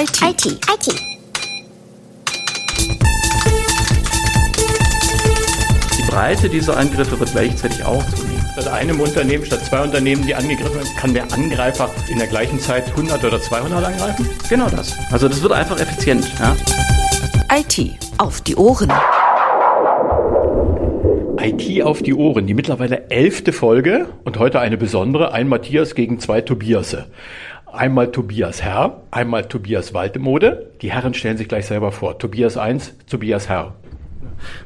IT. 0.00 0.22
IT. 0.22 0.46
IT. 0.46 0.94
Die 5.98 6.02
Breite 6.10 6.48
dieser 6.48 6.78
Angriffe 6.78 7.20
wird 7.20 7.32
gleichzeitig 7.32 7.84
auch 7.84 8.02
zunehmen. 8.14 8.42
Statt 8.54 8.68
einem 8.68 8.98
Unternehmen, 8.98 9.44
statt 9.44 9.62
zwei 9.66 9.82
Unternehmen, 9.82 10.24
die 10.24 10.34
angegriffen 10.34 10.76
werden, 10.76 10.88
kann 10.96 11.12
der 11.12 11.30
Angreifer 11.34 11.90
in 12.08 12.16
der 12.16 12.28
gleichen 12.28 12.58
Zeit 12.58 12.88
100 12.88 13.22
oder 13.22 13.42
200 13.42 13.84
angreifen? 13.84 14.26
Genau 14.48 14.70
das. 14.70 14.96
Also 15.10 15.28
das 15.28 15.42
wird 15.42 15.52
einfach 15.52 15.78
effizient. 15.78 16.32
Ja? 16.38 16.56
IT 17.54 17.98
auf 18.16 18.40
die 18.40 18.56
Ohren. 18.56 18.90
IT 21.42 21.82
auf 21.82 22.02
die 22.02 22.14
Ohren, 22.14 22.46
die 22.46 22.54
mittlerweile 22.54 23.10
elfte 23.10 23.52
Folge 23.52 24.08
und 24.24 24.38
heute 24.38 24.60
eine 24.60 24.78
besondere, 24.78 25.32
ein 25.32 25.48
Matthias 25.48 25.94
gegen 25.94 26.20
zwei 26.20 26.40
Tobiasse. 26.40 27.06
Einmal 27.72 28.10
Tobias 28.10 28.62
Herr, 28.62 29.02
einmal 29.10 29.46
Tobias 29.46 29.94
Waldemode. 29.94 30.72
Die 30.82 30.92
Herren 30.92 31.14
stellen 31.14 31.36
sich 31.36 31.48
gleich 31.48 31.66
selber 31.66 31.92
vor. 31.92 32.18
Tobias 32.18 32.56
1, 32.56 32.94
Tobias 33.08 33.48
Herr. 33.48 33.74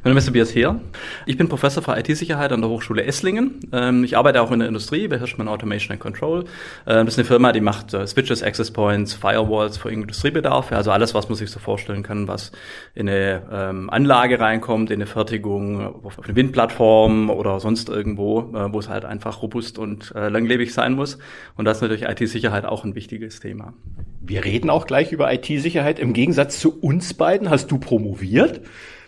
Mein 0.02 0.10
Name 0.10 0.18
ist 0.18 0.26
Tobias 0.26 0.54
Heer. 0.54 0.80
Ich 1.26 1.36
bin 1.36 1.48
Professor 1.48 1.82
für 1.82 1.98
IT-Sicherheit 1.98 2.52
an 2.52 2.60
der 2.60 2.70
Hochschule 2.70 3.04
Esslingen. 3.04 3.60
Ähm, 3.72 4.04
ich 4.04 4.16
arbeite 4.16 4.40
auch 4.42 4.50
in 4.52 4.60
der 4.60 4.68
Industrie 4.68 5.08
bei 5.08 5.18
Hirschmann 5.18 5.48
Automation 5.48 5.92
and 5.92 6.00
Control. 6.00 6.44
Ähm, 6.86 7.06
das 7.06 7.14
ist 7.14 7.18
eine 7.18 7.26
Firma, 7.26 7.52
die 7.52 7.60
macht 7.60 7.92
äh, 7.94 8.06
Switches, 8.06 8.42
Access 8.42 8.70
Points, 8.70 9.14
Firewalls 9.14 9.76
für 9.76 9.90
Industriebedarf. 9.90 10.72
Also 10.72 10.90
alles, 10.90 11.14
was 11.14 11.28
man 11.28 11.36
sich 11.36 11.50
so 11.50 11.58
vorstellen 11.58 12.02
kann, 12.02 12.28
was 12.28 12.52
in 12.94 13.08
eine 13.08 13.42
ähm, 13.50 13.90
Anlage 13.90 14.38
reinkommt, 14.38 14.90
in 14.90 14.96
eine 14.96 15.06
Fertigung, 15.06 16.04
auf 16.04 16.22
eine 16.22 16.36
Windplattform 16.36 17.30
oder 17.30 17.60
sonst 17.60 17.88
irgendwo, 17.88 18.40
äh, 18.54 18.72
wo 18.72 18.78
es 18.78 18.88
halt 18.88 19.04
einfach 19.04 19.42
robust 19.42 19.78
und 19.78 20.12
äh, 20.14 20.28
langlebig 20.28 20.72
sein 20.72 20.92
muss. 20.92 21.18
Und 21.56 21.64
das 21.64 21.78
ist 21.78 21.82
natürlich 21.82 22.04
IT-Sicherheit 22.04 22.64
auch 22.64 22.84
ein 22.84 22.94
wichtiges 22.94 23.40
Thema. 23.40 23.74
Wir 24.20 24.44
reden 24.44 24.70
auch 24.70 24.86
gleich 24.86 25.12
über 25.12 25.32
IT-Sicherheit. 25.32 25.98
Im 25.98 26.12
Gegensatz 26.14 26.58
zu 26.58 26.80
uns 26.80 27.14
beiden 27.14 27.50
hast 27.50 27.70
du 27.70 27.78
promoviert. 27.78 28.62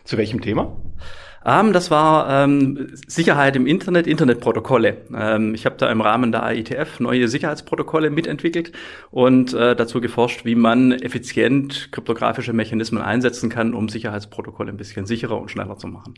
Zu 0.06 0.16
welchem 0.16 0.40
Thema? 0.40 0.76
Ähm, 1.44 1.72
das 1.72 1.90
war 1.90 2.44
ähm, 2.44 2.88
Sicherheit 3.06 3.56
im 3.56 3.66
Internet, 3.66 4.06
Internetprotokolle. 4.06 4.98
Ähm, 5.14 5.54
ich 5.54 5.66
habe 5.66 5.76
da 5.76 5.90
im 5.90 6.00
Rahmen 6.00 6.32
der 6.32 6.44
AITF 6.44 7.00
neue 7.00 7.28
Sicherheitsprotokolle 7.28 8.10
mitentwickelt 8.10 8.72
und 9.10 9.52
äh, 9.52 9.76
dazu 9.76 10.00
geforscht, 10.00 10.44
wie 10.44 10.54
man 10.54 10.92
effizient 10.92 11.90
kryptografische 11.90 12.52
Mechanismen 12.52 13.02
einsetzen 13.02 13.50
kann, 13.50 13.74
um 13.74 13.88
Sicherheitsprotokolle 13.88 14.70
ein 14.70 14.76
bisschen 14.76 15.06
sicherer 15.06 15.40
und 15.40 15.50
schneller 15.50 15.76
zu 15.76 15.88
machen. 15.88 16.14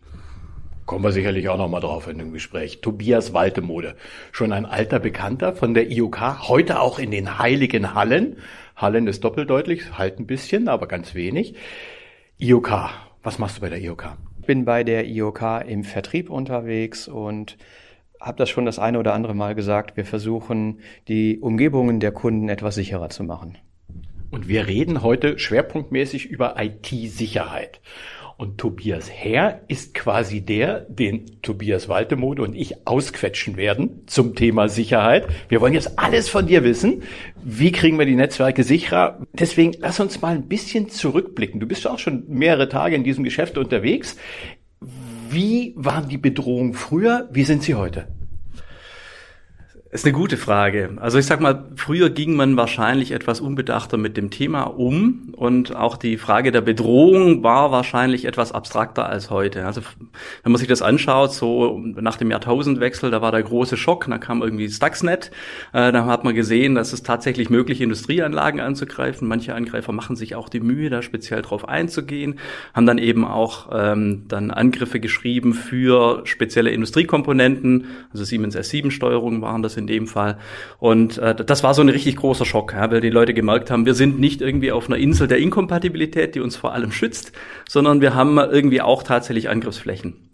Kommen 0.85 1.05
wir 1.05 1.13
sicherlich 1.13 1.49
auch 1.49 1.59
noch 1.59 1.69
mal 1.69 1.81
drauf 1.81 2.09
in 2.09 2.19
dem 2.19 2.33
Gespräch. 2.33 2.81
Tobias 2.81 3.35
Waltemode, 3.35 3.97
schon 4.33 4.53
ein 4.53 4.65
alter 4.65 4.99
Bekannter 4.99 5.55
von 5.55 5.75
der 5.75 5.91
IOK, 5.91 6.49
heute 6.49 6.81
auch 6.81 6.99
in 6.99 7.11
den 7.11 7.39
heiligen 7.39 7.95
Hallen. 7.95 8.37
Hallen 8.77 9.07
ist 9.07 9.25
doppeldeutlich, 9.25 9.99
halt 9.99 10.19
ein 10.19 10.27
bisschen, 10.27 10.69
aber 10.69 10.87
ganz 10.87 11.15
wenig. 11.15 11.55
IOK, 12.39 12.71
was 13.23 13.39
machst 13.39 13.57
du 13.57 13.61
bei 13.61 13.69
der 13.69 13.81
IOK? 13.81 14.17
Ich 14.41 14.47
bin 14.47 14.65
bei 14.65 14.85
der 14.85 15.07
IOK 15.07 15.65
im 15.67 15.85
Vertrieb 15.85 16.31
unterwegs 16.31 17.09
und 17.09 17.59
habe 18.21 18.39
das 18.39 18.51
schon 18.51 18.65
das 18.65 18.79
eine 18.79 18.99
oder 18.99 19.15
andere 19.15 19.35
Mal 19.35 19.55
gesagt. 19.55 19.97
Wir 19.97 20.05
versuchen, 20.05 20.81
die 21.07 21.39
Umgebungen 21.39 22.01
der 22.01 22.13
Kunden 22.13 22.49
etwas 22.49 22.75
sicherer 22.75 23.11
zu 23.11 23.25
machen. 23.25 23.59
Und 24.31 24.49
wir 24.49 24.67
reden 24.67 25.03
heute 25.03 25.39
schwerpunktmäßig 25.39 26.27
über 26.27 26.57
IT-Sicherheit. 26.59 27.81
Und 28.39 28.57
Tobias 28.57 29.11
Herr 29.11 29.63
ist 29.67 29.95
quasi 29.95 30.43
der, 30.43 30.83
den 30.89 31.43
Tobias 31.43 31.89
Waltemode 31.89 32.41
und 32.43 32.55
ich 32.55 32.87
ausquetschen 32.87 33.57
werden 33.57 34.05
zum 34.07 34.37
Thema 34.37 34.69
Sicherheit. 34.69 35.27
Wir 35.49 35.61
wollen 35.61 35.75
jetzt 35.75 35.99
alles 35.99 36.29
von 36.29 36.47
dir 36.47 36.63
wissen. 36.63 37.03
Wie 37.43 37.73
kriegen 37.73 37.99
wir 37.99 38.07
die 38.07 38.15
Netzwerke 38.15 38.63
sicherer? 38.63 39.27
Deswegen 39.33 39.73
lass 39.81 39.99
uns 39.99 40.23
mal 40.23 40.37
ein 40.37 40.47
bisschen 40.47 40.89
zurückblicken. 40.89 41.59
Du 41.59 41.67
bist 41.67 41.83
ja 41.83 41.91
auch 41.91 41.99
schon 41.99 42.27
mehrere 42.29 42.69
Tage 42.69 42.95
in 42.95 43.03
diesem 43.03 43.25
Geschäft 43.25 43.59
unterwegs. 43.59 44.17
Wie 45.29 45.75
waren 45.75 46.09
die 46.09 46.17
Bedrohungen 46.17 46.75
früher? 46.75 47.29
Wie 47.33 47.43
sind 47.43 47.65
sie 47.65 47.75
heute? 47.75 48.07
Ist 49.91 50.05
eine 50.05 50.13
gute 50.13 50.37
Frage. 50.37 50.91
Also 50.97 51.19
ich 51.19 51.25
sag 51.25 51.41
mal, 51.41 51.65
früher 51.75 52.11
ging 52.11 52.37
man 52.37 52.59
wahrscheinlich 52.59 53.11
etwas 53.13 53.41
unbedachter 53.41 53.97
mit 53.97 54.19
dem 54.19 54.29
Thema 54.31 54.65
um 54.65 55.33
und 55.35 55.75
auch 55.75 55.97
die 55.97 56.19
Frage 56.19 56.53
der 56.53 56.61
Bedrohung 56.61 57.43
war 57.43 57.73
wahrscheinlich 57.73 58.27
etwas 58.27 58.53
abstrakter 58.53 59.09
als 59.09 59.31
heute. 59.31 59.65
Also 59.65 59.81
wenn 60.43 60.53
man 60.53 60.59
sich 60.59 60.69
das 60.69 60.83
anschaut, 60.83 61.33
so 61.33 61.79
nach 61.79 62.19
dem 62.19 62.31
Jahrtausendwechsel, 62.31 63.11
da 63.11 63.23
war 63.23 63.33
der 63.33 63.43
große 63.43 63.79
Schock, 63.79 64.07
da 64.11 64.19
kam 64.19 64.43
irgendwie 64.43 64.69
Stuxnet, 64.69 65.31
äh, 65.73 65.91
da 65.91 66.05
hat 66.05 66.23
man 66.23 66.35
gesehen, 66.35 66.75
dass 66.75 66.93
es 66.93 67.03
tatsächlich 67.03 67.49
möglich 67.49 67.81
Industrieanlagen 67.81 68.61
anzugreifen. 68.61 69.27
Manche 69.27 69.55
Angreifer 69.55 69.93
machen 69.93 70.17
sich 70.17 70.35
auch 70.35 70.51
die 70.51 70.61
Mühe, 70.61 70.91
da 70.91 71.01
speziell 71.01 71.41
drauf 71.41 71.67
einzugehen, 71.67 72.39
haben 72.75 72.85
dann 72.85 72.99
eben 72.99 73.25
auch 73.25 73.71
ähm, 73.73 74.25
dann 74.29 74.51
Angriffe 74.51 75.01
geschrieben 75.01 75.55
für 75.55 76.27
spezielle 76.27 76.73
Industriekomponenten, 76.73 77.87
also 78.13 78.25
Siemens 78.25 78.55
S7-Steuerungen 78.55 79.41
waren 79.41 79.63
das 79.63 79.78
in 79.79 79.87
dem 79.87 80.07
Fall. 80.07 80.39
Und 80.79 81.19
äh, 81.19 81.35
das 81.35 81.63
war 81.63 81.73
so 81.73 81.83
ein 81.83 81.89
richtig 81.89 82.17
großer 82.17 82.45
Schock, 82.45 82.75
ja, 82.75 82.91
weil 82.91 83.01
die 83.01 83.11
Leute 83.11 83.33
gemerkt 83.33 83.71
haben, 83.71 83.87
wir 83.87 83.95
sind 83.95 84.19
nicht 84.21 84.43
irgendwie 84.43 84.73
auf 84.73 84.89
einer 84.89 84.99
Insel 84.99 85.29
der 85.29 85.39
Inkompatibilität, 85.39 86.35
die 86.35 86.41
uns 86.41 86.57
vor 86.57 86.73
allem 86.75 86.93
schützt, 86.93 87.33
sondern 87.69 88.01
wir 88.01 88.15
haben 88.15 88.39
irgendwie 88.39 88.83
auch 88.83 89.03
tatsächlich 89.03 89.49
Angriffsflächen. 89.49 90.29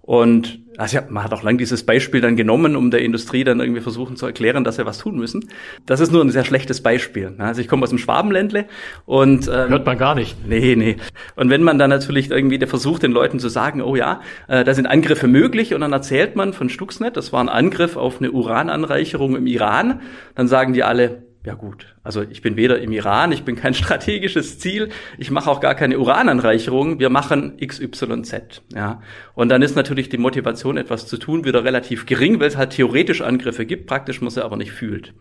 Und 0.00 0.60
also 0.76 0.96
ja, 0.96 1.04
man 1.08 1.24
hat 1.24 1.32
auch 1.32 1.42
lang 1.42 1.58
dieses 1.58 1.84
Beispiel 1.84 2.20
dann 2.20 2.36
genommen, 2.36 2.76
um 2.76 2.90
der 2.90 3.02
Industrie 3.02 3.44
dann 3.44 3.60
irgendwie 3.60 3.80
versuchen 3.80 4.16
zu 4.16 4.26
erklären, 4.26 4.64
dass 4.64 4.76
sie 4.76 4.86
was 4.86 4.98
tun 4.98 5.16
müssen. 5.16 5.48
Das 5.86 6.00
ist 6.00 6.12
nur 6.12 6.22
ein 6.22 6.30
sehr 6.30 6.44
schlechtes 6.44 6.82
Beispiel. 6.82 7.34
Also 7.38 7.60
ich 7.60 7.68
komme 7.68 7.82
aus 7.82 7.90
dem 7.90 7.98
Schwabenländle 7.98 8.66
und 9.04 9.48
ähm, 9.48 9.68
hört 9.68 9.86
man 9.86 9.98
gar 9.98 10.14
nicht. 10.14 10.36
Nee, 10.46 10.76
nee. 10.76 10.96
Und 11.34 11.50
wenn 11.50 11.62
man 11.62 11.78
dann 11.78 11.90
natürlich 11.90 12.30
irgendwie 12.30 12.64
versucht, 12.66 13.02
den 13.02 13.12
Leuten 13.12 13.38
zu 13.38 13.48
sagen, 13.48 13.82
oh 13.82 13.96
ja, 13.96 14.20
äh, 14.48 14.64
da 14.64 14.74
sind 14.74 14.86
Angriffe 14.86 15.28
möglich 15.28 15.74
und 15.74 15.80
dann 15.80 15.92
erzählt 15.92 16.36
man 16.36 16.52
von 16.52 16.68
Stuxnet, 16.68 17.16
das 17.16 17.32
war 17.32 17.40
ein 17.40 17.48
Angriff 17.48 17.96
auf 17.96 18.18
eine 18.18 18.30
Urananreicherung 18.30 19.36
im 19.36 19.46
Iran, 19.46 20.00
dann 20.34 20.48
sagen 20.48 20.72
die 20.72 20.82
alle, 20.82 21.25
ja 21.46 21.54
gut, 21.54 21.94
also 22.02 22.22
ich 22.22 22.42
bin 22.42 22.56
weder 22.56 22.80
im 22.80 22.90
Iran, 22.90 23.30
ich 23.30 23.44
bin 23.44 23.54
kein 23.54 23.72
strategisches 23.82 24.58
Ziel, 24.58 24.88
ich 25.16 25.30
mache 25.30 25.48
auch 25.48 25.60
gar 25.60 25.76
keine 25.76 25.96
Urananreicherung, 25.96 26.98
wir 26.98 27.08
machen 27.08 27.56
XYZ. 27.64 28.62
Ja. 28.74 29.00
Und 29.34 29.48
dann 29.48 29.62
ist 29.62 29.76
natürlich 29.76 30.08
die 30.08 30.18
Motivation, 30.18 30.76
etwas 30.76 31.06
zu 31.06 31.18
tun, 31.18 31.44
wieder 31.44 31.62
relativ 31.62 32.04
gering, 32.04 32.40
weil 32.40 32.48
es 32.48 32.56
halt 32.56 32.70
theoretisch 32.70 33.22
Angriffe 33.22 33.64
gibt, 33.64 33.86
praktisch 33.86 34.20
man 34.20 34.30
sie 34.30 34.44
aber 34.44 34.56
nicht 34.56 34.72
fühlt. 34.72 35.14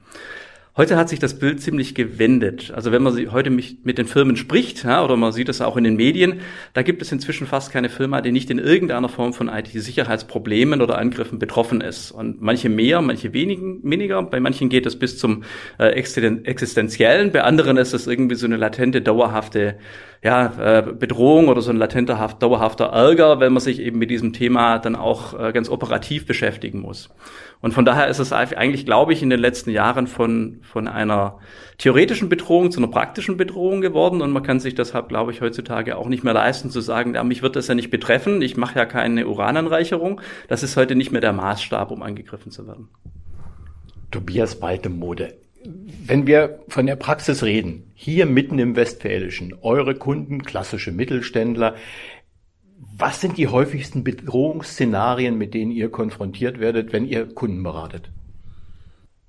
Heute 0.78 0.98
hat 0.98 1.08
sich 1.08 1.20
das 1.20 1.40
Bild 1.40 1.62
ziemlich 1.62 1.96
gewendet. 1.96 2.74
Also 2.76 2.92
wenn 2.92 3.02
man 3.02 3.32
heute 3.32 3.50
mit 3.50 3.98
den 3.98 4.08
Firmen 4.08 4.36
spricht, 4.36 4.84
ja, 4.84 5.06
oder 5.06 5.16
man 5.16 5.32
sieht 5.32 5.48
es 5.48 5.62
auch 5.62 5.78
in 5.78 5.86
den 5.86 5.96
Medien, 5.96 6.42
da 6.74 6.82
gibt 6.82 7.02
es 7.02 7.14
inzwischen 7.14 7.48
fast 7.48 7.72
keine 7.72 7.88
Firma, 7.88 8.20
die 8.20 8.34
nicht 8.34 8.50
in 8.50 8.60
irgendeiner 8.60 9.08
Form 9.08 9.32
von 9.32 9.48
IT-Sicherheitsproblemen 9.48 10.82
oder 10.82 10.98
Angriffen 10.98 11.40
betroffen 11.40 11.80
ist. 11.80 12.12
Und 12.12 12.42
manche 12.42 12.68
mehr, 12.68 13.02
manche 13.02 13.32
weniger. 13.32 14.24
Bei 14.24 14.42
manchen 14.42 14.68
geht 14.68 14.86
es 14.86 15.00
bis 15.00 15.18
zum 15.18 15.46
äh, 15.80 15.92
existenziellen, 15.92 17.32
bei 17.32 17.44
anderen 17.44 17.78
ist 17.78 17.94
es 17.94 18.06
irgendwie 18.06 18.36
so 18.36 18.46
eine 18.46 18.58
latente, 18.58 19.02
dauerhafte 19.02 19.78
ja, 20.26 20.80
äh, 20.80 20.82
Bedrohung 20.82 21.50
oder 21.50 21.62
so 21.62 21.70
ein 21.70 21.78
latenter, 21.78 22.28
dauerhafter 22.40 22.86
Ärger, 22.86 23.40
wenn 23.40 23.54
man 23.54 23.62
sich 23.62 23.80
eben 23.80 24.00
mit 24.00 24.10
diesem 24.10 24.34
Thema 24.34 24.80
dann 24.80 24.96
auch 24.96 25.40
äh, 25.40 25.52
ganz 25.52 25.70
operativ 25.70 26.26
beschäftigen 26.26 26.80
muss. 26.80 27.12
Und 27.62 27.76
von 27.76 27.86
daher 27.86 28.08
ist 28.08 28.18
es 28.18 28.34
eigentlich, 28.34 28.88
glaube 28.88 29.14
ich, 29.14 29.22
in 29.22 29.30
den 29.30 29.40
letzten 29.40 29.70
Jahren 29.70 30.08
von, 30.08 30.62
von 30.64 30.88
einer 30.88 31.38
theoretischen 31.78 32.28
Bedrohung 32.28 32.72
zu 32.72 32.80
einer 32.80 32.88
praktischen 32.88 33.38
Bedrohung 33.38 33.82
geworden. 33.82 34.24
Und 34.24 34.32
man 34.32 34.42
kann 34.42 34.60
sich 34.60 34.74
deshalb, 34.74 35.10
glaube 35.10 35.32
ich, 35.32 35.42
heutzutage 35.42 35.96
auch 35.96 36.08
nicht 36.08 36.24
mehr 36.24 36.34
leisten 36.34 36.72
zu 36.72 36.82
sagen, 36.82 37.14
ja, 37.14 37.24
mich 37.24 37.44
wird 37.44 37.56
das 37.56 37.68
ja 37.68 37.76
nicht 37.76 37.92
betreffen, 37.92 38.42
ich 38.42 38.58
mache 38.58 38.80
ja 38.80 38.86
keine 38.88 39.28
Urananreicherung. 39.28 40.22
Das 40.48 40.64
ist 40.64 40.76
heute 40.76 40.96
nicht 40.96 41.12
mehr 41.12 41.22
der 41.22 41.34
Maßstab, 41.34 41.92
um 41.92 42.02
angegriffen 42.02 42.52
zu 42.52 42.66
werden. 42.66 42.90
Tobias 44.10 44.60
Baltemode, 44.60 45.36
wenn 46.08 46.28
wir 46.28 46.60
von 46.68 46.86
der 46.86 46.96
Praxis 46.96 47.44
reden, 47.44 47.92
hier 47.96 48.26
mitten 48.26 48.60
im 48.60 48.76
Westfälischen, 48.76 49.56
eure 49.62 49.96
Kunden, 49.96 50.44
klassische 50.44 50.92
Mittelständler, 50.92 51.76
was 52.98 53.22
sind 53.22 53.38
die 53.38 53.48
häufigsten 53.48 54.04
Bedrohungsszenarien, 54.04 55.38
mit 55.38 55.54
denen 55.54 55.72
ihr 55.72 55.90
konfrontiert 55.90 56.60
werdet, 56.60 56.94
wenn 56.94 57.06
ihr 57.06 57.26
Kunden 57.34 57.64
beratet? 57.64 58.12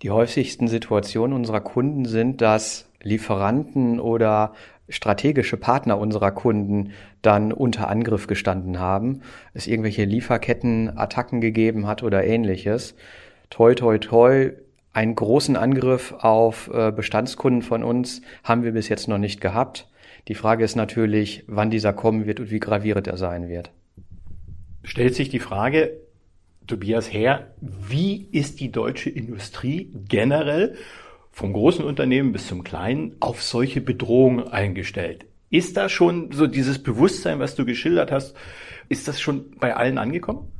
Die 0.02 0.10
häufigsten 0.10 0.68
Situationen 0.68 1.34
unserer 1.34 1.60
Kunden 1.60 2.04
sind, 2.04 2.42
dass 2.42 2.90
Lieferanten 3.02 3.98
oder 3.98 4.52
strategische 4.88 5.56
Partner 5.56 5.98
unserer 5.98 6.30
Kunden 6.30 6.92
dann 7.22 7.52
unter 7.52 7.88
Angriff 7.88 8.26
gestanden 8.26 8.78
haben, 8.78 9.22
es 9.54 9.66
irgendwelche 9.66 10.04
Lieferkettenattacken 10.04 11.40
gegeben 11.40 11.86
hat 11.86 12.02
oder 12.02 12.24
ähnliches. 12.24 12.94
Toi, 13.50 13.74
toi, 13.74 13.98
toi, 13.98 14.50
einen 14.96 15.14
großen 15.14 15.56
Angriff 15.56 16.14
auf 16.20 16.70
äh, 16.72 16.90
Bestandskunden 16.90 17.60
von 17.60 17.84
uns 17.84 18.22
haben 18.42 18.64
wir 18.64 18.72
bis 18.72 18.88
jetzt 18.88 19.08
noch 19.08 19.18
nicht 19.18 19.42
gehabt. 19.42 19.88
Die 20.26 20.34
Frage 20.34 20.64
ist 20.64 20.74
natürlich, 20.74 21.44
wann 21.46 21.70
dieser 21.70 21.92
kommen 21.92 22.24
wird 22.24 22.40
und 22.40 22.50
wie 22.50 22.60
gravierend 22.60 23.06
er 23.06 23.18
sein 23.18 23.50
wird. 23.50 23.70
Stellt 24.84 25.14
sich 25.14 25.28
die 25.28 25.38
Frage, 25.38 25.98
Tobias 26.66 27.12
Herr, 27.12 27.48
wie 27.60 28.26
ist 28.32 28.58
die 28.58 28.72
deutsche 28.72 29.10
Industrie 29.10 29.92
generell 30.08 30.76
vom 31.30 31.52
großen 31.52 31.84
Unternehmen 31.84 32.32
bis 32.32 32.46
zum 32.46 32.64
kleinen 32.64 33.16
auf 33.20 33.42
solche 33.42 33.82
Bedrohungen 33.82 34.48
eingestellt. 34.48 35.26
Ist 35.50 35.76
da 35.76 35.90
schon 35.90 36.32
so 36.32 36.46
dieses 36.46 36.82
Bewusstsein, 36.82 37.38
was 37.38 37.54
du 37.54 37.66
geschildert 37.66 38.10
hast, 38.10 38.34
ist 38.88 39.06
das 39.08 39.20
schon 39.20 39.50
bei 39.60 39.76
allen 39.76 39.98
angekommen? 39.98 40.50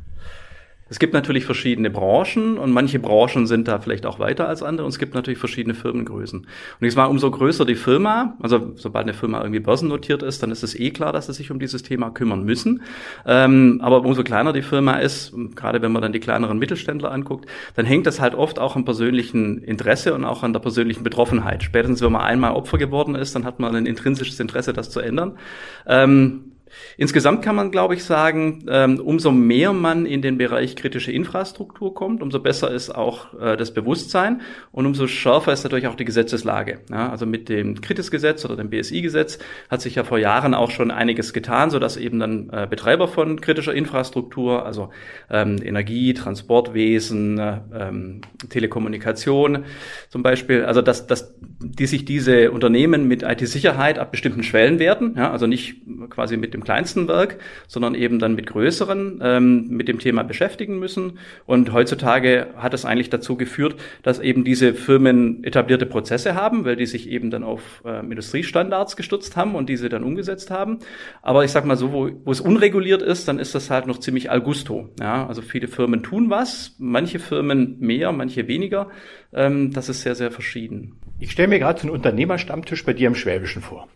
Es 0.88 1.00
gibt 1.00 1.14
natürlich 1.14 1.44
verschiedene 1.44 1.90
Branchen 1.90 2.58
und 2.58 2.70
manche 2.70 3.00
Branchen 3.00 3.48
sind 3.48 3.66
da 3.66 3.80
vielleicht 3.80 4.06
auch 4.06 4.20
weiter 4.20 4.48
als 4.48 4.62
andere 4.62 4.84
und 4.84 4.90
es 4.90 5.00
gibt 5.00 5.14
natürlich 5.14 5.40
verschiedene 5.40 5.74
Firmengrößen. 5.74 6.40
Und 6.40 6.86
ich 6.86 6.94
sage, 6.94 7.10
umso 7.10 7.28
größer 7.28 7.64
die 7.64 7.74
Firma, 7.74 8.36
also 8.40 8.72
sobald 8.76 9.04
eine 9.04 9.14
Firma 9.14 9.40
irgendwie 9.40 9.58
börsennotiert 9.58 10.22
ist, 10.22 10.44
dann 10.44 10.52
ist 10.52 10.62
es 10.62 10.78
eh 10.78 10.90
klar, 10.90 11.12
dass 11.12 11.26
sie 11.26 11.32
sich 11.32 11.50
um 11.50 11.58
dieses 11.58 11.82
Thema 11.82 12.10
kümmern 12.10 12.44
müssen. 12.44 12.82
Ähm, 13.26 13.80
aber 13.82 14.04
umso 14.04 14.22
kleiner 14.22 14.52
die 14.52 14.62
Firma 14.62 14.98
ist, 14.98 15.34
gerade 15.56 15.82
wenn 15.82 15.90
man 15.90 16.02
dann 16.02 16.12
die 16.12 16.20
kleineren 16.20 16.58
Mittelständler 16.58 17.10
anguckt, 17.10 17.46
dann 17.74 17.84
hängt 17.84 18.06
das 18.06 18.20
halt 18.20 18.36
oft 18.36 18.60
auch 18.60 18.76
am 18.76 18.84
persönlichen 18.84 19.58
Interesse 19.58 20.14
und 20.14 20.24
auch 20.24 20.44
an 20.44 20.52
der 20.52 20.60
persönlichen 20.60 21.02
Betroffenheit. 21.02 21.64
Spätestens, 21.64 22.00
wenn 22.00 22.12
man 22.12 22.22
einmal 22.22 22.52
Opfer 22.52 22.78
geworden 22.78 23.16
ist, 23.16 23.34
dann 23.34 23.44
hat 23.44 23.58
man 23.58 23.74
ein 23.74 23.86
intrinsisches 23.86 24.38
Interesse, 24.38 24.72
das 24.72 24.90
zu 24.90 25.00
ändern. 25.00 25.32
Ähm, 25.86 26.52
Insgesamt 26.96 27.42
kann 27.42 27.56
man, 27.56 27.70
glaube 27.70 27.94
ich, 27.94 28.04
sagen, 28.04 28.64
ähm, 28.68 29.00
umso 29.00 29.32
mehr 29.32 29.72
man 29.72 30.06
in 30.06 30.22
den 30.22 30.38
Bereich 30.38 30.76
kritische 30.76 31.12
Infrastruktur 31.12 31.94
kommt, 31.94 32.22
umso 32.22 32.40
besser 32.40 32.70
ist 32.70 32.90
auch 32.90 33.38
äh, 33.38 33.56
das 33.56 33.72
Bewusstsein 33.72 34.40
und 34.72 34.86
umso 34.86 35.06
schärfer 35.06 35.52
ist 35.52 35.64
natürlich 35.64 35.86
auch 35.88 35.94
die 35.94 36.04
Gesetzeslage. 36.04 36.80
Also 36.90 37.26
mit 37.26 37.48
dem 37.48 37.80
Kritisgesetz 37.80 38.44
oder 38.44 38.56
dem 38.56 38.70
BSI-Gesetz 38.70 39.38
hat 39.70 39.82
sich 39.82 39.96
ja 39.96 40.04
vor 40.04 40.18
Jahren 40.18 40.54
auch 40.54 40.70
schon 40.70 40.90
einiges 40.90 41.32
getan, 41.32 41.70
sodass 41.70 41.96
eben 41.96 42.18
dann 42.18 42.50
äh, 42.50 42.66
Betreiber 42.68 43.08
von 43.08 43.40
kritischer 43.40 43.74
Infrastruktur, 43.74 44.64
also 44.64 44.90
ähm, 45.30 45.58
Energie, 45.62 46.14
Transportwesen, 46.14 47.38
äh, 47.38 47.60
ähm, 47.74 48.20
Telekommunikation 48.48 49.64
zum 50.08 50.22
Beispiel, 50.22 50.64
also 50.64 50.82
dass, 50.82 51.06
dass 51.06 51.34
die 51.40 51.86
sich 51.86 52.04
diese 52.04 52.50
Unternehmen 52.50 53.08
mit 53.08 53.22
IT-Sicherheit 53.22 53.98
ab 53.98 54.10
bestimmten 54.10 54.42
Schwellenwerten, 54.42 55.14
ja, 55.16 55.30
also 55.30 55.46
nicht 55.46 55.82
quasi 56.10 56.36
mit 56.36 56.54
dem 56.54 56.64
kleinsten 56.66 57.06
Werk, 57.06 57.38
sondern 57.68 57.94
eben 57.94 58.18
dann 58.18 58.34
mit 58.34 58.46
größeren 58.46 59.20
ähm, 59.22 59.68
mit 59.68 59.86
dem 59.88 60.00
Thema 60.00 60.24
beschäftigen 60.24 60.78
müssen. 60.78 61.18
Und 61.46 61.72
heutzutage 61.72 62.48
hat 62.56 62.74
es 62.74 62.84
eigentlich 62.84 63.08
dazu 63.08 63.36
geführt, 63.36 63.76
dass 64.02 64.18
eben 64.18 64.44
diese 64.44 64.74
Firmen 64.74 65.44
etablierte 65.44 65.86
Prozesse 65.86 66.34
haben, 66.34 66.64
weil 66.64 66.76
die 66.76 66.86
sich 66.86 67.08
eben 67.08 67.30
dann 67.30 67.44
auf 67.44 67.82
äh, 67.84 68.00
Industriestandards 68.00 68.96
gestürzt 68.96 69.36
haben 69.36 69.54
und 69.54 69.68
diese 69.68 69.88
dann 69.88 70.02
umgesetzt 70.02 70.50
haben. 70.50 70.80
Aber 71.22 71.44
ich 71.44 71.52
sag 71.52 71.64
mal 71.64 71.76
so, 71.76 71.92
wo, 71.92 72.10
wo 72.24 72.32
es 72.32 72.40
unreguliert 72.40 73.00
ist, 73.00 73.28
dann 73.28 73.38
ist 73.38 73.54
das 73.54 73.70
halt 73.70 73.86
noch 73.86 73.98
ziemlich 74.00 74.30
Augusto. 74.30 74.90
Ja, 75.00 75.26
also 75.26 75.40
viele 75.40 75.68
Firmen 75.68 76.02
tun 76.02 76.30
was, 76.30 76.74
manche 76.78 77.20
Firmen 77.20 77.76
mehr, 77.78 78.10
manche 78.10 78.48
weniger. 78.48 78.90
Ähm, 79.32 79.72
das 79.72 79.88
ist 79.88 80.02
sehr, 80.02 80.16
sehr 80.16 80.32
verschieden. 80.32 80.94
Ich 81.18 81.32
stelle 81.32 81.48
mir 81.48 81.58
gerade 81.58 81.80
so 81.80 81.86
einen 81.86 81.96
Unternehmerstammtisch 81.96 82.84
bei 82.84 82.92
dir 82.92 83.06
im 83.06 83.14
Schwäbischen 83.14 83.62
vor. 83.62 83.88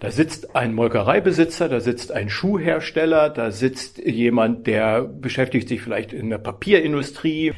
Da 0.00 0.10
sitzt 0.10 0.56
ein 0.56 0.74
Molkereibesitzer, 0.74 1.68
da 1.68 1.80
sitzt 1.80 2.12
ein 2.12 2.30
Schuhhersteller, 2.30 3.28
da 3.28 3.50
sitzt 3.50 3.98
jemand, 3.98 4.66
der 4.66 5.02
beschäftigt 5.02 5.68
sich 5.68 5.82
vielleicht 5.82 6.14
in 6.14 6.30
der 6.30 6.38
Papierindustrie. 6.38 7.52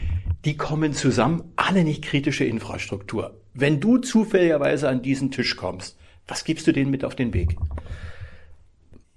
Die 0.44 0.56
kommen 0.56 0.94
zusammen, 0.94 1.52
alle 1.54 1.84
nicht 1.84 2.04
kritische 2.04 2.44
Infrastruktur. 2.44 3.38
Wenn 3.54 3.78
du 3.78 3.98
zufälligerweise 3.98 4.88
an 4.88 5.00
diesen 5.00 5.30
Tisch 5.30 5.54
kommst, 5.54 5.96
was 6.26 6.44
gibst 6.44 6.66
du 6.66 6.72
denen 6.72 6.90
mit 6.90 7.04
auf 7.04 7.14
den 7.14 7.32
Weg? 7.34 7.56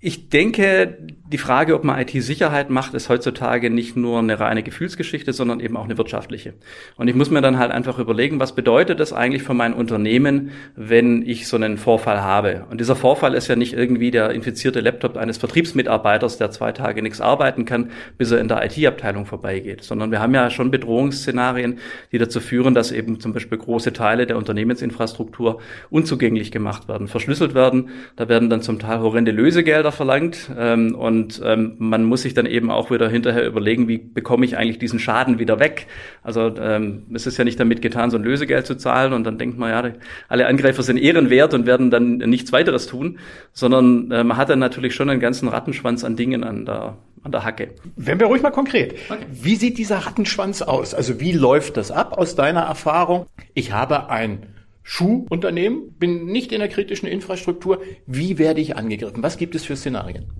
Ich 0.07 0.29
denke, 0.29 0.97
die 1.33 1.37
Frage, 1.37 1.75
ob 1.75 1.83
man 1.83 1.99
IT-Sicherheit 1.99 2.69
macht, 2.69 2.93
ist 2.93 3.09
heutzutage 3.09 3.69
nicht 3.69 3.97
nur 3.97 4.19
eine 4.19 4.39
reine 4.39 4.63
Gefühlsgeschichte, 4.63 5.33
sondern 5.33 5.59
eben 5.59 5.75
auch 5.75 5.83
eine 5.83 5.97
wirtschaftliche. 5.97 6.53
Und 6.95 7.09
ich 7.09 7.15
muss 7.15 7.29
mir 7.29 7.41
dann 7.41 7.59
halt 7.59 7.71
einfach 7.71 7.99
überlegen, 7.99 8.39
was 8.39 8.55
bedeutet 8.55 9.01
das 9.01 9.11
eigentlich 9.11 9.43
für 9.43 9.53
mein 9.53 9.73
Unternehmen, 9.73 10.51
wenn 10.77 11.27
ich 11.27 11.49
so 11.49 11.57
einen 11.57 11.77
Vorfall 11.77 12.21
habe? 12.21 12.65
Und 12.69 12.79
dieser 12.79 12.95
Vorfall 12.95 13.33
ist 13.33 13.49
ja 13.49 13.57
nicht 13.57 13.73
irgendwie 13.73 14.09
der 14.09 14.29
infizierte 14.29 14.79
Laptop 14.79 15.17
eines 15.17 15.37
Vertriebsmitarbeiters, 15.39 16.37
der 16.37 16.51
zwei 16.51 16.71
Tage 16.71 17.01
nichts 17.01 17.19
arbeiten 17.19 17.65
kann, 17.65 17.91
bis 18.17 18.31
er 18.31 18.39
in 18.39 18.47
der 18.47 18.63
IT-Abteilung 18.63 19.25
vorbeigeht, 19.25 19.83
sondern 19.83 20.11
wir 20.11 20.21
haben 20.21 20.33
ja 20.33 20.49
schon 20.49 20.71
Bedrohungsszenarien, 20.71 21.79
die 22.13 22.17
dazu 22.17 22.39
führen, 22.39 22.73
dass 22.73 22.93
eben 22.93 23.19
zum 23.19 23.33
Beispiel 23.33 23.57
große 23.57 23.91
Teile 23.91 24.25
der 24.25 24.37
Unternehmensinfrastruktur 24.37 25.59
unzugänglich 25.89 26.53
gemacht 26.53 26.87
werden, 26.87 27.09
verschlüsselt 27.09 27.53
werden. 27.53 27.89
Da 28.15 28.29
werden 28.29 28.49
dann 28.49 28.61
zum 28.61 28.79
Teil 28.79 29.01
horrende 29.01 29.31
Lösegelder 29.31 29.67
Gelder 29.67 29.91
verlangt 29.97 30.49
ähm, 30.57 30.95
und 30.95 31.41
ähm, 31.43 31.75
man 31.79 32.05
muss 32.05 32.21
sich 32.21 32.33
dann 32.33 32.45
eben 32.45 32.71
auch 32.71 32.89
wieder 32.89 33.09
hinterher 33.09 33.45
überlegen, 33.45 33.87
wie 33.87 33.97
bekomme 33.97 34.45
ich 34.45 34.55
eigentlich 34.55 34.79
diesen 34.79 34.99
Schaden 34.99 35.39
wieder 35.39 35.59
weg. 35.59 35.87
Also 36.23 36.55
ähm, 36.57 37.07
es 37.13 37.27
ist 37.27 37.37
ja 37.37 37.43
nicht 37.43 37.59
damit 37.59 37.81
getan, 37.81 38.09
so 38.09 38.17
ein 38.17 38.23
Lösegeld 38.23 38.65
zu 38.65 38.75
zahlen 38.75 39.11
und 39.11 39.25
dann 39.25 39.37
denkt 39.37 39.57
man, 39.57 39.69
ja, 39.69 39.91
alle 40.29 40.47
Angreifer 40.47 40.83
sind 40.83 40.97
ehrenwert 40.97 41.53
und 41.53 41.65
werden 41.65 41.91
dann 41.91 42.17
nichts 42.17 42.53
weiteres 42.53 42.87
tun, 42.87 43.19
sondern 43.51 44.09
äh, 44.11 44.23
man 44.23 44.37
hat 44.37 44.49
dann 44.49 44.59
natürlich 44.59 44.95
schon 44.95 45.09
einen 45.09 45.19
ganzen 45.19 45.49
Rattenschwanz 45.49 46.05
an 46.05 46.15
Dingen 46.15 46.43
an 46.45 46.65
der 46.65 46.97
an 47.23 47.31
der 47.31 47.43
Hacke. 47.43 47.71
Wenn 47.95 48.19
wir 48.19 48.27
ruhig 48.27 48.41
mal 48.41 48.51
konkret. 48.51 48.95
Okay. 49.09 49.25
Wie 49.29 49.55
sieht 49.55 49.77
dieser 49.77 49.97
Rattenschwanz 49.97 50.61
aus? 50.61 50.93
Also 50.93 51.19
wie 51.19 51.33
läuft 51.33 51.75
das 51.75 51.91
ab 51.91 52.17
aus 52.17 52.35
deiner 52.35 52.61
Erfahrung? 52.61 53.25
Ich 53.53 53.73
habe 53.73 54.09
ein 54.09 54.43
Schuhunternehmen, 54.89 55.91
bin 55.99 56.27
nicht 56.27 56.53
in 56.53 56.59
der 56.59 56.69
kritischen 56.69 57.09
Infrastruktur. 57.09 57.81
Wie 58.05 58.37
werde 58.37 58.61
ich 58.61 58.77
angegriffen? 58.77 59.21
Was 59.21 59.35
gibt 59.35 59.53
es 59.53 59.65
für 59.65 59.75
Szenarien? 59.75 60.31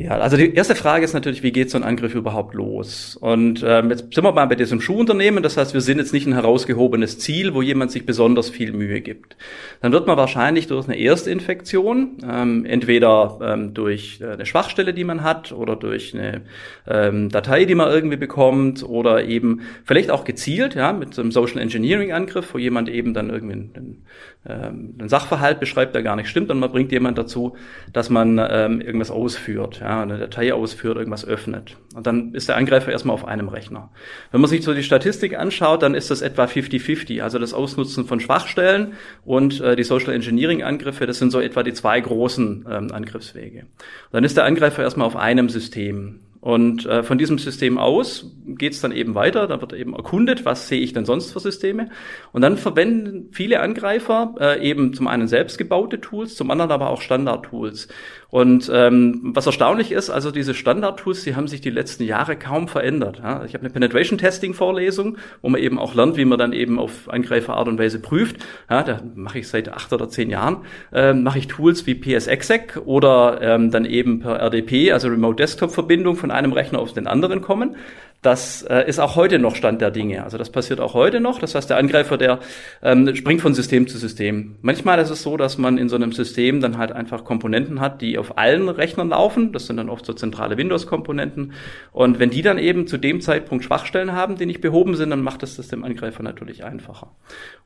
Ja, 0.00 0.12
also 0.12 0.36
die 0.36 0.54
erste 0.54 0.76
Frage 0.76 1.04
ist 1.04 1.12
natürlich, 1.12 1.42
wie 1.42 1.50
geht 1.50 1.70
so 1.70 1.76
ein 1.76 1.82
Angriff 1.82 2.14
überhaupt 2.14 2.54
los? 2.54 3.16
Und 3.16 3.64
ähm, 3.66 3.90
jetzt 3.90 4.14
sind 4.14 4.22
wir 4.22 4.30
mal 4.30 4.46
bei 4.46 4.54
diesem 4.54 4.80
Schuhunternehmen, 4.80 5.42
das 5.42 5.56
heißt, 5.56 5.74
wir 5.74 5.80
sind 5.80 5.98
jetzt 5.98 6.12
nicht 6.12 6.24
ein 6.24 6.34
herausgehobenes 6.34 7.18
Ziel, 7.18 7.52
wo 7.52 7.62
jemand 7.62 7.90
sich 7.90 8.06
besonders 8.06 8.48
viel 8.48 8.72
Mühe 8.72 9.00
gibt. 9.00 9.36
Dann 9.80 9.90
wird 9.90 10.06
man 10.06 10.16
wahrscheinlich 10.16 10.68
durch 10.68 10.86
eine 10.86 10.96
Erstinfektion, 10.96 12.18
ähm, 12.30 12.64
entweder 12.64 13.40
ähm, 13.42 13.74
durch 13.74 14.20
äh, 14.20 14.26
eine 14.26 14.46
Schwachstelle, 14.46 14.94
die 14.94 15.02
man 15.02 15.24
hat, 15.24 15.50
oder 15.50 15.74
durch 15.74 16.14
eine 16.14 16.42
ähm, 16.86 17.28
Datei, 17.28 17.64
die 17.64 17.74
man 17.74 17.90
irgendwie 17.90 18.18
bekommt, 18.18 18.84
oder 18.84 19.24
eben 19.24 19.62
vielleicht 19.84 20.12
auch 20.12 20.22
gezielt, 20.22 20.76
ja, 20.76 20.92
mit 20.92 21.12
so 21.12 21.22
einem 21.22 21.32
Social 21.32 21.58
Engineering 21.58 22.12
Angriff, 22.12 22.54
wo 22.54 22.58
jemand 22.58 22.88
eben 22.88 23.14
dann 23.14 23.30
irgendwie 23.30 23.54
einen, 23.54 24.04
ähm, 24.48 24.94
einen 24.98 25.08
Sachverhalt 25.08 25.60
beschreibt, 25.60 25.94
der 25.94 26.02
gar 26.02 26.16
nicht 26.16 26.28
stimmt, 26.28 26.50
und 26.50 26.58
man 26.58 26.72
bringt 26.72 26.92
jemand 26.92 27.18
dazu, 27.18 27.56
dass 27.92 28.10
man 28.10 28.38
ähm, 28.38 28.80
irgendwas 28.80 29.10
ausführt. 29.10 29.80
Ja, 29.80 30.02
eine 30.02 30.18
Datei 30.18 30.52
ausführt, 30.52 30.96
irgendwas 30.96 31.24
öffnet. 31.24 31.76
Und 31.94 32.06
dann 32.06 32.34
ist 32.34 32.48
der 32.48 32.56
Angreifer 32.56 32.92
erstmal 32.92 33.14
auf 33.14 33.26
einem 33.26 33.48
Rechner. 33.48 33.90
Wenn 34.30 34.40
man 34.40 34.48
sich 34.48 34.62
so 34.62 34.74
die 34.74 34.82
Statistik 34.82 35.38
anschaut, 35.38 35.82
dann 35.82 35.94
ist 35.94 36.10
das 36.10 36.22
etwa 36.22 36.44
50-50. 36.44 37.22
Also 37.22 37.38
das 37.38 37.52
Ausnutzen 37.52 38.04
von 38.04 38.20
Schwachstellen 38.20 38.94
und 39.24 39.60
äh, 39.60 39.76
die 39.76 39.84
Social 39.84 40.12
Engineering 40.14 40.62
Angriffe, 40.62 41.06
das 41.06 41.18
sind 41.18 41.30
so 41.30 41.40
etwa 41.40 41.62
die 41.62 41.72
zwei 41.72 42.00
großen 42.00 42.66
ähm, 42.70 42.92
Angriffswege. 42.92 43.60
Und 43.60 43.68
dann 44.12 44.24
ist 44.24 44.36
der 44.36 44.44
Angreifer 44.44 44.82
erstmal 44.82 45.06
auf 45.06 45.16
einem 45.16 45.48
System. 45.48 46.20
Und 46.40 46.86
äh, 46.86 47.02
von 47.02 47.18
diesem 47.18 47.38
System 47.38 47.78
aus 47.78 48.32
geht 48.46 48.72
es 48.72 48.80
dann 48.80 48.92
eben 48.92 49.14
weiter, 49.14 49.46
da 49.46 49.60
wird 49.60 49.72
eben 49.72 49.94
erkundet, 49.94 50.44
was 50.44 50.68
sehe 50.68 50.80
ich 50.80 50.92
denn 50.92 51.04
sonst 51.04 51.32
für 51.32 51.40
Systeme. 51.40 51.88
Und 52.32 52.42
dann 52.42 52.56
verwenden 52.56 53.28
viele 53.32 53.60
Angreifer 53.60 54.34
äh, 54.40 54.68
eben 54.68 54.94
zum 54.94 55.08
einen 55.08 55.26
selbstgebaute 55.26 56.00
Tools, 56.00 56.36
zum 56.36 56.50
anderen 56.50 56.70
aber 56.70 56.90
auch 56.90 57.00
Standard-Tools. 57.00 57.88
Und 58.30 58.70
ähm, 58.72 59.32
was 59.34 59.46
erstaunlich 59.46 59.90
ist, 59.90 60.10
also 60.10 60.30
diese 60.30 60.52
Standard-Tools, 60.52 61.24
die 61.24 61.34
haben 61.34 61.48
sich 61.48 61.62
die 61.62 61.70
letzten 61.70 62.04
Jahre 62.04 62.36
kaum 62.36 62.68
verändert. 62.68 63.20
Ja? 63.22 63.42
Ich 63.46 63.54
habe 63.54 63.64
eine 63.64 63.70
Penetration-Testing-Vorlesung, 63.70 65.16
wo 65.40 65.48
man 65.48 65.62
eben 65.62 65.78
auch 65.78 65.94
lernt, 65.94 66.18
wie 66.18 66.26
man 66.26 66.38
dann 66.38 66.52
eben 66.52 66.78
auf 66.78 67.08
Angreiferart 67.08 67.68
und 67.68 67.78
Weise 67.78 68.00
prüft. 68.00 68.36
Ja, 68.68 68.82
da 68.82 69.00
mache 69.14 69.38
ich 69.38 69.48
seit 69.48 69.70
acht 69.70 69.94
oder 69.94 70.10
zehn 70.10 70.28
Jahren, 70.28 70.58
ähm, 70.92 71.22
mache 71.22 71.38
ich 71.38 71.48
Tools 71.48 71.86
wie 71.86 71.94
PSExec 71.94 72.82
oder 72.84 73.40
ähm, 73.40 73.70
dann 73.70 73.86
eben 73.86 74.20
per 74.20 74.38
RDP, 74.38 74.92
also 74.92 75.08
Remote 75.08 75.36
Desktop-Verbindung 75.36 76.16
von 76.16 76.27
einem 76.30 76.52
Rechner 76.52 76.78
auf 76.78 76.92
den 76.92 77.06
anderen 77.06 77.40
kommen. 77.40 77.76
Das 78.20 78.62
äh, 78.62 78.88
ist 78.88 78.98
auch 78.98 79.14
heute 79.14 79.38
noch 79.38 79.54
Stand 79.54 79.80
der 79.80 79.92
Dinge. 79.92 80.24
Also 80.24 80.38
das 80.38 80.50
passiert 80.50 80.80
auch 80.80 80.94
heute 80.94 81.20
noch. 81.20 81.38
Das 81.38 81.54
heißt, 81.54 81.70
der 81.70 81.76
Angreifer, 81.76 82.18
der 82.18 82.40
ähm, 82.82 83.14
springt 83.14 83.40
von 83.40 83.54
System 83.54 83.86
zu 83.86 83.96
System. 83.96 84.56
Manchmal 84.60 84.98
ist 84.98 85.10
es 85.10 85.22
so, 85.22 85.36
dass 85.36 85.56
man 85.56 85.78
in 85.78 85.88
so 85.88 85.94
einem 85.94 86.10
System 86.10 86.60
dann 86.60 86.78
halt 86.78 86.90
einfach 86.90 87.24
Komponenten 87.24 87.80
hat, 87.80 88.02
die 88.02 88.18
auf 88.18 88.36
allen 88.36 88.68
Rechnern 88.68 89.10
laufen. 89.10 89.52
Das 89.52 89.68
sind 89.68 89.76
dann 89.76 89.88
oft 89.88 90.04
so 90.04 90.14
zentrale 90.14 90.56
Windows-Komponenten. 90.56 91.52
Und 91.92 92.18
wenn 92.18 92.30
die 92.30 92.42
dann 92.42 92.58
eben 92.58 92.88
zu 92.88 92.98
dem 92.98 93.20
Zeitpunkt 93.20 93.64
Schwachstellen 93.64 94.12
haben, 94.12 94.36
die 94.36 94.46
nicht 94.46 94.60
behoben 94.60 94.96
sind, 94.96 95.10
dann 95.10 95.22
macht 95.22 95.44
es 95.44 95.56
das 95.56 95.68
dem 95.68 95.84
Angreifer 95.84 96.24
natürlich 96.24 96.64
einfacher. 96.64 97.12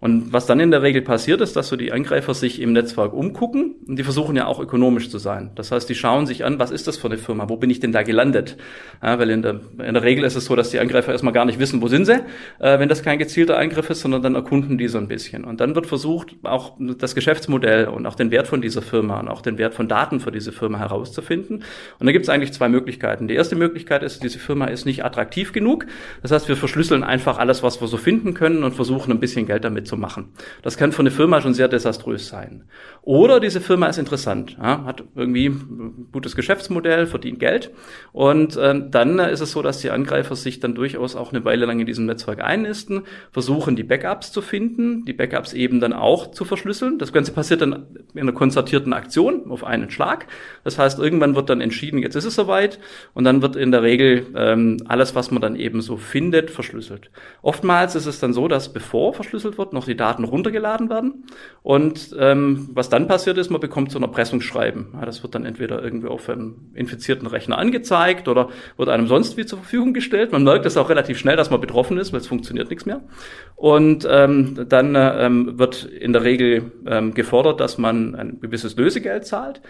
Und 0.00 0.35
was 0.35 0.44
dann 0.44 0.61
in 0.61 0.71
der 0.71 0.82
Regel 0.82 1.00
passiert, 1.00 1.40
ist, 1.40 1.56
dass 1.56 1.68
so 1.68 1.76
die 1.76 1.92
Angreifer 1.92 2.35
sich 2.35 2.61
im 2.61 2.75
Netzwerk 2.75 3.14
umgucken 3.14 3.76
und 3.88 3.97
die 3.97 4.04
versuchen 4.04 4.37
ja 4.37 4.47
auch 4.47 4.61
ökonomisch 4.61 5.09
zu 5.09 5.16
sein. 5.16 5.52
Das 5.54 5.73
heißt, 5.73 5.88
die 5.88 5.94
schauen 5.94 6.26
sich 6.26 6.44
an, 6.44 6.59
was 6.59 6.71
ist 6.71 6.88
das 6.88 6.99
für 6.99 7.06
eine 7.06 7.16
Firma? 7.16 7.49
Wo 7.49 7.56
bin 7.56 7.71
ich 7.71 7.80
denn 7.80 7.92
da 7.92 8.02
gelandet? 8.02 8.59
Ja, 9.02 9.18
weil 9.18 9.30
in 9.30 9.40
der, 9.40 9.61
in 9.78 9.94
der 9.94 10.02
Regel 10.02 10.25
ist 10.25 10.37
es 10.37 10.41
es 10.42 10.49
so, 10.49 10.56
dass 10.56 10.70
die 10.70 10.78
Angreifer 10.78 11.12
erstmal 11.12 11.32
gar 11.32 11.44
nicht 11.44 11.58
wissen, 11.58 11.80
wo 11.80 11.88
sind 11.88 12.04
sie, 12.04 12.20
äh, 12.58 12.78
wenn 12.78 12.88
das 12.88 13.02
kein 13.02 13.18
gezielter 13.18 13.58
Angriff 13.58 13.88
ist, 13.90 14.00
sondern 14.00 14.22
dann 14.22 14.34
erkunden 14.34 14.78
die 14.78 14.88
so 14.88 14.99
ein 14.99 15.08
bisschen. 15.08 15.44
Und 15.44 15.61
dann 15.61 15.75
wird 15.75 15.87
versucht, 15.87 16.37
auch 16.42 16.76
das 16.78 17.14
Geschäftsmodell 17.14 17.88
und 17.88 18.06
auch 18.06 18.14
den 18.14 18.30
Wert 18.30 18.46
von 18.46 18.61
dieser 18.61 18.82
Firma 18.82 19.20
und 19.20 19.28
auch 19.28 19.42
den 19.42 19.58
Wert 19.58 19.75
von 19.75 19.88
Daten 19.88 20.20
für 20.20 20.32
diese 20.32 20.52
Firma 20.52 20.78
herauszufinden. 20.78 21.64
Und 21.99 22.06
da 22.06 22.12
gibt 22.12 22.25
es 22.25 22.28
eigentlich 22.28 22.52
zwei 22.52 22.68
Möglichkeiten. 22.68 23.28
Die 23.28 23.34
erste 23.34 23.56
Möglichkeit 23.56 24.02
ist, 24.02 24.22
diese 24.22 24.38
Firma 24.38 24.66
ist 24.66 24.84
nicht 24.84 25.04
attraktiv 25.04 25.52
genug. 25.52 25.87
Das 26.22 26.30
heißt, 26.30 26.49
wir 26.49 26.56
verschlüsseln 26.56 27.04
einfach 27.04 27.38
alles, 27.38 27.62
was 27.62 27.80
wir 27.80 27.88
so 27.88 27.96
finden 27.96 28.34
können 28.34 28.64
und 28.64 28.75
versuchen 28.75 29.11
ein 29.12 29.20
bisschen 29.20 29.46
Geld 29.46 29.64
damit 29.64 29.87
zu 29.87 29.96
machen. 29.96 30.28
Das 30.62 30.76
kann 30.76 30.92
für 30.92 31.00
eine 31.00 31.11
Firma 31.11 31.40
schon 31.40 31.54
sehr 31.54 31.68
desaströs 31.68 32.28
sein. 32.28 32.64
Oder 33.02 33.40
diese 33.40 33.61
Firma 33.61 33.87
ist 33.87 33.99
interessant, 33.99 34.56
ja, 34.61 34.84
hat 34.84 35.04
irgendwie 35.14 35.49
ein 35.49 36.08
gutes 36.12 36.37
Geschäftsmodell, 36.37 37.06
verdient 37.06 37.40
Geld 37.40 37.70
und 38.12 38.58
ähm, 38.61 38.90
dann 38.90 39.18
ist 39.18 39.40
es 39.40 39.52
so, 39.52 39.62
dass 39.62 39.78
die 39.78 39.90
Angreifer 39.90 40.32
sich 40.41 40.61
dann 40.61 40.75
durchaus 40.75 41.17
auch 41.17 41.33
eine 41.33 41.45
Weile 41.45 41.67
lang 41.67 41.81
in 41.81 41.87
diesem 41.87 42.07
Netzwerk 42.07 42.43
einnisten, 42.43 43.03
versuchen 43.33 43.77
die 43.77 43.83
Backups 43.83 44.33
zu 44.33 44.41
finden, 44.41 45.05
die 45.05 45.12
Backups 45.12 45.53
eben 45.53 45.81
dann 45.81 45.93
auch 45.93 46.31
zu 46.31 46.45
verschlüsseln. 46.45 46.99
Das 46.99 47.12
Ganze 47.12 47.33
passiert 47.33 47.61
dann 47.61 47.87
in 48.15 48.21
einer 48.21 48.33
konzertierten 48.33 48.93
Aktion 48.93 49.51
auf 49.51 49.65
einen 49.65 49.91
Schlag. 49.91 50.27
Das 50.65 50.79
heißt, 50.79 50.99
irgendwann 50.99 51.35
wird 51.35 51.51
dann 51.51 51.61
entschieden, 51.61 51.99
jetzt 51.99 52.15
ist 52.15 52.25
es 52.25 52.35
soweit 52.35 52.79
und 53.15 53.25
dann 53.25 53.43
wird 53.43 53.57
in 53.57 53.71
der 53.71 53.83
Regel 53.83 54.27
ähm, 54.35 54.79
alles, 54.87 55.15
was 55.15 55.31
man 55.31 55.43
dann 55.43 55.57
eben 55.57 55.83
so 55.83 55.97
findet, 55.97 56.51
verschlüsselt. 56.51 57.11
Oftmals 57.43 57.95
ist 57.95 58.07
es 58.07 58.21
dann 58.21 58.33
so, 58.33 58.49
dass 58.49 58.73
bevor 58.73 59.12
verschlüsselt 59.15 59.59
wird, 59.59 59.73
noch 59.73 59.85
die 59.85 59.97
Daten 59.97 60.25
runtergeladen 60.25 60.89
werden 60.89 61.25
und 61.62 62.15
ähm, 62.19 62.69
was 62.73 62.89
dann 62.89 63.09
passiert 63.09 63.39
ist, 63.39 63.51
man 63.51 63.61
bekommt 63.61 63.93
so 63.93 63.99
ein 63.99 64.03
Erpressungsschreiben. 64.03 64.89
Ja, 64.95 65.05
das 65.05 65.23
wird 65.23 65.35
dann 65.35 65.45
entweder 65.45 65.83
irgendwie 65.83 66.09
auf 66.09 66.29
einem 66.29 66.71
infizierten 66.75 67.27
Rechner 67.27 67.59
angezeigt 67.59 68.29
oder 68.29 68.49
wird 68.77 68.89
einem 68.89 69.07
sonst 69.07 69.37
wie 69.37 69.47
zur 69.47 69.59
Verfügung 69.59 69.93
gestellt. 69.93 70.22
Man 70.31 70.45
merkt 70.45 70.67
es 70.67 70.76
auch 70.76 70.88
relativ 70.88 71.19
schnell, 71.19 71.37
dass 71.37 71.50
man 71.50 71.61
betroffen 71.61 71.99
ist, 71.99 72.12
weil 72.12 72.21
es 72.21 72.29
funktioniert 72.29 72.71
nichts 72.71 72.87
mehr. 72.87 73.00
Und 73.57 74.07
ähm, 74.09 74.67
dann 74.69 74.95
ähm, 74.97 75.59
wird 75.59 75.85
in 75.85 76.12
der 76.12 76.23
Regel 76.23 76.71
ähm, 76.87 77.14
gefordert, 77.14 77.59
dass 77.59 77.79
man 77.79 78.14
ein 78.14 78.41
gewisses 78.41 78.76
Lösegeld 78.76 79.26
zahlt. 79.26 79.61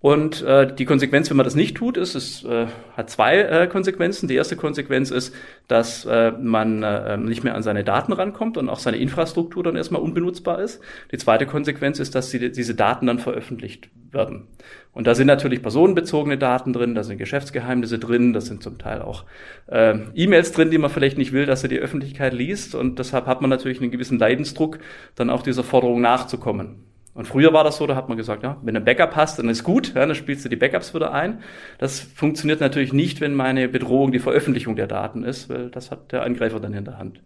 Und 0.00 0.40
äh, 0.42 0.74
die 0.74 0.86
Konsequenz, 0.86 1.28
wenn 1.28 1.36
man 1.36 1.44
das 1.44 1.54
nicht 1.54 1.76
tut, 1.76 1.98
ist, 1.98 2.14
es 2.14 2.42
äh, 2.44 2.66
hat 2.96 3.10
zwei 3.10 3.38
äh, 3.38 3.66
Konsequenzen. 3.66 4.28
Die 4.28 4.34
erste 4.34 4.56
Konsequenz 4.56 5.10
ist, 5.10 5.34
dass 5.68 6.06
äh, 6.06 6.32
man 6.32 6.82
äh, 6.82 7.18
nicht 7.18 7.44
mehr 7.44 7.54
an 7.54 7.62
seine 7.62 7.84
Daten 7.84 8.14
rankommt 8.14 8.56
und 8.56 8.70
auch 8.70 8.78
seine 8.78 8.96
Infrastruktur 8.96 9.62
dann 9.62 9.76
erstmal 9.76 10.00
unbenutzbar 10.00 10.62
ist. 10.62 10.80
Die 11.12 11.18
zweite 11.18 11.44
Konsequenz 11.44 11.98
ist, 11.98 12.14
dass 12.14 12.30
die, 12.30 12.50
diese 12.50 12.74
Daten 12.74 13.06
dann 13.06 13.18
veröffentlicht 13.18 13.90
werden. 14.10 14.48
Und 14.92 15.06
da 15.06 15.14
sind 15.14 15.26
natürlich 15.26 15.60
personenbezogene 15.60 16.38
Daten 16.38 16.72
drin, 16.72 16.94
da 16.94 17.04
sind 17.04 17.18
Geschäftsgeheimnisse 17.18 17.98
drin, 17.98 18.32
da 18.32 18.40
sind 18.40 18.62
zum 18.62 18.78
Teil 18.78 19.02
auch 19.02 19.24
äh, 19.66 19.98
E-Mails 20.14 20.52
drin, 20.52 20.70
die 20.70 20.78
man 20.78 20.90
vielleicht 20.90 21.18
nicht 21.18 21.32
will, 21.32 21.44
dass 21.44 21.60
sie 21.60 21.68
die 21.68 21.78
Öffentlichkeit 21.78 22.32
liest. 22.32 22.74
Und 22.74 22.98
deshalb 22.98 23.26
hat 23.26 23.42
man 23.42 23.50
natürlich 23.50 23.82
einen 23.82 23.90
gewissen 23.90 24.18
Leidensdruck, 24.18 24.78
dann 25.14 25.28
auch 25.28 25.42
dieser 25.42 25.62
Forderung 25.62 26.00
nachzukommen. 26.00 26.86
Und 27.12 27.26
früher 27.26 27.52
war 27.52 27.64
das 27.64 27.76
so, 27.76 27.86
da 27.86 27.96
hat 27.96 28.08
man 28.08 28.16
gesagt, 28.16 28.42
ja, 28.44 28.56
wenn 28.62 28.76
ein 28.76 28.84
Backup 28.84 29.16
hast, 29.16 29.38
dann 29.38 29.48
ist 29.48 29.64
gut, 29.64 29.94
ja, 29.94 30.06
dann 30.06 30.14
spielst 30.14 30.44
du 30.44 30.48
die 30.48 30.56
Backups 30.56 30.94
wieder 30.94 31.12
ein. 31.12 31.42
Das 31.78 32.00
funktioniert 32.00 32.60
natürlich 32.60 32.92
nicht, 32.92 33.20
wenn 33.20 33.34
meine 33.34 33.68
Bedrohung 33.68 34.12
die 34.12 34.20
Veröffentlichung 34.20 34.76
der 34.76 34.86
Daten 34.86 35.24
ist, 35.24 35.48
weil 35.48 35.70
das 35.70 35.90
hat 35.90 36.12
der 36.12 36.22
Angreifer 36.22 36.60
dann 36.60 36.72
in 36.72 36.84
der 36.84 36.98
Hand. 36.98 37.20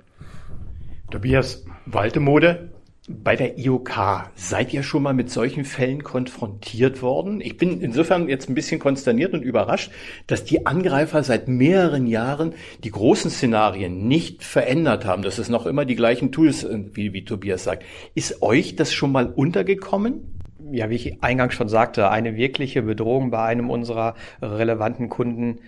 Tobias 1.10 1.66
Waltemode, 1.86 2.70
bei 3.06 3.36
der 3.36 3.58
IOK, 3.58 4.30
seid 4.34 4.72
ihr 4.72 4.82
schon 4.82 5.02
mal 5.02 5.12
mit 5.12 5.28
solchen 5.28 5.66
Fällen 5.66 6.02
konfrontiert 6.02 7.02
worden? 7.02 7.42
Ich 7.42 7.58
bin 7.58 7.82
insofern 7.82 8.30
jetzt 8.30 8.48
ein 8.48 8.54
bisschen 8.54 8.80
konsterniert 8.80 9.34
und 9.34 9.42
überrascht, 9.42 9.92
dass 10.26 10.44
die 10.44 10.64
Angreifer 10.64 11.22
seit 11.22 11.46
mehreren 11.46 12.06
Jahren 12.06 12.54
die 12.82 12.90
großen 12.90 13.30
Szenarien 13.30 14.08
nicht 14.08 14.42
verändert 14.42 15.04
haben, 15.04 15.22
dass 15.22 15.36
es 15.36 15.50
noch 15.50 15.66
immer 15.66 15.84
die 15.84 15.96
gleichen 15.96 16.32
Tools 16.32 16.60
sind, 16.60 16.96
wie, 16.96 17.12
wie 17.12 17.26
Tobias 17.26 17.64
sagt. 17.64 17.84
Ist 18.14 18.40
euch 18.42 18.74
das 18.74 18.94
schon 18.94 19.12
mal 19.12 19.26
untergekommen? 19.26 20.40
Ja, 20.72 20.88
wie 20.88 20.94
ich 20.94 21.22
eingangs 21.22 21.52
schon 21.52 21.68
sagte, 21.68 22.08
eine 22.08 22.36
wirkliche 22.36 22.80
Bedrohung 22.80 23.30
bei 23.30 23.42
einem 23.44 23.68
unserer 23.68 24.14
relevanten 24.40 25.10
Kunden 25.10 25.58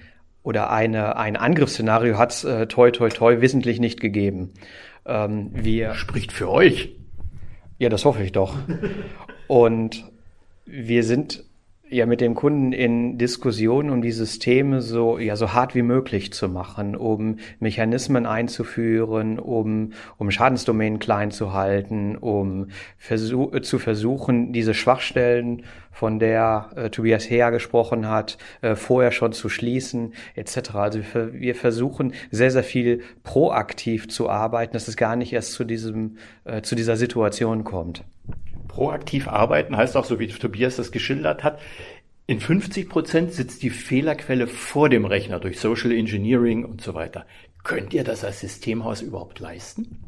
oder 0.42 0.70
eine, 0.70 1.16
ein 1.16 1.36
Angriffsszenario 1.36 2.16
hat 2.16 2.32
es 2.32 2.44
äh, 2.44 2.66
toi 2.66 2.92
toi 2.92 3.10
toi 3.10 3.42
wissentlich 3.42 3.78
nicht 3.78 4.00
gegeben. 4.00 4.54
Ähm, 5.04 5.50
wir 5.52 5.94
Spricht 5.94 6.32
für 6.32 6.48
euch. 6.48 6.96
Ja, 7.78 7.88
das 7.88 8.04
hoffe 8.04 8.22
ich 8.22 8.32
doch. 8.32 8.54
Und 9.48 10.04
wir 10.64 11.04
sind 11.04 11.44
ja 11.88 12.06
mit 12.06 12.20
dem 12.20 12.34
Kunden 12.34 12.72
in 12.72 13.18
Diskussionen, 13.18 13.90
um 13.90 14.02
die 14.02 14.12
Systeme 14.12 14.80
so, 14.82 15.18
ja, 15.18 15.36
so 15.36 15.52
hart 15.52 15.74
wie 15.74 15.82
möglich 15.82 16.32
zu 16.32 16.48
machen, 16.48 16.96
um 16.96 17.38
Mechanismen 17.60 18.26
einzuführen, 18.26 19.38
um, 19.38 19.92
um 20.18 20.30
Schadensdomänen 20.30 20.98
klein 20.98 21.30
zu 21.30 21.52
halten, 21.52 22.16
um 22.16 22.68
versuch, 22.98 23.60
zu 23.60 23.78
versuchen, 23.78 24.52
diese 24.52 24.74
Schwachstellen, 24.74 25.62
von 25.96 26.18
der 26.18 26.68
äh, 26.76 26.90
Tobias 26.90 27.30
Heer 27.30 27.50
gesprochen 27.50 28.06
hat, 28.06 28.36
äh, 28.60 28.74
vorher 28.74 29.12
schon 29.12 29.32
zu 29.32 29.48
schließen, 29.48 30.12
etc. 30.34 30.74
Also 30.74 30.98
wir, 31.00 31.32
wir, 31.32 31.54
versuchen 31.54 32.12
sehr, 32.30 32.50
sehr 32.50 32.62
viel 32.62 33.00
proaktiv 33.22 34.06
zu 34.06 34.28
arbeiten, 34.28 34.74
dass 34.74 34.88
es 34.88 34.98
gar 34.98 35.16
nicht 35.16 35.32
erst 35.32 35.54
zu 35.54 35.64
diesem, 35.64 36.18
äh, 36.44 36.60
zu 36.60 36.74
dieser 36.74 36.96
Situation 36.96 37.64
kommt 37.64 38.04
proaktiv 38.68 39.28
arbeiten 39.28 39.76
heißt 39.76 39.96
auch, 39.96 40.04
so 40.04 40.18
wie 40.18 40.28
Tobias 40.28 40.76
das 40.76 40.92
geschildert 40.92 41.44
hat, 41.44 41.60
in 42.26 42.40
50 42.40 42.88
Prozent 42.88 43.32
sitzt 43.32 43.62
die 43.62 43.70
Fehlerquelle 43.70 44.48
vor 44.48 44.88
dem 44.88 45.04
Rechner 45.04 45.38
durch 45.38 45.60
Social 45.60 45.92
Engineering 45.92 46.64
und 46.64 46.80
so 46.80 46.94
weiter. 46.94 47.24
Könnt 47.62 47.94
ihr 47.94 48.04
das 48.04 48.24
als 48.24 48.40
Systemhaus 48.40 49.00
überhaupt 49.00 49.38
leisten? 49.38 49.98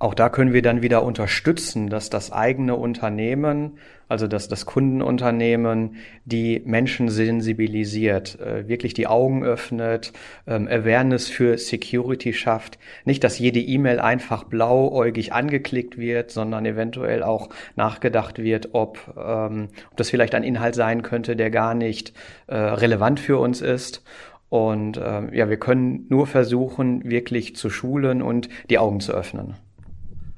Auch 0.00 0.14
da 0.14 0.30
können 0.30 0.54
wir 0.54 0.62
dann 0.62 0.80
wieder 0.80 1.02
unterstützen, 1.04 1.90
dass 1.90 2.08
das 2.08 2.32
eigene 2.32 2.74
Unternehmen, 2.74 3.76
also 4.08 4.26
dass 4.26 4.48
das 4.48 4.64
Kundenunternehmen 4.64 5.96
die 6.24 6.62
Menschen 6.64 7.10
sensibilisiert, 7.10 8.40
äh, 8.40 8.66
wirklich 8.66 8.94
die 8.94 9.06
Augen 9.06 9.44
öffnet, 9.44 10.14
ähm, 10.46 10.68
Awareness 10.68 11.28
für 11.28 11.58
Security 11.58 12.32
schafft. 12.32 12.78
Nicht, 13.04 13.22
dass 13.24 13.38
jede 13.38 13.60
E-Mail 13.60 14.00
einfach 14.00 14.44
blauäugig 14.44 15.34
angeklickt 15.34 15.98
wird, 15.98 16.30
sondern 16.30 16.64
eventuell 16.64 17.22
auch 17.22 17.50
nachgedacht 17.76 18.38
wird, 18.38 18.70
ob, 18.72 19.14
ähm, 19.18 19.68
ob 19.90 19.98
das 19.98 20.08
vielleicht 20.08 20.34
ein 20.34 20.44
Inhalt 20.44 20.76
sein 20.76 21.02
könnte, 21.02 21.36
der 21.36 21.50
gar 21.50 21.74
nicht 21.74 22.14
äh, 22.46 22.56
relevant 22.56 23.20
für 23.20 23.36
uns 23.36 23.60
ist. 23.60 24.02
Und 24.48 24.98
ähm, 25.04 25.28
ja, 25.34 25.50
wir 25.50 25.58
können 25.58 26.06
nur 26.08 26.26
versuchen, 26.26 27.04
wirklich 27.04 27.54
zu 27.54 27.68
schulen 27.68 28.22
und 28.22 28.48
die 28.70 28.78
Augen 28.78 29.00
zu 29.00 29.12
öffnen. 29.12 29.56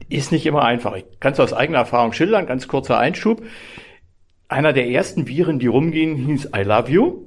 Ist 0.08 0.32
nicht 0.32 0.46
immer 0.46 0.64
einfach. 0.64 0.94
Ich 0.96 1.04
kann 1.20 1.32
es 1.32 1.40
aus 1.40 1.52
eigener 1.52 1.78
Erfahrung 1.78 2.12
schildern, 2.12 2.46
ganz 2.46 2.68
kurzer 2.68 2.98
Einschub. 2.98 3.42
Einer 4.48 4.72
der 4.72 4.88
ersten 4.88 5.28
Viren, 5.28 5.58
die 5.58 5.66
rumgingen, 5.66 6.16
hieß 6.16 6.50
I 6.56 6.62
love 6.62 6.90
you. 6.90 7.26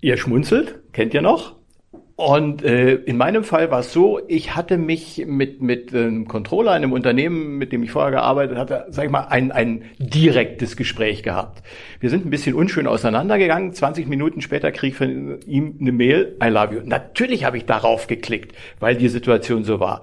Ihr 0.00 0.16
schmunzelt, 0.16 0.80
kennt 0.92 1.14
ihr 1.14 1.22
noch? 1.22 1.56
Und 2.16 2.62
äh, 2.62 2.94
in 2.94 3.16
meinem 3.16 3.42
Fall 3.42 3.72
war 3.72 3.80
es 3.80 3.92
so, 3.92 4.20
ich 4.28 4.54
hatte 4.54 4.78
mich 4.78 5.24
mit 5.26 5.62
mit 5.62 5.92
einem 5.92 6.28
Controller 6.28 6.70
einem 6.70 6.92
Unternehmen, 6.92 7.58
mit 7.58 7.72
dem 7.72 7.82
ich 7.82 7.90
vorher 7.90 8.12
gearbeitet 8.12 8.56
hatte, 8.56 8.86
sag 8.90 9.06
ich 9.06 9.10
mal, 9.10 9.26
ein, 9.30 9.50
ein 9.50 9.82
direktes 9.98 10.76
Gespräch 10.76 11.24
gehabt. 11.24 11.64
Wir 11.98 12.10
sind 12.10 12.24
ein 12.24 12.30
bisschen 12.30 12.54
unschön 12.54 12.86
auseinandergegangen. 12.86 13.72
20 13.72 14.06
Minuten 14.06 14.42
später 14.42 14.70
krieg 14.70 14.92
ich 14.92 14.96
von 14.96 15.40
ihm 15.44 15.76
eine 15.80 15.90
Mail, 15.90 16.36
I 16.40 16.48
love 16.48 16.74
you. 16.74 16.80
Natürlich 16.84 17.44
habe 17.44 17.56
ich 17.56 17.66
darauf 17.66 18.06
geklickt, 18.06 18.54
weil 18.78 18.94
die 18.94 19.08
Situation 19.08 19.64
so 19.64 19.80
war. 19.80 20.02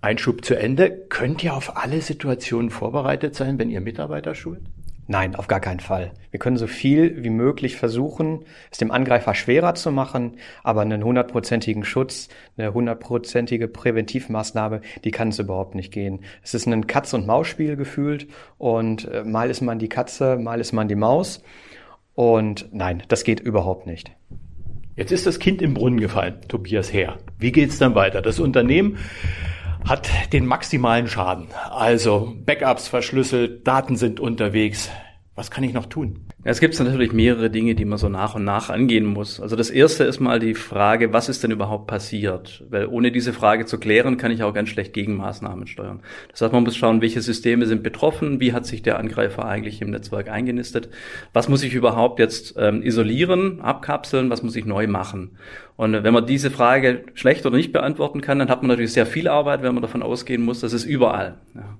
Einschub 0.00 0.44
zu 0.44 0.54
Ende. 0.54 0.90
Könnt 1.08 1.44
ihr 1.44 1.54
auf 1.54 1.76
alle 1.76 2.00
Situationen 2.00 2.70
vorbereitet 2.70 3.34
sein, 3.34 3.58
wenn 3.58 3.70
ihr 3.70 3.80
Mitarbeiter 3.80 4.34
schult? 4.34 4.62
Nein, 5.10 5.34
auf 5.34 5.48
gar 5.48 5.58
keinen 5.58 5.80
Fall. 5.80 6.12
Wir 6.30 6.38
können 6.38 6.56
so 6.56 6.68
viel 6.68 7.24
wie 7.24 7.30
möglich 7.30 7.74
versuchen, 7.76 8.44
es 8.70 8.78
dem 8.78 8.92
Angreifer 8.92 9.34
schwerer 9.34 9.74
zu 9.74 9.90
machen, 9.90 10.36
aber 10.62 10.82
einen 10.82 11.02
hundertprozentigen 11.02 11.84
Schutz, 11.84 12.28
eine 12.56 12.72
hundertprozentige 12.72 13.66
Präventivmaßnahme, 13.66 14.82
die 15.02 15.10
kann 15.10 15.30
es 15.30 15.40
überhaupt 15.40 15.74
nicht 15.74 15.92
gehen. 15.92 16.20
Es 16.44 16.54
ist 16.54 16.66
ein 16.68 16.86
Katz-und-Maus-Spiel 16.86 17.74
gefühlt 17.74 18.28
und 18.56 19.06
äh, 19.06 19.24
mal 19.24 19.50
ist 19.50 19.62
man 19.62 19.80
die 19.80 19.88
Katze, 19.88 20.36
mal 20.36 20.60
ist 20.60 20.72
man 20.72 20.86
die 20.86 20.94
Maus. 20.94 21.42
Und 22.14 22.68
nein, 22.70 23.02
das 23.08 23.24
geht 23.24 23.40
überhaupt 23.40 23.88
nicht. 23.88 24.12
Jetzt 24.94 25.10
ist 25.10 25.26
das 25.26 25.40
Kind 25.40 25.60
im 25.60 25.74
Brunnen 25.74 25.98
gefallen, 25.98 26.36
Tobias 26.46 26.92
Herr. 26.92 27.18
Wie 27.36 27.50
geht's 27.50 27.78
dann 27.78 27.96
weiter? 27.96 28.22
Das 28.22 28.38
Unternehmen 28.38 28.98
hat 29.88 30.08
den 30.32 30.46
maximalen 30.46 31.08
Schaden. 31.08 31.48
Also 31.70 32.34
Backups 32.44 32.88
verschlüsselt, 32.88 33.66
Daten 33.66 33.96
sind 33.96 34.20
unterwegs. 34.20 34.90
Was 35.40 35.50
kann 35.50 35.64
ich 35.64 35.72
noch 35.72 35.86
tun? 35.86 36.26
Es 36.44 36.60
gibt 36.60 36.78
natürlich 36.78 37.14
mehrere 37.14 37.48
Dinge, 37.48 37.74
die 37.74 37.86
man 37.86 37.96
so 37.96 38.10
nach 38.10 38.34
und 38.34 38.44
nach 38.44 38.68
angehen 38.68 39.06
muss. 39.06 39.40
Also 39.40 39.56
das 39.56 39.70
erste 39.70 40.04
ist 40.04 40.20
mal 40.20 40.38
die 40.38 40.52
Frage, 40.54 41.14
was 41.14 41.30
ist 41.30 41.42
denn 41.42 41.50
überhaupt 41.50 41.86
passiert? 41.86 42.62
Weil 42.68 42.84
ohne 42.84 43.10
diese 43.10 43.32
Frage 43.32 43.64
zu 43.64 43.78
klären, 43.78 44.18
kann 44.18 44.32
ich 44.32 44.42
auch 44.42 44.52
ganz 44.52 44.68
schlecht 44.68 44.92
Gegenmaßnahmen 44.92 45.66
steuern. 45.66 46.00
Das 46.30 46.42
heißt, 46.42 46.52
man 46.52 46.64
muss 46.64 46.76
schauen, 46.76 47.00
welche 47.00 47.22
Systeme 47.22 47.64
sind 47.64 47.82
betroffen, 47.82 48.38
wie 48.38 48.52
hat 48.52 48.66
sich 48.66 48.82
der 48.82 48.98
Angreifer 48.98 49.46
eigentlich 49.46 49.80
im 49.80 49.92
Netzwerk 49.92 50.28
eingenistet, 50.28 50.90
was 51.32 51.48
muss 51.48 51.62
ich 51.62 51.72
überhaupt 51.72 52.18
jetzt 52.18 52.56
ähm, 52.58 52.82
isolieren, 52.82 53.62
abkapseln, 53.62 54.28
was 54.28 54.42
muss 54.42 54.56
ich 54.56 54.66
neu 54.66 54.88
machen? 54.88 55.38
Und 55.76 56.04
wenn 56.04 56.12
man 56.12 56.26
diese 56.26 56.50
Frage 56.50 57.04
schlecht 57.14 57.46
oder 57.46 57.56
nicht 57.56 57.72
beantworten 57.72 58.20
kann, 58.20 58.40
dann 58.40 58.50
hat 58.50 58.60
man 58.60 58.68
natürlich 58.68 58.92
sehr 58.92 59.06
viel 59.06 59.26
Arbeit, 59.26 59.62
wenn 59.62 59.72
man 59.72 59.80
davon 59.80 60.02
ausgehen 60.02 60.42
muss, 60.42 60.60
das 60.60 60.74
ist 60.74 60.84
überall. 60.84 61.36
Ja. 61.54 61.78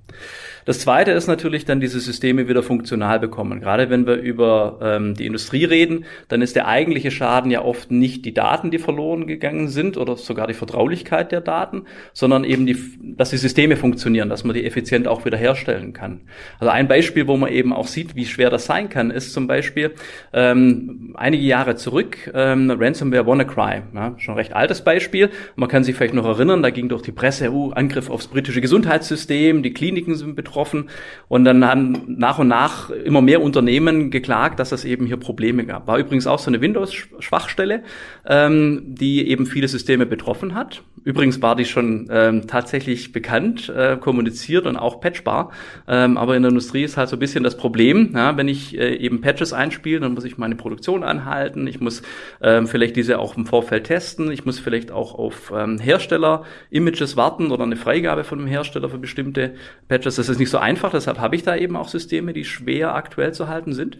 Das 0.64 0.81
Zweite 0.81 1.12
ist 1.12 1.26
natürlich 1.26 1.64
dann 1.64 1.81
diese 1.81 2.00
Systeme 2.00 2.49
wieder 2.49 2.62
funktional 2.62 3.19
bekommen. 3.19 3.61
Gerade 3.61 3.90
wenn 3.90 4.07
wir 4.07 4.17
über 4.17 4.79
ähm, 4.83 5.14
die 5.14 5.26
Industrie 5.26 5.64
reden, 5.64 6.05
dann 6.29 6.43
ist 6.43 6.57
der 6.57 6.69
eigentliche 6.69 7.11
Schaden 7.11 7.50
ja 7.50 7.62
oft 7.62 7.90
nicht 7.90 8.25
die 8.25 8.35
Daten, 8.35 8.71
die 8.71 8.79
verloren 8.79 9.26
gegangen 9.26 9.69
sind 9.69 9.97
oder 9.97 10.17
sogar 10.17 10.47
die 10.47 10.55
Vertraulichkeit 10.55 11.33
der 11.33 11.40
Daten, 11.40 11.85
sondern 12.12 12.45
eben 12.45 12.67
die, 12.67 12.76
dass 13.17 13.31
die 13.31 13.38
Systeme 13.38 13.76
funktionieren, 13.76 14.29
dass 14.29 14.45
man 14.45 14.55
die 14.55 14.67
effizient 14.67 15.09
auch 15.09 15.25
wieder 15.25 15.38
herstellen 15.38 15.93
kann. 15.93 16.21
Also 16.59 16.71
ein 16.71 16.88
Beispiel, 16.88 17.26
wo 17.26 17.37
man 17.37 17.50
eben 17.50 17.73
auch 17.73 17.87
sieht, 17.87 18.14
wie 18.14 18.26
schwer 18.26 18.50
das 18.50 18.67
sein 18.67 18.88
kann, 18.88 19.11
ist 19.11 19.33
zum 19.33 19.47
Beispiel 19.47 19.93
ähm, 20.33 21.14
einige 21.17 21.45
Jahre 21.45 21.76
zurück 21.76 22.31
ähm, 22.35 22.71
Ransomware 22.71 23.26
WannaCry, 23.26 23.83
ja, 23.95 24.14
schon 24.19 24.35
ein 24.35 24.38
recht 24.38 24.52
altes 24.52 24.83
Beispiel. 24.83 25.31
Man 25.57 25.69
kann 25.69 25.85
sich 25.85 25.97
vielleicht 25.97 26.14
noch 26.14 26.26
erinnern, 26.26 26.62
da 26.62 26.71
ging 26.71 26.88
durch 26.88 27.02
die 27.02 27.12
Presse, 27.12 27.50
uh, 27.50 27.73
Angriff 27.73 28.11
aufs 28.11 28.29
britische 28.29 28.61
Gesundheitssystem, 28.61 29.62
die 29.62 29.73
Kliniken 29.73 30.14
sind 30.14 30.37
betroffen 30.37 30.50
betroffen. 30.50 30.90
Und 31.28 31.45
dann 31.45 31.64
haben 31.64 32.16
nach 32.19 32.38
und 32.38 32.49
nach 32.49 32.90
immer 32.90 33.23
mehr 33.23 33.40
Unternehmen 33.40 34.11
geklagt, 34.11 34.59
dass 34.59 34.73
es 34.73 34.85
eben 34.85 35.07
hier 35.07 35.16
Probleme 35.16 35.64
gab. 35.64 35.87
War 35.87 35.99
übrigens 35.99 36.26
auch 36.26 36.38
so 36.38 36.50
eine 36.50 36.61
Windows-Schwachstelle, 36.61 37.83
ähm, 38.26 38.83
die 38.87 39.28
eben 39.28 39.47
viele 39.47 39.69
Systeme 39.69 40.07
betroffen 40.07 40.54
hat. 40.54 40.83
Übrigens 41.04 41.40
war 41.40 41.57
die 41.57 41.64
schon 41.64 42.09
ähm, 42.11 42.47
tatsächlich 42.47 43.12
bekannt, 43.12 43.71
äh, 43.71 43.97
kommuniziert 43.97 44.66
und 44.66 44.76
auch 44.76 45.00
patchbar. 45.00 45.50
Ähm, 45.88 46.19
aber 46.19 46.37
in 46.37 46.42
der 46.42 46.50
Industrie 46.50 46.83
ist 46.83 46.97
halt 46.97 47.09
so 47.09 47.16
ein 47.16 47.21
bisschen 47.21 47.45
das 47.45 47.57
Problem, 47.57 48.12
ja, 48.14 48.37
wenn 48.37 48.49
ich 48.49 48.76
äh, 48.78 48.97
eben 48.97 49.21
Patches 49.21 49.52
einspiele, 49.52 50.00
dann 50.00 50.12
muss 50.14 50.25
ich 50.25 50.37
meine 50.37 50.57
Produktion 50.57 51.02
anhalten. 51.02 51.66
Ich 51.66 51.80
muss 51.80 52.02
ähm, 52.42 52.66
vielleicht 52.66 52.97
diese 52.97 53.19
auch 53.19 53.37
im 53.37 53.47
Vorfeld 53.47 53.85
testen. 53.85 54.30
Ich 54.30 54.45
muss 54.45 54.59
vielleicht 54.59 54.90
auch 54.90 55.14
auf 55.14 55.52
ähm, 55.57 55.78
Hersteller-Images 55.78 57.16
warten 57.16 57.50
oder 57.50 57.64
eine 57.64 57.76
Freigabe 57.76 58.25
von 58.25 58.38
dem 58.38 58.47
Hersteller 58.47 58.90
für 58.90 58.99
bestimmte 58.99 59.54
Patches. 59.88 60.16
Das 60.16 60.28
ist 60.28 60.39
nicht 60.40 60.50
so 60.50 60.59
einfach, 60.59 60.90
deshalb 60.90 61.20
habe 61.20 61.37
ich 61.37 61.44
da 61.44 61.54
eben 61.54 61.76
auch 61.76 61.88
Systeme, 61.88 62.32
die 62.32 62.44
schwer 62.44 62.94
aktuell 62.94 63.32
zu 63.32 63.47
halten 63.47 63.73
sind. 63.73 63.99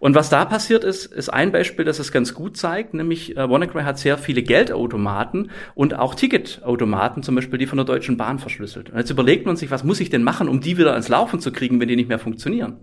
Und 0.00 0.14
was 0.14 0.28
da 0.28 0.44
passiert 0.44 0.82
ist, 0.82 1.06
ist 1.06 1.28
ein 1.28 1.52
Beispiel, 1.52 1.84
das 1.84 2.00
es 2.00 2.10
ganz 2.10 2.34
gut 2.34 2.56
zeigt, 2.56 2.94
nämlich 2.94 3.36
äh, 3.36 3.48
WannaCry 3.48 3.82
hat 3.82 3.98
sehr 3.98 4.18
viele 4.18 4.42
Geldautomaten 4.42 5.50
und 5.74 5.94
auch 5.98 6.14
Ticketautomaten, 6.14 7.22
zum 7.22 7.36
Beispiel 7.36 7.58
die 7.58 7.66
von 7.66 7.78
der 7.78 7.86
Deutschen 7.86 8.16
Bahn 8.16 8.38
verschlüsselt. 8.40 8.90
Und 8.90 8.98
jetzt 8.98 9.10
überlegt 9.10 9.46
man 9.46 9.56
sich, 9.56 9.70
was 9.70 9.84
muss 9.84 10.00
ich 10.00 10.10
denn 10.10 10.24
machen, 10.24 10.48
um 10.48 10.60
die 10.60 10.76
wieder 10.76 10.90
ans 10.90 11.08
Laufen 11.08 11.40
zu 11.40 11.52
kriegen, 11.52 11.80
wenn 11.80 11.88
die 11.88 11.96
nicht 11.96 12.08
mehr 12.08 12.18
funktionieren? 12.18 12.80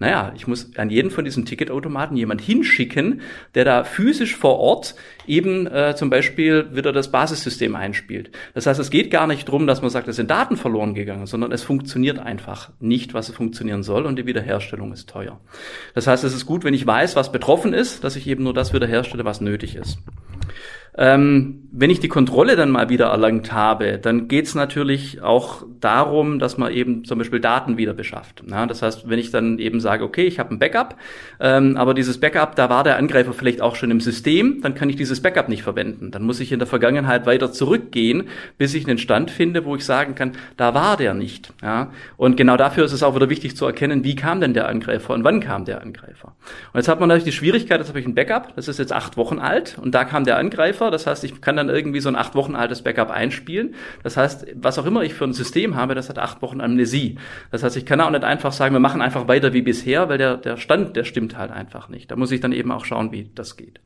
Naja, 0.00 0.32
ich 0.34 0.46
muss 0.46 0.76
an 0.76 0.88
jeden 0.88 1.10
von 1.10 1.26
diesen 1.26 1.44
Ticketautomaten 1.44 2.16
jemand 2.16 2.40
hinschicken, 2.40 3.20
der 3.54 3.66
da 3.66 3.84
physisch 3.84 4.34
vor 4.34 4.58
Ort 4.58 4.94
eben 5.26 5.66
äh, 5.66 5.94
zum 5.94 6.08
Beispiel 6.08 6.74
wieder 6.74 6.90
das 6.92 7.12
Basissystem 7.12 7.76
einspielt. 7.76 8.30
Das 8.54 8.66
heißt, 8.66 8.80
es 8.80 8.88
geht 8.88 9.10
gar 9.10 9.26
nicht 9.26 9.46
drum, 9.46 9.66
dass 9.66 9.82
man 9.82 9.90
sagt, 9.90 10.08
es 10.08 10.16
sind 10.16 10.30
Daten 10.30 10.56
verloren 10.56 10.94
gegangen, 10.94 11.26
sondern 11.26 11.52
es 11.52 11.62
funktioniert 11.62 12.18
einfach 12.18 12.70
nicht, 12.80 13.12
was 13.12 13.28
es 13.28 13.34
funktionieren 13.34 13.82
soll 13.82 14.06
und 14.06 14.16
die 14.16 14.24
Wiederherstellung 14.24 14.90
ist 14.94 15.10
teuer. 15.10 15.38
Das 15.94 16.06
heißt, 16.06 16.24
es 16.24 16.34
ist 16.34 16.46
gut, 16.46 16.64
wenn 16.64 16.72
ich 16.72 16.86
weiß, 16.86 17.14
was 17.14 17.30
betroffen 17.30 17.74
ist, 17.74 18.02
dass 18.02 18.16
ich 18.16 18.26
eben 18.26 18.42
nur 18.42 18.54
das 18.54 18.72
wiederherstelle, 18.72 19.26
was 19.26 19.42
nötig 19.42 19.76
ist. 19.76 19.98
Ähm, 20.96 21.68
wenn 21.72 21.90
ich 21.90 22.00
die 22.00 22.08
Kontrolle 22.08 22.56
dann 22.56 22.70
mal 22.70 22.88
wieder 22.88 23.06
erlangt 23.06 23.52
habe, 23.52 23.98
dann 23.98 24.26
geht 24.26 24.46
es 24.46 24.54
natürlich 24.54 25.22
auch 25.22 25.64
darum, 25.80 26.38
dass 26.40 26.58
man 26.58 26.72
eben 26.72 27.04
zum 27.04 27.18
Beispiel 27.18 27.38
Daten 27.38 27.76
wieder 27.76 27.94
beschafft. 27.94 28.42
Ja, 28.50 28.66
das 28.66 28.82
heißt, 28.82 29.08
wenn 29.08 29.18
ich 29.18 29.30
dann 29.30 29.58
eben 29.58 29.80
sage, 29.80 30.04
okay, 30.04 30.24
ich 30.24 30.38
habe 30.40 30.52
ein 30.52 30.58
Backup, 30.58 30.96
ähm, 31.38 31.76
aber 31.76 31.94
dieses 31.94 32.18
Backup, 32.18 32.56
da 32.56 32.68
war 32.70 32.82
der 32.82 32.96
Angreifer 32.96 33.32
vielleicht 33.32 33.60
auch 33.60 33.76
schon 33.76 33.90
im 33.90 34.00
System, 34.00 34.60
dann 34.62 34.74
kann 34.74 34.90
ich 34.90 34.96
dieses 34.96 35.22
Backup 35.22 35.48
nicht 35.48 35.62
verwenden. 35.62 36.10
Dann 36.10 36.22
muss 36.22 36.40
ich 36.40 36.50
in 36.50 36.58
der 36.58 36.66
Vergangenheit 36.66 37.24
weiter 37.24 37.52
zurückgehen, 37.52 38.24
bis 38.58 38.74
ich 38.74 38.88
einen 38.88 38.98
Stand 38.98 39.30
finde, 39.30 39.64
wo 39.64 39.76
ich 39.76 39.84
sagen 39.84 40.16
kann, 40.16 40.32
da 40.56 40.74
war 40.74 40.96
der 40.96 41.14
nicht. 41.14 41.52
Ja, 41.62 41.92
und 42.16 42.36
genau 42.36 42.56
dafür 42.56 42.84
ist 42.84 42.92
es 42.92 43.04
auch 43.04 43.14
wieder 43.14 43.30
wichtig 43.30 43.56
zu 43.56 43.64
erkennen, 43.64 44.02
wie 44.02 44.16
kam 44.16 44.40
denn 44.40 44.54
der 44.54 44.68
Angreifer 44.68 45.14
und 45.14 45.22
wann 45.22 45.40
kam 45.40 45.64
der 45.64 45.82
Angreifer. 45.82 46.34
Und 46.72 46.78
jetzt 46.78 46.88
hat 46.88 46.98
man 46.98 47.08
natürlich 47.08 47.32
die 47.32 47.38
Schwierigkeit, 47.38 47.78
jetzt 47.78 47.88
habe 47.88 48.00
ich 48.00 48.06
ein 48.06 48.14
Backup, 48.14 48.56
das 48.56 48.66
ist 48.66 48.78
jetzt 48.78 48.92
acht 48.92 49.16
Wochen 49.16 49.38
alt 49.38 49.78
und 49.80 49.94
da 49.94 50.04
kam 50.04 50.24
der 50.24 50.36
Angreifer 50.36 50.79
Buffer. 50.80 50.90
Das 50.90 51.06
heißt, 51.06 51.22
ich 51.24 51.40
kann 51.40 51.56
dann 51.56 51.68
irgendwie 51.68 52.00
so 52.00 52.08
ein 52.08 52.16
acht 52.16 52.34
Wochen 52.34 52.56
altes 52.56 52.82
Backup 52.82 53.10
einspielen. 53.10 53.74
Das 54.02 54.16
heißt, 54.16 54.46
was 54.54 54.78
auch 54.78 54.86
immer 54.86 55.02
ich 55.02 55.14
für 55.14 55.24
ein 55.24 55.32
System 55.32 55.76
habe, 55.76 55.94
das 55.94 56.08
hat 56.08 56.18
acht 56.18 56.42
Wochen 56.42 56.60
Amnesie. 56.60 57.18
Das 57.50 57.62
heißt, 57.62 57.76
ich 57.76 57.86
kann 57.86 58.00
auch 58.00 58.10
nicht 58.10 58.24
einfach 58.24 58.52
sagen, 58.52 58.74
wir 58.74 58.80
machen 58.80 59.02
einfach 59.02 59.28
weiter 59.28 59.52
wie 59.52 59.62
bisher, 59.62 60.08
weil 60.08 60.18
der, 60.18 60.36
der 60.36 60.56
Stand, 60.56 60.96
der 60.96 61.04
stimmt 61.04 61.36
halt 61.36 61.50
einfach 61.50 61.88
nicht. 61.88 62.10
Da 62.10 62.16
muss 62.16 62.32
ich 62.32 62.40
dann 62.40 62.52
eben 62.52 62.72
auch 62.72 62.84
schauen, 62.84 63.12
wie 63.12 63.30
das 63.34 63.56
geht. 63.56 63.80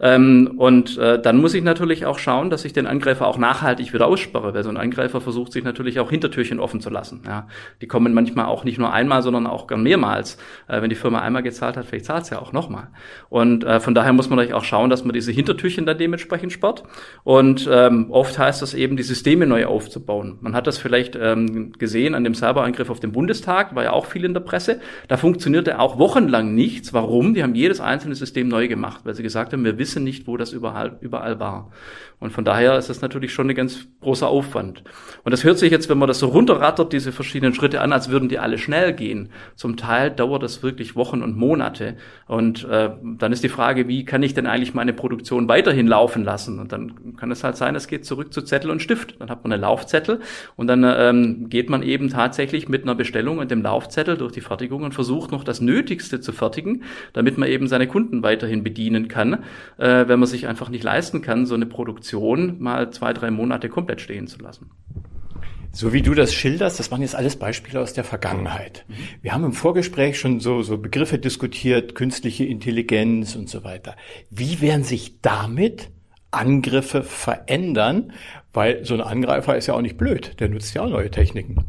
Ähm, 0.00 0.54
und 0.56 0.98
äh, 0.98 1.20
dann 1.20 1.36
muss 1.36 1.54
ich 1.54 1.62
natürlich 1.62 2.04
auch 2.04 2.18
schauen, 2.18 2.50
dass 2.50 2.64
ich 2.64 2.72
den 2.72 2.86
Angreifer 2.86 3.26
auch 3.26 3.38
nachhaltig 3.38 3.92
wieder 3.92 4.06
aussperre, 4.06 4.52
weil 4.52 4.64
so 4.64 4.70
ein 4.70 4.76
Angreifer 4.76 5.20
versucht 5.20 5.52
sich 5.52 5.62
natürlich 5.62 6.00
auch 6.00 6.10
Hintertürchen 6.10 6.58
offen 6.58 6.80
zu 6.80 6.90
lassen. 6.90 7.22
Ja. 7.26 7.46
Die 7.80 7.86
kommen 7.86 8.12
manchmal 8.12 8.46
auch 8.46 8.64
nicht 8.64 8.78
nur 8.78 8.92
einmal, 8.92 9.22
sondern 9.22 9.46
auch 9.46 9.68
gern 9.68 9.82
mehrmals. 9.82 10.36
Äh, 10.66 10.82
wenn 10.82 10.90
die 10.90 10.96
Firma 10.96 11.20
einmal 11.20 11.42
gezahlt 11.42 11.76
hat, 11.76 11.86
vielleicht 11.86 12.06
zahlt 12.06 12.24
es 12.24 12.30
ja 12.30 12.40
auch 12.40 12.52
nochmal. 12.52 12.88
Und 13.28 13.62
äh, 13.64 13.78
von 13.78 13.94
daher 13.94 14.12
muss 14.12 14.28
man 14.28 14.36
natürlich 14.36 14.54
auch 14.54 14.64
schauen, 14.64 14.90
dass 14.90 15.04
man 15.04 15.12
diese 15.12 15.30
Hintertürchen 15.30 15.86
dann 15.86 15.98
dementsprechend 15.98 16.23
dementsprechend 16.24 16.52
Sport. 16.52 16.84
Und 17.22 17.68
ähm, 17.70 18.10
oft 18.10 18.38
heißt 18.38 18.62
das 18.62 18.74
eben, 18.74 18.96
die 18.96 19.02
Systeme 19.02 19.46
neu 19.46 19.66
aufzubauen. 19.66 20.38
Man 20.40 20.54
hat 20.54 20.66
das 20.66 20.78
vielleicht 20.78 21.16
ähm, 21.20 21.72
gesehen 21.72 22.14
an 22.14 22.24
dem 22.24 22.34
Cyberangriff 22.34 22.90
auf 22.90 23.00
den 23.00 23.12
Bundestag, 23.12 23.74
war 23.74 23.84
ja 23.84 23.92
auch 23.92 24.06
viel 24.06 24.24
in 24.24 24.34
der 24.34 24.40
Presse. 24.40 24.80
Da 25.08 25.16
funktionierte 25.16 25.78
auch 25.78 25.98
wochenlang 25.98 26.54
nichts. 26.54 26.92
Warum? 26.92 27.34
Die 27.34 27.42
haben 27.42 27.54
jedes 27.54 27.80
einzelne 27.80 28.14
System 28.14 28.48
neu 28.48 28.68
gemacht, 28.68 29.02
weil 29.04 29.14
sie 29.14 29.22
gesagt 29.22 29.52
haben, 29.52 29.64
wir 29.64 29.78
wissen 29.78 30.04
nicht, 30.04 30.26
wo 30.26 30.36
das 30.36 30.52
überall, 30.52 30.98
überall 31.00 31.40
war. 31.40 31.70
Und 32.20 32.30
von 32.30 32.44
daher 32.44 32.78
ist 32.78 32.88
das 32.88 33.02
natürlich 33.02 33.32
schon 33.32 33.50
ein 33.50 33.54
ganz 33.54 33.86
großer 34.00 34.28
Aufwand. 34.28 34.82
Und 35.24 35.32
das 35.32 35.44
hört 35.44 35.58
sich 35.58 35.70
jetzt, 35.70 35.90
wenn 35.90 35.98
man 35.98 36.08
das 36.08 36.20
so 36.20 36.28
runterrattert, 36.28 36.92
diese 36.92 37.12
verschiedenen 37.12 37.54
Schritte 37.54 37.80
an, 37.80 37.92
als 37.92 38.08
würden 38.08 38.28
die 38.28 38.38
alle 38.38 38.56
schnell 38.56 38.92
gehen. 38.94 39.30
Zum 39.56 39.76
Teil 39.76 40.10
dauert 40.10 40.42
das 40.42 40.62
wirklich 40.62 40.96
Wochen 40.96 41.22
und 41.22 41.36
Monate. 41.36 41.96
Und 42.26 42.64
äh, 42.64 42.90
dann 43.18 43.32
ist 43.32 43.44
die 43.44 43.48
Frage, 43.48 43.88
wie 43.88 44.04
kann 44.04 44.22
ich 44.22 44.32
denn 44.32 44.46
eigentlich 44.46 44.74
meine 44.74 44.92
Produktion 44.92 45.48
weiterhin 45.48 45.86
laufen 45.86 46.13
lassen? 46.22 46.58
Und 46.58 46.72
dann 46.72 47.16
kann 47.16 47.30
es 47.30 47.42
halt 47.42 47.56
sein, 47.56 47.74
es 47.74 47.88
geht 47.88 48.04
zurück 48.04 48.32
zu 48.32 48.42
Zettel 48.42 48.70
und 48.70 48.82
Stift. 48.82 49.20
Dann 49.20 49.30
hat 49.30 49.42
man 49.42 49.52
eine 49.52 49.60
Laufzettel 49.60 50.20
und 50.56 50.66
dann 50.66 50.84
ähm, 50.86 51.48
geht 51.48 51.70
man 51.70 51.82
eben 51.82 52.10
tatsächlich 52.10 52.68
mit 52.68 52.82
einer 52.82 52.94
Bestellung 52.94 53.38
und 53.38 53.50
dem 53.50 53.62
Laufzettel 53.62 54.16
durch 54.16 54.32
die 54.32 54.40
Fertigung 54.40 54.82
und 54.82 54.94
versucht 54.94 55.32
noch 55.32 55.44
das 55.44 55.60
Nötigste 55.60 56.20
zu 56.20 56.32
fertigen, 56.32 56.84
damit 57.12 57.38
man 57.38 57.48
eben 57.48 57.66
seine 57.66 57.86
Kunden 57.86 58.22
weiterhin 58.22 58.62
bedienen 58.62 59.08
kann, 59.08 59.44
äh, 59.78 60.06
wenn 60.06 60.18
man 60.18 60.28
sich 60.28 60.46
einfach 60.46 60.68
nicht 60.68 60.84
leisten 60.84 61.22
kann, 61.22 61.46
so 61.46 61.54
eine 61.54 61.66
Produktion 61.66 62.56
mal 62.60 62.90
zwei, 62.90 63.12
drei 63.12 63.30
Monate 63.30 63.68
komplett 63.68 64.00
stehen 64.00 64.26
zu 64.26 64.38
lassen. 64.38 64.70
So 65.76 65.92
wie 65.92 66.02
du 66.02 66.14
das 66.14 66.32
schilderst, 66.32 66.78
das 66.78 66.92
waren 66.92 67.02
jetzt 67.02 67.16
alles 67.16 67.34
Beispiele 67.34 67.80
aus 67.80 67.94
der 67.94 68.04
Vergangenheit. 68.04 68.84
Wir 69.22 69.32
haben 69.32 69.42
im 69.42 69.52
Vorgespräch 69.52 70.20
schon 70.20 70.38
so, 70.38 70.62
so 70.62 70.78
Begriffe 70.78 71.18
diskutiert, 71.18 71.96
künstliche 71.96 72.44
Intelligenz 72.44 73.34
und 73.34 73.48
so 73.48 73.64
weiter. 73.64 73.96
Wie 74.30 74.60
werden 74.60 74.84
sich 74.84 75.20
damit 75.20 75.90
Angriffe 76.34 77.02
verändern? 77.02 78.12
Weil 78.52 78.84
so 78.84 78.94
ein 78.94 79.00
Angreifer 79.00 79.56
ist 79.56 79.66
ja 79.66 79.74
auch 79.74 79.80
nicht 79.80 79.96
blöd, 79.96 80.38
der 80.38 80.48
nutzt 80.48 80.74
ja 80.74 80.82
auch 80.82 80.88
neue 80.88 81.10
Techniken. 81.10 81.64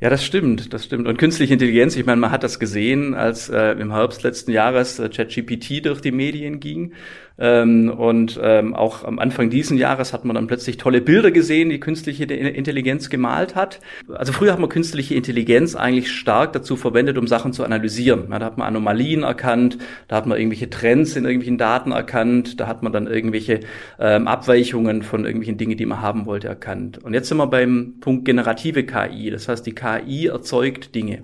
Ja, 0.00 0.10
das 0.10 0.24
stimmt, 0.24 0.72
das 0.72 0.84
stimmt. 0.84 1.08
Und 1.08 1.18
künstliche 1.18 1.52
Intelligenz, 1.54 1.96
ich 1.96 2.06
meine, 2.06 2.20
man 2.20 2.30
hat 2.30 2.44
das 2.44 2.60
gesehen, 2.60 3.14
als 3.14 3.48
äh, 3.48 3.72
im 3.72 3.92
Herbst 3.92 4.22
letzten 4.22 4.52
Jahres 4.52 5.00
äh, 5.00 5.08
ChatGPT 5.08 5.84
durch 5.84 6.00
die 6.00 6.12
Medien 6.12 6.60
ging 6.60 6.92
ähm, 7.38 7.90
und 7.90 8.38
ähm, 8.42 8.74
auch 8.74 9.04
am 9.04 9.18
Anfang 9.18 9.48
diesen 9.50 9.78
Jahres 9.78 10.12
hat 10.12 10.24
man 10.24 10.34
dann 10.34 10.46
plötzlich 10.48 10.76
tolle 10.76 11.00
Bilder 11.00 11.30
gesehen, 11.30 11.68
die 11.68 11.78
künstliche 11.78 12.24
Intelligenz 12.24 13.10
gemalt 13.10 13.54
hat. 13.54 13.80
Also 14.12 14.32
früher 14.32 14.52
hat 14.52 14.58
man 14.58 14.68
künstliche 14.68 15.14
Intelligenz 15.14 15.76
eigentlich 15.76 16.10
stark 16.10 16.52
dazu 16.52 16.76
verwendet, 16.76 17.16
um 17.16 17.26
Sachen 17.28 17.52
zu 17.52 17.64
analysieren. 17.64 18.28
Ja, 18.30 18.38
da 18.38 18.46
hat 18.46 18.58
man 18.58 18.66
Anomalien 18.66 19.22
erkannt, 19.22 19.78
da 20.08 20.16
hat 20.16 20.26
man 20.26 20.36
irgendwelche 20.38 20.68
Trends 20.68 21.14
in 21.14 21.24
irgendwelchen 21.24 21.58
Daten 21.58 21.92
erkannt, 21.92 22.58
da 22.60 22.66
hat 22.66 22.82
man 22.82 22.92
dann 22.92 23.06
irgendwelche 23.06 23.60
ähm, 24.00 24.26
Abweichungen 24.26 25.02
von 25.02 25.24
irgendwelchen 25.24 25.58
Dingen, 25.58 25.76
die 25.76 25.86
man 25.86 26.00
haben 26.00 26.26
wollte, 26.26 26.48
erkannt. 26.48 26.98
Und 27.04 27.14
jetzt 27.14 27.28
sind 27.28 27.38
wir 27.38 27.46
beim 27.46 27.94
Punkt 28.00 28.24
generative 28.24 28.84
KI. 28.84 29.30
Das 29.30 29.48
heißt, 29.48 29.64
die 29.64 29.74
KI 29.74 30.26
erzeugt 30.26 30.94
Dinge. 30.94 31.22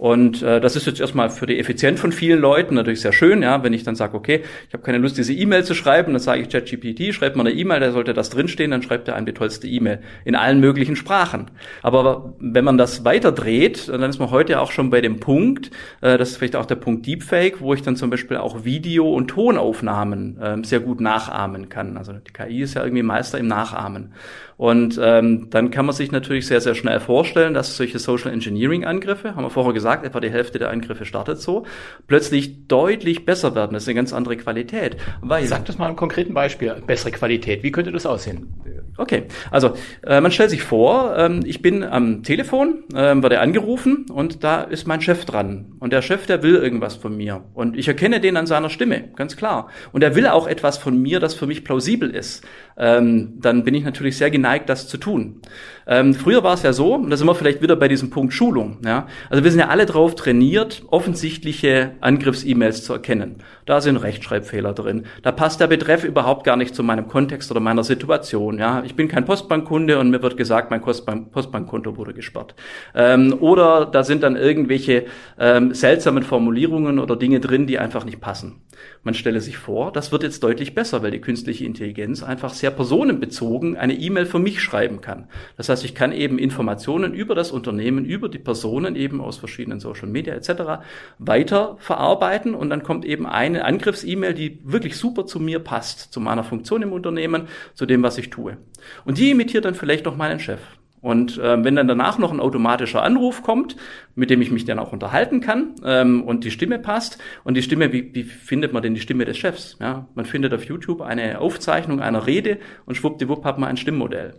Und 0.00 0.40
äh, 0.40 0.62
das 0.62 0.76
ist 0.76 0.86
jetzt 0.86 0.98
erstmal 0.98 1.28
für 1.28 1.44
die 1.44 1.58
Effizienz 1.58 2.00
von 2.00 2.10
vielen 2.10 2.40
Leuten 2.40 2.74
natürlich 2.74 3.02
sehr 3.02 3.12
schön, 3.12 3.42
ja, 3.42 3.62
wenn 3.62 3.74
ich 3.74 3.82
dann 3.82 3.96
sage, 3.96 4.16
okay, 4.16 4.40
ich 4.66 4.72
habe 4.72 4.82
keine 4.82 4.96
Lust, 4.96 5.18
diese 5.18 5.34
E-Mail 5.34 5.62
zu 5.62 5.74
schreiben, 5.74 6.14
dann 6.14 6.22
sage 6.22 6.40
ich 6.40 6.48
ChatGPT, 6.48 7.12
schreibt 7.12 7.36
mal 7.36 7.46
eine 7.46 7.54
E-Mail, 7.54 7.80
da 7.80 7.92
sollte 7.92 8.14
das 8.14 8.30
drinstehen, 8.30 8.70
dann 8.70 8.80
schreibt 8.80 9.08
er 9.08 9.16
einem 9.16 9.26
die 9.26 9.34
tollste 9.34 9.68
E-Mail 9.68 9.98
in 10.24 10.36
allen 10.36 10.58
möglichen 10.58 10.96
Sprachen. 10.96 11.50
Aber 11.82 12.32
wenn 12.38 12.64
man 12.64 12.78
das 12.78 13.04
weiter 13.04 13.30
dreht, 13.30 13.90
dann 13.90 14.02
ist 14.04 14.18
man 14.18 14.30
heute 14.30 14.60
auch 14.60 14.72
schon 14.72 14.88
bei 14.88 15.02
dem 15.02 15.20
Punkt, 15.20 15.70
äh, 16.00 16.16
das 16.16 16.30
ist 16.30 16.36
vielleicht 16.38 16.56
auch 16.56 16.64
der 16.64 16.76
Punkt 16.76 17.04
Deepfake, 17.06 17.60
wo 17.60 17.74
ich 17.74 17.82
dann 17.82 17.96
zum 17.96 18.08
Beispiel 18.08 18.38
auch 18.38 18.64
Video- 18.64 19.12
und 19.12 19.28
Tonaufnahmen 19.28 20.40
äh, 20.40 20.56
sehr 20.64 20.80
gut 20.80 21.02
nachahmen 21.02 21.68
kann. 21.68 21.98
Also 21.98 22.14
die 22.14 22.32
KI 22.32 22.62
ist 22.62 22.72
ja 22.72 22.84
irgendwie 22.84 23.02
Meister 23.02 23.36
im 23.36 23.48
Nachahmen. 23.48 24.14
Und 24.60 25.00
ähm, 25.02 25.48
dann 25.48 25.70
kann 25.70 25.86
man 25.86 25.94
sich 25.94 26.12
natürlich 26.12 26.46
sehr, 26.46 26.60
sehr 26.60 26.74
schnell 26.74 27.00
vorstellen, 27.00 27.54
dass 27.54 27.78
solche 27.78 27.98
Social 27.98 28.30
Engineering 28.30 28.84
Angriffe, 28.84 29.34
haben 29.34 29.42
wir 29.42 29.48
vorher 29.48 29.72
gesagt, 29.72 30.04
etwa 30.04 30.20
die 30.20 30.28
Hälfte 30.28 30.58
der 30.58 30.68
Angriffe 30.68 31.06
startet 31.06 31.40
so, 31.40 31.64
plötzlich 32.08 32.68
deutlich 32.68 33.24
besser 33.24 33.54
werden. 33.54 33.72
Das 33.72 33.84
ist 33.84 33.88
eine 33.88 33.94
ganz 33.94 34.12
andere 34.12 34.36
Qualität. 34.36 34.98
Weil, 35.22 35.46
Sag 35.46 35.64
das 35.64 35.78
mal 35.78 35.88
ein 35.88 35.96
konkreten 35.96 36.34
Beispiel, 36.34 36.74
bessere 36.86 37.10
Qualität. 37.10 37.62
Wie 37.62 37.72
könnte 37.72 37.90
das 37.90 38.04
aussehen? 38.04 38.52
Okay, 39.00 39.22
also 39.50 39.72
äh, 40.02 40.20
man 40.20 40.30
stellt 40.30 40.50
sich 40.50 40.62
vor, 40.62 41.16
ähm, 41.16 41.40
ich 41.46 41.62
bin 41.62 41.82
am 41.82 42.22
Telefon, 42.22 42.84
ähm, 42.94 43.22
werde 43.22 43.40
angerufen 43.40 44.04
und 44.12 44.44
da 44.44 44.60
ist 44.60 44.86
mein 44.86 45.00
Chef 45.00 45.24
dran. 45.24 45.72
Und 45.78 45.94
der 45.94 46.02
Chef, 46.02 46.26
der 46.26 46.42
will 46.42 46.56
irgendwas 46.56 46.96
von 46.96 47.16
mir. 47.16 47.44
Und 47.54 47.78
ich 47.78 47.88
erkenne 47.88 48.20
den 48.20 48.36
an 48.36 48.46
seiner 48.46 48.68
Stimme, 48.68 49.04
ganz 49.16 49.38
klar. 49.38 49.68
Und 49.92 50.04
er 50.04 50.16
will 50.16 50.26
auch 50.26 50.46
etwas 50.46 50.76
von 50.76 51.00
mir, 51.00 51.18
das 51.18 51.32
für 51.32 51.46
mich 51.46 51.64
plausibel 51.64 52.10
ist. 52.10 52.44
Ähm, 52.76 53.38
dann 53.40 53.64
bin 53.64 53.74
ich 53.74 53.84
natürlich 53.84 54.18
sehr 54.18 54.30
geneigt, 54.30 54.68
das 54.68 54.86
zu 54.86 54.98
tun. 54.98 55.40
Ähm, 55.86 56.14
früher 56.14 56.42
war 56.42 56.54
es 56.54 56.62
ja 56.62 56.72
so, 56.72 56.94
und 56.94 57.10
da 57.10 57.16
sind 57.16 57.26
wir 57.26 57.34
vielleicht 57.34 57.62
wieder 57.62 57.76
bei 57.76 57.88
diesem 57.88 58.10
Punkt 58.10 58.32
Schulung. 58.32 58.78
Ja? 58.84 59.06
Also 59.28 59.44
wir 59.44 59.50
sind 59.50 59.60
ja 59.60 59.68
alle 59.68 59.86
drauf 59.86 60.14
trainiert, 60.14 60.82
offensichtliche 60.88 61.92
Angriffs-E-Mails 62.00 62.84
zu 62.84 62.92
erkennen. 62.92 63.36
Da 63.66 63.80
sind 63.80 63.96
Rechtschreibfehler 63.96 64.72
drin. 64.72 65.06
Da 65.22 65.32
passt 65.32 65.60
der 65.60 65.66
Betreff 65.66 66.04
überhaupt 66.04 66.44
gar 66.44 66.56
nicht 66.56 66.74
zu 66.74 66.82
meinem 66.82 67.08
Kontext 67.08 67.50
oder 67.50 67.60
meiner 67.60 67.84
Situation. 67.84 68.58
Ja? 68.58 68.82
Ich 68.90 68.96
bin 68.96 69.06
kein 69.06 69.24
Postbankkunde 69.24 70.00
und 70.00 70.10
mir 70.10 70.20
wird 70.20 70.36
gesagt, 70.36 70.72
mein 70.72 70.80
Postbank 70.80 71.30
Postbankkonto 71.30 71.96
wurde 71.96 72.12
gesperrt. 72.12 72.56
Ähm, 72.92 73.36
oder 73.38 73.86
da 73.86 74.02
sind 74.02 74.24
dann 74.24 74.34
irgendwelche 74.34 75.06
ähm, 75.38 75.72
seltsamen 75.72 76.24
Formulierungen 76.24 76.98
oder 76.98 77.14
Dinge 77.14 77.38
drin, 77.38 77.68
die 77.68 77.78
einfach 77.78 78.04
nicht 78.04 78.20
passen. 78.20 78.62
Man 79.02 79.14
stelle 79.14 79.40
sich 79.40 79.56
vor, 79.56 79.92
das 79.92 80.12
wird 80.12 80.22
jetzt 80.22 80.42
deutlich 80.42 80.74
besser, 80.74 81.02
weil 81.02 81.10
die 81.10 81.22
künstliche 81.22 81.64
Intelligenz 81.64 82.22
einfach 82.22 82.52
sehr 82.52 82.70
personenbezogen 82.70 83.78
eine 83.78 83.94
E-Mail 83.94 84.26
für 84.26 84.38
mich 84.38 84.60
schreiben 84.60 85.00
kann. 85.00 85.26
Das 85.56 85.70
heißt, 85.70 85.86
ich 85.86 85.94
kann 85.94 86.12
eben 86.12 86.38
Informationen 86.38 87.14
über 87.14 87.34
das 87.34 87.50
Unternehmen, 87.50 88.04
über 88.04 88.28
die 88.28 88.38
Personen 88.38 88.96
eben 88.96 89.22
aus 89.22 89.38
verschiedenen 89.38 89.80
Social 89.80 90.08
Media 90.08 90.34
etc. 90.34 90.84
weiter 91.18 91.76
verarbeiten 91.78 92.54
und 92.54 92.68
dann 92.68 92.82
kommt 92.82 93.06
eben 93.06 93.24
eine 93.24 93.64
Angriffs-E-Mail, 93.64 94.34
die 94.34 94.60
wirklich 94.64 94.98
super 94.98 95.24
zu 95.24 95.40
mir 95.40 95.60
passt, 95.60 96.12
zu 96.12 96.20
meiner 96.20 96.44
Funktion 96.44 96.82
im 96.82 96.92
Unternehmen, 96.92 97.48
zu 97.72 97.86
dem, 97.86 98.02
was 98.02 98.18
ich 98.18 98.28
tue. 98.28 98.58
Und 99.06 99.16
die 99.16 99.30
imitiert 99.30 99.64
dann 99.64 99.74
vielleicht 99.74 100.04
noch 100.04 100.16
meinen 100.16 100.40
Chef. 100.40 100.60
Und 101.02 101.38
äh, 101.38 101.64
wenn 101.64 101.76
dann 101.76 101.88
danach 101.88 102.18
noch 102.18 102.32
ein 102.32 102.40
automatischer 102.40 103.02
Anruf 103.02 103.42
kommt, 103.42 103.76
mit 104.14 104.28
dem 104.28 104.42
ich 104.42 104.50
mich 104.50 104.64
dann 104.66 104.78
auch 104.78 104.92
unterhalten 104.92 105.40
kann 105.40 105.74
ähm, 105.84 106.22
und 106.22 106.44
die 106.44 106.50
Stimme 106.50 106.78
passt 106.78 107.18
und 107.42 107.56
die 107.56 107.62
Stimme, 107.62 107.92
wie, 107.92 108.14
wie 108.14 108.24
findet 108.24 108.72
man 108.72 108.82
denn 108.82 108.94
die 108.94 109.00
Stimme 109.00 109.24
des 109.24 109.38
Chefs? 109.38 109.76
Ja, 109.80 110.06
man 110.14 110.26
findet 110.26 110.52
auf 110.52 110.64
YouTube 110.64 111.00
eine 111.00 111.40
Aufzeichnung 111.40 112.00
einer 112.00 112.26
Rede 112.26 112.58
und 112.84 112.96
schwuppdiwupp 112.96 113.44
hat 113.44 113.58
man 113.58 113.70
ein 113.70 113.76
Stimmmodell. 113.78 114.34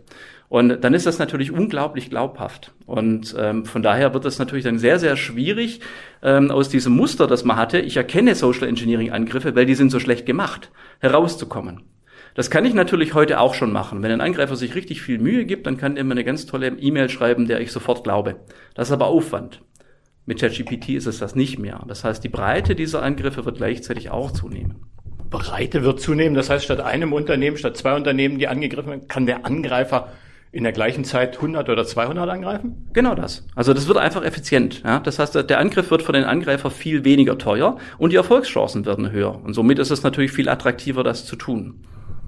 Und 0.48 0.84
dann 0.84 0.92
ist 0.92 1.06
das 1.06 1.18
natürlich 1.18 1.50
unglaublich 1.50 2.10
glaubhaft. 2.10 2.72
Und 2.84 3.34
ähm, 3.38 3.64
von 3.64 3.82
daher 3.82 4.12
wird 4.12 4.26
es 4.26 4.38
natürlich 4.38 4.64
dann 4.64 4.78
sehr, 4.78 4.98
sehr 4.98 5.16
schwierig, 5.16 5.80
ähm, 6.22 6.50
aus 6.50 6.68
diesem 6.68 6.92
Muster, 6.92 7.26
das 7.26 7.42
man 7.44 7.56
hatte, 7.56 7.78
ich 7.78 7.96
erkenne 7.96 8.34
Social 8.34 8.68
Engineering 8.68 9.10
Angriffe, 9.10 9.56
weil 9.56 9.64
die 9.64 9.74
sind 9.74 9.90
so 9.90 9.98
schlecht 9.98 10.26
gemacht, 10.26 10.70
herauszukommen. 11.00 11.84
Das 12.34 12.50
kann 12.50 12.64
ich 12.64 12.74
natürlich 12.74 13.14
heute 13.14 13.40
auch 13.40 13.54
schon 13.54 13.72
machen. 13.72 14.02
Wenn 14.02 14.10
ein 14.10 14.20
Angreifer 14.20 14.56
sich 14.56 14.74
richtig 14.74 15.02
viel 15.02 15.18
Mühe 15.18 15.44
gibt, 15.44 15.66
dann 15.66 15.76
kann 15.76 15.96
er 15.96 16.04
mir 16.04 16.12
eine 16.12 16.24
ganz 16.24 16.46
tolle 16.46 16.68
E-Mail 16.68 17.08
schreiben, 17.08 17.46
der 17.46 17.60
ich 17.60 17.72
sofort 17.72 18.04
glaube. 18.04 18.36
Das 18.74 18.88
ist 18.88 18.92
aber 18.92 19.06
Aufwand. 19.06 19.60
Mit 20.24 20.40
ChatGPT 20.40 20.90
ist 20.90 21.06
es 21.06 21.18
das 21.18 21.34
nicht 21.34 21.58
mehr. 21.58 21.84
Das 21.88 22.04
heißt, 22.04 22.22
die 22.22 22.28
Breite 22.28 22.74
dieser 22.74 23.02
Angriffe 23.02 23.44
wird 23.44 23.56
gleichzeitig 23.56 24.10
auch 24.10 24.30
zunehmen. 24.30 24.86
Breite 25.28 25.82
wird 25.82 26.00
zunehmen. 26.00 26.34
Das 26.34 26.48
heißt, 26.48 26.64
statt 26.64 26.80
einem 26.80 27.12
Unternehmen, 27.12 27.56
statt 27.56 27.76
zwei 27.76 27.94
Unternehmen, 27.94 28.38
die 28.38 28.48
angegriffen 28.48 28.90
werden, 28.90 29.08
kann 29.08 29.26
der 29.26 29.44
Angreifer 29.44 30.08
in 30.52 30.64
der 30.64 30.72
gleichen 30.72 31.04
Zeit 31.04 31.36
100 31.36 31.68
oder 31.70 31.84
200 31.84 32.28
angreifen? 32.28 32.88
Genau 32.92 33.14
das. 33.14 33.46
Also 33.56 33.72
das 33.72 33.88
wird 33.88 33.98
einfach 33.98 34.22
effizient. 34.22 34.82
Ja? 34.84 35.00
Das 35.00 35.18
heißt, 35.18 35.34
der 35.34 35.58
Angriff 35.58 35.90
wird 35.90 36.02
für 36.02 36.12
den 36.12 36.24
Angreifer 36.24 36.70
viel 36.70 37.04
weniger 37.04 37.38
teuer 37.38 37.78
und 37.98 38.10
die 38.12 38.16
Erfolgschancen 38.16 38.84
werden 38.84 39.10
höher. 39.10 39.42
Und 39.42 39.54
somit 39.54 39.78
ist 39.78 39.90
es 39.90 40.02
natürlich 40.02 40.32
viel 40.32 40.48
attraktiver, 40.48 41.02
das 41.02 41.24
zu 41.24 41.36
tun. 41.36 41.84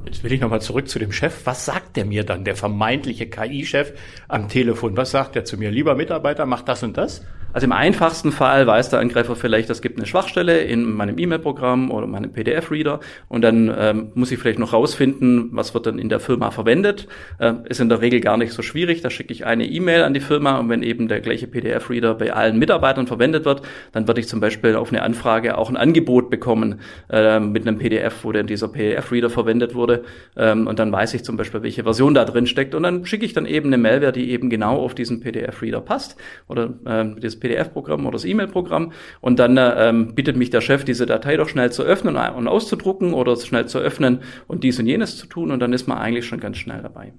Jetzt 0.06 0.22
will 0.22 0.32
ich 0.32 0.40
nochmal 0.40 0.60
zurück 0.60 0.88
zu 0.88 0.98
dem 0.98 1.12
Chef. 1.12 1.46
Was 1.46 1.64
sagt 1.64 1.96
der 1.96 2.04
mir 2.04 2.24
dann, 2.24 2.44
der 2.44 2.56
vermeintliche 2.56 3.26
KI-Chef 3.26 3.92
am 4.28 4.48
Telefon? 4.48 4.96
Was 4.96 5.10
sagt 5.10 5.34
er 5.36 5.44
zu 5.44 5.56
mir? 5.56 5.70
Lieber 5.70 5.94
Mitarbeiter, 5.94 6.46
mach 6.46 6.62
das 6.62 6.82
und 6.82 6.96
das? 6.96 7.22
Also 7.54 7.66
im 7.66 7.72
einfachsten 7.72 8.32
Fall 8.32 8.66
weiß 8.66 8.90
der 8.90 8.98
Angreifer 8.98 9.36
vielleicht, 9.36 9.70
es 9.70 9.80
gibt 9.80 9.96
eine 9.96 10.06
Schwachstelle 10.06 10.62
in 10.62 10.92
meinem 10.92 11.16
E-Mail-Programm 11.16 11.92
oder 11.92 12.08
meinem 12.08 12.32
PDF-Reader 12.32 12.98
und 13.28 13.42
dann 13.42 13.72
ähm, 13.78 14.10
muss 14.14 14.32
ich 14.32 14.40
vielleicht 14.40 14.58
noch 14.58 14.72
rausfinden, 14.72 15.50
was 15.52 15.72
wird 15.72 15.86
dann 15.86 16.00
in 16.00 16.08
der 16.08 16.18
Firma 16.18 16.50
verwendet. 16.50 17.06
Äh, 17.38 17.52
ist 17.68 17.80
in 17.80 17.88
der 17.88 18.00
Regel 18.00 18.18
gar 18.18 18.38
nicht 18.38 18.52
so 18.52 18.62
schwierig. 18.62 19.02
Da 19.02 19.10
schicke 19.10 19.32
ich 19.32 19.46
eine 19.46 19.66
E-Mail 19.66 20.02
an 20.02 20.14
die 20.14 20.20
Firma 20.20 20.58
und 20.58 20.68
wenn 20.68 20.82
eben 20.82 21.06
der 21.06 21.20
gleiche 21.20 21.46
PDF-Reader 21.46 22.14
bei 22.14 22.32
allen 22.32 22.58
Mitarbeitern 22.58 23.06
verwendet 23.06 23.44
wird, 23.44 23.62
dann 23.92 24.08
würde 24.08 24.18
ich 24.18 24.26
zum 24.26 24.40
Beispiel 24.40 24.74
auf 24.74 24.88
eine 24.88 25.02
Anfrage 25.04 25.56
auch 25.56 25.70
ein 25.70 25.76
Angebot 25.76 26.30
bekommen 26.30 26.80
äh, 27.08 27.38
mit 27.38 27.68
einem 27.68 27.78
PDF, 27.78 28.24
wo 28.24 28.32
dann 28.32 28.48
dieser 28.48 28.66
PDF-Reader 28.66 29.30
verwendet 29.30 29.76
wurde 29.76 30.02
ähm, 30.36 30.66
und 30.66 30.80
dann 30.80 30.90
weiß 30.90 31.14
ich 31.14 31.22
zum 31.22 31.36
Beispiel, 31.36 31.62
welche 31.62 31.84
Version 31.84 32.14
da 32.14 32.24
drin 32.24 32.48
steckt 32.48 32.74
und 32.74 32.82
dann 32.82 33.06
schicke 33.06 33.24
ich 33.24 33.32
dann 33.32 33.46
eben 33.46 33.68
eine 33.68 33.78
Malware, 33.78 34.10
die 34.10 34.32
eben 34.32 34.50
genau 34.50 34.82
auf 34.82 34.96
diesen 34.96 35.20
PDF-Reader 35.20 35.82
passt 35.82 36.16
oder 36.48 36.74
äh, 36.84 37.20
das 37.20 37.43
PDF-Programm 37.44 38.06
oder 38.06 38.12
das 38.12 38.24
E-Mail-Programm 38.24 38.92
und 39.20 39.38
dann 39.38 39.58
ähm, 39.58 40.14
bittet 40.14 40.36
mich 40.36 40.50
der 40.50 40.62
Chef, 40.62 40.84
diese 40.84 41.04
Datei 41.04 41.36
doch 41.36 41.48
schnell 41.48 41.70
zu 41.70 41.82
öffnen 41.82 42.16
und 42.16 42.48
auszudrucken 42.48 43.12
oder 43.12 43.36
schnell 43.36 43.66
zu 43.66 43.78
öffnen 43.78 44.20
und 44.46 44.64
dies 44.64 44.78
und 44.78 44.86
jenes 44.86 45.16
zu 45.18 45.26
tun 45.26 45.50
und 45.50 45.60
dann 45.60 45.72
ist 45.72 45.86
man 45.86 45.98
eigentlich 45.98 46.26
schon 46.26 46.40
ganz 46.40 46.56
schnell 46.56 46.80
dabei. 46.82 47.12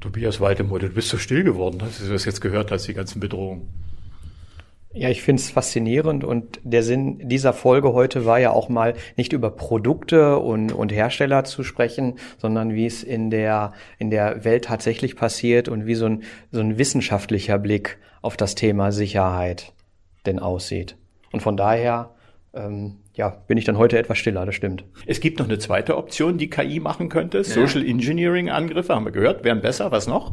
Tobias 0.00 0.40
Waltemuth, 0.40 0.82
du 0.82 0.88
bist 0.90 1.08
so 1.08 1.18
still 1.18 1.42
geworden, 1.42 1.80
als 1.82 1.98
du 1.98 2.12
das 2.12 2.24
jetzt 2.24 2.40
gehört 2.40 2.70
hast, 2.70 2.86
die 2.86 2.94
ganzen 2.94 3.20
Bedrohungen. 3.20 3.68
Ja, 4.96 5.08
ich 5.08 5.22
finde 5.22 5.40
es 5.40 5.50
faszinierend 5.50 6.22
und 6.22 6.60
der 6.62 6.84
Sinn 6.84 7.28
dieser 7.28 7.52
Folge 7.52 7.94
heute 7.94 8.26
war 8.26 8.38
ja 8.38 8.50
auch 8.50 8.68
mal 8.68 8.94
nicht 9.16 9.32
über 9.32 9.50
Produkte 9.50 10.38
und, 10.38 10.70
und 10.70 10.92
Hersteller 10.92 11.42
zu 11.42 11.64
sprechen, 11.64 12.14
sondern 12.38 12.74
wie 12.74 12.86
es 12.86 13.02
in 13.02 13.28
der, 13.28 13.72
in 13.98 14.10
der 14.10 14.44
Welt 14.44 14.66
tatsächlich 14.66 15.16
passiert 15.16 15.68
und 15.68 15.86
wie 15.86 15.96
so 15.96 16.06
ein, 16.06 16.22
so 16.52 16.60
ein 16.60 16.78
wissenschaftlicher 16.78 17.58
Blick 17.58 17.98
auf 18.24 18.38
das 18.38 18.54
Thema 18.54 18.90
Sicherheit 18.90 19.74
denn 20.24 20.38
aussieht. 20.38 20.96
Und 21.30 21.40
von 21.40 21.58
daher 21.58 22.14
ähm, 22.54 23.00
ja, 23.16 23.28
bin 23.46 23.56
ich 23.56 23.64
dann 23.64 23.78
heute 23.78 23.96
etwas 23.96 24.18
stiller, 24.18 24.44
das 24.44 24.56
stimmt. 24.56 24.84
Es 25.06 25.20
gibt 25.20 25.38
noch 25.38 25.46
eine 25.46 25.58
zweite 25.58 25.96
Option, 25.96 26.36
die 26.36 26.50
KI 26.50 26.80
machen 26.80 27.08
könnte. 27.08 27.38
Ja. 27.38 27.44
Social 27.44 27.86
Engineering 27.86 28.50
Angriffe, 28.50 28.92
haben 28.92 29.04
wir 29.04 29.12
gehört, 29.12 29.44
wären 29.44 29.60
besser. 29.60 29.92
Was 29.92 30.08
noch? 30.08 30.32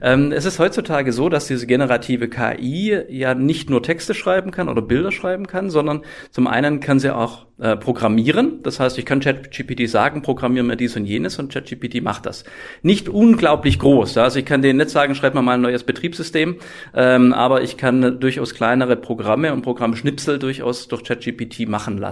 Ähm, 0.00 0.32
es 0.32 0.44
ist 0.44 0.58
heutzutage 0.58 1.12
so, 1.12 1.28
dass 1.28 1.46
diese 1.46 1.68
generative 1.68 2.28
KI 2.28 2.98
ja 3.08 3.34
nicht 3.34 3.70
nur 3.70 3.84
Texte 3.84 4.14
schreiben 4.14 4.50
kann 4.50 4.68
oder 4.68 4.82
Bilder 4.82 5.12
schreiben 5.12 5.46
kann, 5.46 5.70
sondern 5.70 6.02
zum 6.32 6.48
einen 6.48 6.80
kann 6.80 6.98
sie 6.98 7.14
auch 7.14 7.46
äh, 7.58 7.76
programmieren. 7.76 8.62
Das 8.62 8.80
heißt, 8.80 8.98
ich 8.98 9.04
kann 9.06 9.20
ChatGPT 9.20 9.88
sagen, 9.88 10.22
programmiere 10.22 10.64
mir 10.64 10.76
dies 10.76 10.96
und 10.96 11.04
jenes 11.04 11.38
und 11.38 11.52
ChatGPT 11.52 12.02
macht 12.02 12.26
das. 12.26 12.44
Nicht 12.82 13.08
unglaublich 13.08 13.78
groß. 13.78 14.16
Ja? 14.16 14.24
Also 14.24 14.38
ich 14.38 14.44
kann 14.44 14.62
denen 14.62 14.78
nicht 14.78 14.90
sagen, 14.90 15.14
schreib 15.14 15.34
mir 15.34 15.42
mal 15.42 15.54
ein 15.54 15.60
neues 15.60 15.84
Betriebssystem, 15.84 16.56
ähm, 16.94 17.32
aber 17.32 17.62
ich 17.62 17.76
kann 17.76 18.20
durchaus 18.20 18.54
kleinere 18.54 18.96
Programme 18.96 19.52
und 19.52 19.62
Programmschnipsel 19.62 20.38
durchaus 20.38 20.88
durch 20.88 21.04
ChatGPT 21.04 21.68
machen 21.68 21.98
lassen. 21.98 22.07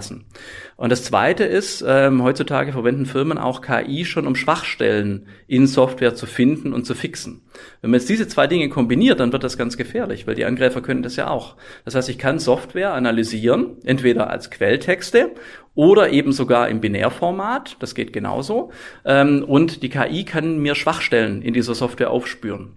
Und 0.75 0.91
das 0.91 1.03
Zweite 1.03 1.43
ist, 1.43 1.83
ähm, 1.87 2.23
heutzutage 2.23 2.71
verwenden 2.71 3.05
Firmen 3.05 3.37
auch 3.37 3.61
KI 3.61 4.05
schon, 4.05 4.27
um 4.27 4.35
Schwachstellen 4.35 5.27
in 5.47 5.67
Software 5.67 6.15
zu 6.15 6.25
finden 6.25 6.73
und 6.73 6.85
zu 6.85 6.95
fixen. 6.95 7.41
Wenn 7.81 7.91
man 7.91 7.99
jetzt 7.99 8.09
diese 8.09 8.27
zwei 8.27 8.47
Dinge 8.47 8.69
kombiniert, 8.69 9.19
dann 9.19 9.31
wird 9.31 9.43
das 9.43 9.57
ganz 9.57 9.77
gefährlich, 9.77 10.27
weil 10.27 10.35
die 10.35 10.45
Angreifer 10.45 10.81
können 10.81 11.03
das 11.03 11.15
ja 11.15 11.29
auch. 11.29 11.55
Das 11.85 11.95
heißt, 11.95 12.09
ich 12.09 12.17
kann 12.17 12.39
Software 12.39 12.93
analysieren, 12.93 13.77
entweder 13.83 14.29
als 14.29 14.49
Quelltexte 14.51 15.31
oder 15.75 16.09
eben 16.09 16.31
sogar 16.31 16.69
im 16.69 16.81
Binärformat, 16.81 17.77
das 17.79 17.95
geht 17.95 18.13
genauso. 18.13 18.71
Ähm, 19.05 19.43
und 19.43 19.83
die 19.83 19.89
KI 19.89 20.25
kann 20.25 20.59
mir 20.59 20.75
Schwachstellen 20.75 21.41
in 21.41 21.53
dieser 21.53 21.75
Software 21.75 22.11
aufspüren. 22.11 22.73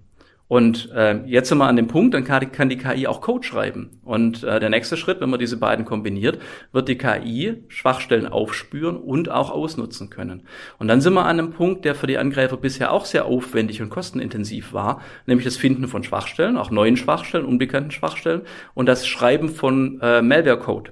Und 0.50 0.90
äh, 0.96 1.20
jetzt 1.26 1.48
sind 1.48 1.58
wir 1.58 1.68
an 1.68 1.76
dem 1.76 1.86
Punkt, 1.86 2.12
dann 2.12 2.24
kann, 2.24 2.50
kann 2.50 2.68
die 2.68 2.76
KI 2.76 3.06
auch 3.06 3.20
Code 3.20 3.46
schreiben. 3.46 4.00
Und 4.02 4.42
äh, 4.42 4.58
der 4.58 4.68
nächste 4.68 4.96
Schritt, 4.96 5.20
wenn 5.20 5.30
man 5.30 5.38
diese 5.38 5.56
beiden 5.56 5.84
kombiniert, 5.84 6.40
wird 6.72 6.88
die 6.88 6.98
KI 6.98 7.62
Schwachstellen 7.68 8.26
aufspüren 8.26 8.96
und 8.96 9.30
auch 9.30 9.52
ausnutzen 9.52 10.10
können. 10.10 10.42
Und 10.80 10.88
dann 10.88 11.00
sind 11.00 11.14
wir 11.14 11.24
an 11.24 11.38
einem 11.38 11.52
Punkt, 11.52 11.84
der 11.84 11.94
für 11.94 12.08
die 12.08 12.18
Angreifer 12.18 12.56
bisher 12.56 12.92
auch 12.92 13.04
sehr 13.04 13.26
aufwendig 13.26 13.80
und 13.80 13.90
kostenintensiv 13.90 14.72
war, 14.72 15.02
nämlich 15.24 15.44
das 15.44 15.56
Finden 15.56 15.86
von 15.86 16.02
Schwachstellen, 16.02 16.56
auch 16.56 16.72
neuen 16.72 16.96
Schwachstellen, 16.96 17.44
unbekannten 17.44 17.92
Schwachstellen 17.92 18.42
und 18.74 18.86
das 18.86 19.06
Schreiben 19.06 19.50
von 19.50 20.00
äh, 20.02 20.20
Malware-Code. 20.20 20.90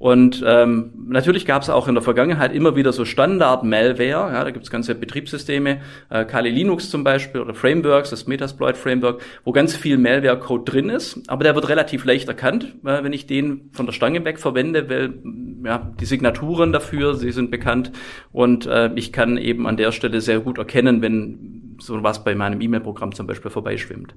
Und 0.00 0.42
ähm, 0.46 0.92
natürlich 1.08 1.44
gab 1.44 1.60
es 1.60 1.68
auch 1.68 1.86
in 1.86 1.94
der 1.94 2.02
Vergangenheit 2.02 2.54
immer 2.54 2.74
wieder 2.74 2.90
so 2.90 3.04
Standard-Malware. 3.04 4.32
Ja, 4.32 4.44
da 4.44 4.50
gibt 4.50 4.64
es 4.64 4.70
ganze 4.70 4.94
Betriebssysteme, 4.94 5.82
äh, 6.08 6.24
Kali 6.24 6.48
Linux 6.48 6.88
zum 6.88 7.04
Beispiel 7.04 7.42
oder 7.42 7.52
Frameworks, 7.52 8.08
das 8.08 8.26
Metasploit-Framework, 8.26 9.20
wo 9.44 9.52
ganz 9.52 9.76
viel 9.76 9.98
Malware-Code 9.98 10.64
drin 10.64 10.88
ist. 10.88 11.20
Aber 11.28 11.44
der 11.44 11.54
wird 11.54 11.68
relativ 11.68 12.06
leicht 12.06 12.28
erkannt, 12.28 12.76
äh, 12.82 13.04
wenn 13.04 13.12
ich 13.12 13.26
den 13.26 13.68
von 13.72 13.84
der 13.84 13.92
Stange 13.92 14.24
weg 14.24 14.38
verwende, 14.38 14.88
weil 14.88 15.12
ja, 15.66 15.92
die 16.00 16.06
Signaturen 16.06 16.72
dafür, 16.72 17.14
sie 17.14 17.30
sind 17.30 17.50
bekannt. 17.50 17.92
Und 18.32 18.64
äh, 18.64 18.90
ich 18.94 19.12
kann 19.12 19.36
eben 19.36 19.66
an 19.66 19.76
der 19.76 19.92
Stelle 19.92 20.22
sehr 20.22 20.40
gut 20.40 20.56
erkennen, 20.56 21.02
wenn 21.02 21.69
so 21.80 22.02
was 22.02 22.24
bei 22.24 22.34
meinem 22.34 22.60
E-Mail-Programm 22.60 23.14
zum 23.14 23.26
Beispiel 23.26 23.50
vorbeischwimmt. 23.50 24.14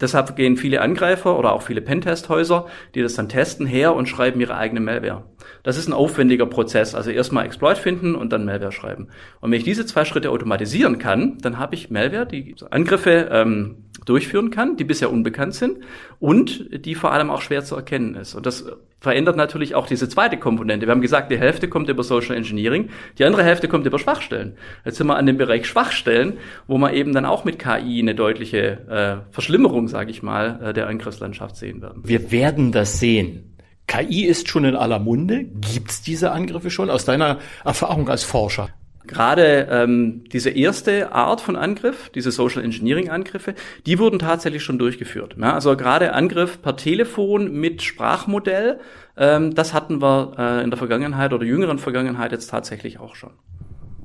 Deshalb 0.00 0.34
gehen 0.36 0.56
viele 0.56 0.80
Angreifer 0.80 1.38
oder 1.38 1.52
auch 1.52 1.62
viele 1.62 1.82
Pentest-Häuser, 1.82 2.66
die 2.94 3.02
das 3.02 3.14
dann 3.14 3.28
testen, 3.28 3.66
her 3.66 3.94
und 3.94 4.08
schreiben 4.08 4.40
ihre 4.40 4.56
eigene 4.56 4.80
Malware. 4.80 5.24
Das 5.62 5.76
ist 5.76 5.88
ein 5.88 5.92
aufwendiger 5.92 6.46
Prozess. 6.46 6.94
Also 6.94 7.10
erstmal 7.10 7.44
Exploit 7.44 7.78
finden 7.78 8.14
und 8.14 8.32
dann 8.32 8.44
Malware 8.44 8.72
schreiben. 8.72 9.08
Und 9.40 9.50
wenn 9.50 9.58
ich 9.58 9.64
diese 9.64 9.86
zwei 9.86 10.04
Schritte 10.04 10.30
automatisieren 10.30 10.98
kann, 10.98 11.38
dann 11.38 11.58
habe 11.58 11.74
ich 11.74 11.90
Malware, 11.90 12.26
die 12.26 12.54
Angriffe 12.70 13.28
ähm, 13.30 13.84
durchführen 14.06 14.50
kann, 14.50 14.76
die 14.76 14.84
bisher 14.84 15.10
unbekannt 15.10 15.54
sind 15.54 15.78
und 16.18 16.84
die 16.84 16.94
vor 16.94 17.12
allem 17.12 17.30
auch 17.30 17.42
schwer 17.42 17.64
zu 17.64 17.76
erkennen 17.76 18.14
ist. 18.14 18.34
Und 18.34 18.46
das 18.46 18.64
verändert 19.00 19.36
natürlich 19.36 19.74
auch 19.74 19.86
diese 19.86 20.08
zweite 20.08 20.36
Komponente. 20.36 20.86
Wir 20.86 20.92
haben 20.92 21.00
gesagt, 21.00 21.30
die 21.30 21.38
Hälfte 21.38 21.68
kommt 21.68 21.88
über 21.88 22.04
Social 22.04 22.36
Engineering, 22.36 22.90
die 23.18 23.24
andere 23.24 23.42
Hälfte 23.42 23.66
kommt 23.66 23.86
über 23.86 23.98
Schwachstellen. 23.98 24.56
Jetzt 24.84 24.98
sind 24.98 25.06
wir 25.06 25.16
an 25.16 25.26
dem 25.26 25.38
Bereich 25.38 25.66
Schwachstellen, 25.66 26.34
wo 26.66 26.78
man 26.78 26.94
eben 26.94 27.12
dann 27.12 27.24
auch 27.24 27.44
mit 27.44 27.58
KI 27.58 28.00
eine 28.00 28.14
deutliche 28.14 29.22
äh, 29.28 29.32
Verschlimmerung, 29.32 29.88
sage 29.88 30.10
ich 30.10 30.22
mal, 30.22 30.60
äh, 30.62 30.72
der 30.72 30.86
Angriffslandschaft 30.88 31.56
sehen 31.56 31.82
werden. 31.82 32.02
Wir 32.04 32.30
werden 32.30 32.72
das 32.72 33.00
sehen. 33.00 33.56
KI 33.86 34.24
ist 34.24 34.48
schon 34.48 34.64
in 34.64 34.76
aller 34.76 35.00
Munde. 35.00 35.44
Gibt 35.44 35.90
es 35.90 36.02
diese 36.02 36.30
Angriffe 36.30 36.70
schon 36.70 36.90
aus 36.90 37.04
deiner 37.04 37.38
Erfahrung 37.64 38.08
als 38.08 38.22
Forscher? 38.22 38.68
Gerade 39.10 39.66
ähm, 39.68 40.22
diese 40.32 40.50
erste 40.50 41.10
Art 41.12 41.40
von 41.40 41.56
Angriff, 41.56 42.10
diese 42.10 42.30
Social 42.30 42.62
Engineering 42.62 43.10
Angriffe, 43.10 43.54
die 43.84 43.98
wurden 43.98 44.20
tatsächlich 44.20 44.62
schon 44.62 44.78
durchgeführt. 44.78 45.34
Ja, 45.36 45.52
also 45.54 45.76
gerade 45.76 46.12
Angriff 46.12 46.62
per 46.62 46.76
Telefon 46.76 47.52
mit 47.52 47.82
Sprachmodell, 47.82 48.78
ähm, 49.16 49.52
das 49.52 49.74
hatten 49.74 50.00
wir 50.00 50.34
äh, 50.38 50.62
in 50.62 50.70
der 50.70 50.78
Vergangenheit 50.78 51.32
oder 51.32 51.44
jüngeren 51.44 51.78
Vergangenheit 51.78 52.30
jetzt 52.30 52.50
tatsächlich 52.50 53.00
auch 53.00 53.16
schon. 53.16 53.32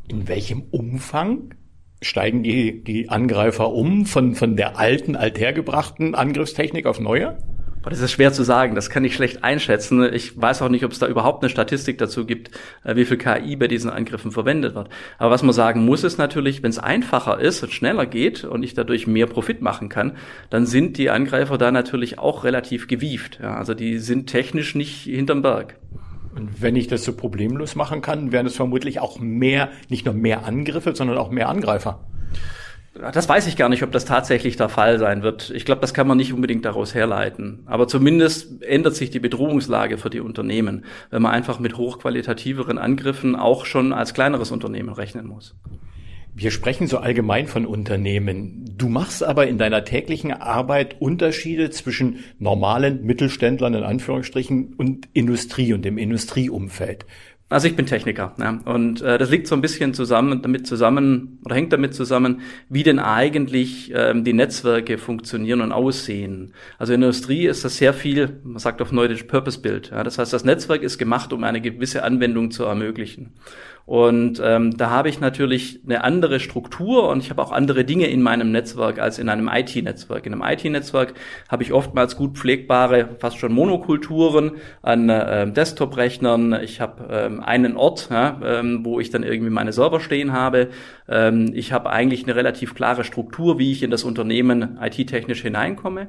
In 0.07 0.27
welchem 0.27 0.63
Umfang 0.71 1.53
steigen 2.01 2.41
die, 2.41 2.83
die 2.83 3.09
Angreifer 3.09 3.71
um 3.71 4.07
von, 4.07 4.33
von 4.33 4.55
der 4.55 4.79
alten, 4.79 5.15
althergebrachten 5.15 6.15
Angriffstechnik 6.15 6.87
auf 6.87 6.99
neue? 6.99 7.37
Das 7.89 7.99
ist 7.99 8.11
schwer 8.11 8.33
zu 8.33 8.43
sagen, 8.43 8.75
das 8.75 8.89
kann 8.89 9.03
ich 9.03 9.15
schlecht 9.15 9.43
einschätzen. 9.43 10.01
Ich 10.13 10.39
weiß 10.39 10.61
auch 10.61 10.69
nicht, 10.69 10.85
ob 10.85 10.91
es 10.91 10.99
da 10.99 11.07
überhaupt 11.07 11.43
eine 11.43 11.49
Statistik 11.49 11.97
dazu 11.97 12.25
gibt, 12.25 12.51
äh, 12.83 12.95
wie 12.95 13.05
viel 13.05 13.17
KI 13.17 13.55
bei 13.55 13.67
diesen 13.67 13.89
Angriffen 13.89 14.31
verwendet 14.31 14.75
wird. 14.75 14.89
Aber 15.17 15.31
was 15.31 15.43
man 15.43 15.53
sagen 15.53 15.85
muss, 15.85 16.03
ist 16.03 16.17
natürlich, 16.17 16.63
wenn 16.63 16.69
es 16.69 16.79
einfacher 16.79 17.39
ist 17.39 17.63
und 17.63 17.71
schneller 17.71 18.05
geht 18.05 18.43
und 18.43 18.63
ich 18.63 18.73
dadurch 18.73 19.07
mehr 19.07 19.27
Profit 19.27 19.61
machen 19.61 19.89
kann, 19.89 20.13
dann 20.49 20.65
sind 20.65 20.97
die 20.97 21.09
Angreifer 21.09 21.57
da 21.57 21.71
natürlich 21.71 22.19
auch 22.19 22.43
relativ 22.43 22.87
gewieft. 22.87 23.39
Ja, 23.41 23.55
also 23.55 23.73
die 23.73 23.99
sind 23.99 24.27
technisch 24.27 24.75
nicht 24.75 25.03
hinterm 25.03 25.41
Berg. 25.41 25.75
Und 26.35 26.61
wenn 26.61 26.75
ich 26.75 26.87
das 26.87 27.03
so 27.05 27.13
problemlos 27.13 27.75
machen 27.75 28.01
kann, 28.01 28.31
wären 28.31 28.45
es 28.45 28.55
vermutlich 28.55 28.99
auch 28.99 29.19
mehr, 29.19 29.69
nicht 29.89 30.05
nur 30.05 30.13
mehr 30.13 30.45
Angriffe, 30.45 30.93
sondern 30.93 31.17
auch 31.17 31.31
mehr 31.31 31.47
Angreifer. 31.47 31.99
Das 32.95 33.27
weiß 33.27 33.47
ich 33.47 33.57
gar 33.57 33.67
nicht, 33.67 33.83
ob 33.83 33.91
das 33.91 34.05
tatsächlich 34.05 34.55
der 34.55 34.69
Fall 34.69 34.99
sein 34.99 35.21
wird. 35.21 35.51
Ich 35.53 35.65
glaube, 35.65 35.81
das 35.81 35.93
kann 35.93 36.07
man 36.07 36.17
nicht 36.17 36.31
unbedingt 36.31 36.63
daraus 36.63 36.95
herleiten. 36.95 37.63
Aber 37.65 37.89
zumindest 37.89 38.63
ändert 38.63 38.95
sich 38.95 39.09
die 39.09 39.19
Bedrohungslage 39.19 39.97
für 39.97 40.09
die 40.09 40.21
Unternehmen, 40.21 40.85
wenn 41.09 41.21
man 41.21 41.33
einfach 41.33 41.59
mit 41.59 41.75
hochqualitativeren 41.77 42.77
Angriffen 42.77 43.35
auch 43.35 43.65
schon 43.65 43.91
als 43.91 44.13
kleineres 44.13 44.51
Unternehmen 44.51 44.93
rechnen 44.93 45.27
muss. 45.27 45.55
Wir 46.37 46.51
sprechen 46.51 46.87
so 46.87 46.97
allgemein 46.97 47.47
von 47.47 47.65
Unternehmen. 47.65 48.73
Du 48.77 48.89
machst 48.89 49.23
aber 49.23 49.47
in 49.47 49.57
deiner 49.57 49.83
täglichen 49.85 50.33
Arbeit 50.33 50.99
Unterschiede 50.99 51.69
zwischen 51.69 52.19
normalen 52.39 53.05
Mittelständlern 53.05 53.73
in 53.73 53.83
Anführungsstrichen 53.83 54.73
und 54.75 55.07
Industrie 55.13 55.73
und 55.73 55.83
dem 55.83 55.97
Industrieumfeld. 55.97 57.05
Also 57.47 57.67
ich 57.67 57.75
bin 57.75 57.85
Techniker 57.85 58.33
ja, 58.39 58.59
und 58.65 59.03
äh, 59.03 59.19
das 59.19 59.29
liegt 59.29 59.45
so 59.45 59.53
ein 59.53 59.61
bisschen 59.61 59.93
zusammen 59.93 60.41
damit 60.41 60.65
zusammen 60.65 61.37
oder 61.45 61.53
hängt 61.53 61.71
damit 61.71 61.93
zusammen, 61.93 62.41
wie 62.69 62.81
denn 62.81 62.97
eigentlich 62.97 63.91
ähm, 63.93 64.23
die 64.23 64.33
Netzwerke 64.33 64.97
funktionieren 64.97 65.61
und 65.61 65.71
aussehen. 65.71 66.53
Also 66.79 66.93
in 66.93 67.01
der 67.01 67.09
Industrie 67.09 67.45
ist 67.45 67.63
das 67.63 67.77
sehr 67.77 67.93
viel, 67.93 68.39
man 68.43 68.57
sagt 68.57 68.81
auf 68.81 68.91
Neudeutsch 68.91 69.27
Purpose 69.27 69.61
Build. 69.61 69.91
Ja, 69.91 70.03
das 70.03 70.17
heißt, 70.17 70.33
das 70.33 70.43
Netzwerk 70.43 70.81
ist 70.81 70.97
gemacht, 70.97 71.33
um 71.33 71.43
eine 71.43 71.61
gewisse 71.61 72.03
Anwendung 72.03 72.49
zu 72.49 72.63
ermöglichen. 72.63 73.33
Und 73.85 74.41
ähm, 74.43 74.75
da 74.77 74.89
habe 74.89 75.09
ich 75.09 75.19
natürlich 75.19 75.79
eine 75.85 76.03
andere 76.03 76.39
Struktur 76.39 77.07
und 77.07 77.21
ich 77.21 77.29
habe 77.29 77.41
auch 77.41 77.51
andere 77.51 77.85
Dinge 77.85 78.07
in 78.07 78.23
meinem 78.23 78.51
Netzwerk 78.51 78.97
als 78.97 79.19
in 79.19 79.29
einem 79.29 79.47
IT-Netzwerk. 79.47 80.25
In 80.25 80.33
einem 80.33 80.41
IT-Netzwerk 80.41 81.13
habe 81.49 81.61
ich 81.61 81.71
oftmals 81.71 82.15
gut 82.15 82.35
pflegbare, 82.35 83.09
fast 83.19 83.37
schon 83.37 83.53
Monokulturen 83.53 84.53
an 84.81 85.09
äh, 85.09 85.51
Desktop-Rechnern. 85.51 86.59
Ich 86.63 86.81
habe 86.81 87.07
ähm, 87.11 87.43
einen 87.43 87.77
Ort, 87.77 88.09
ja, 88.09 88.39
ähm, 88.43 88.83
wo 88.83 88.99
ich 88.99 89.11
dann 89.11 89.21
irgendwie 89.21 89.51
meine 89.51 89.71
Server 89.71 89.99
stehen 89.99 90.33
habe. 90.33 90.69
Ähm, 91.07 91.51
ich 91.53 91.71
habe 91.71 91.89
eigentlich 91.89 92.23
eine 92.23 92.35
relativ 92.35 92.75
klare 92.75 93.03
Struktur, 93.03 93.59
wie 93.59 93.71
ich 93.71 93.83
in 93.83 93.91
das 93.91 94.03
Unternehmen 94.03 94.77
IT-technisch 94.81 95.41
hineinkomme. 95.41 96.07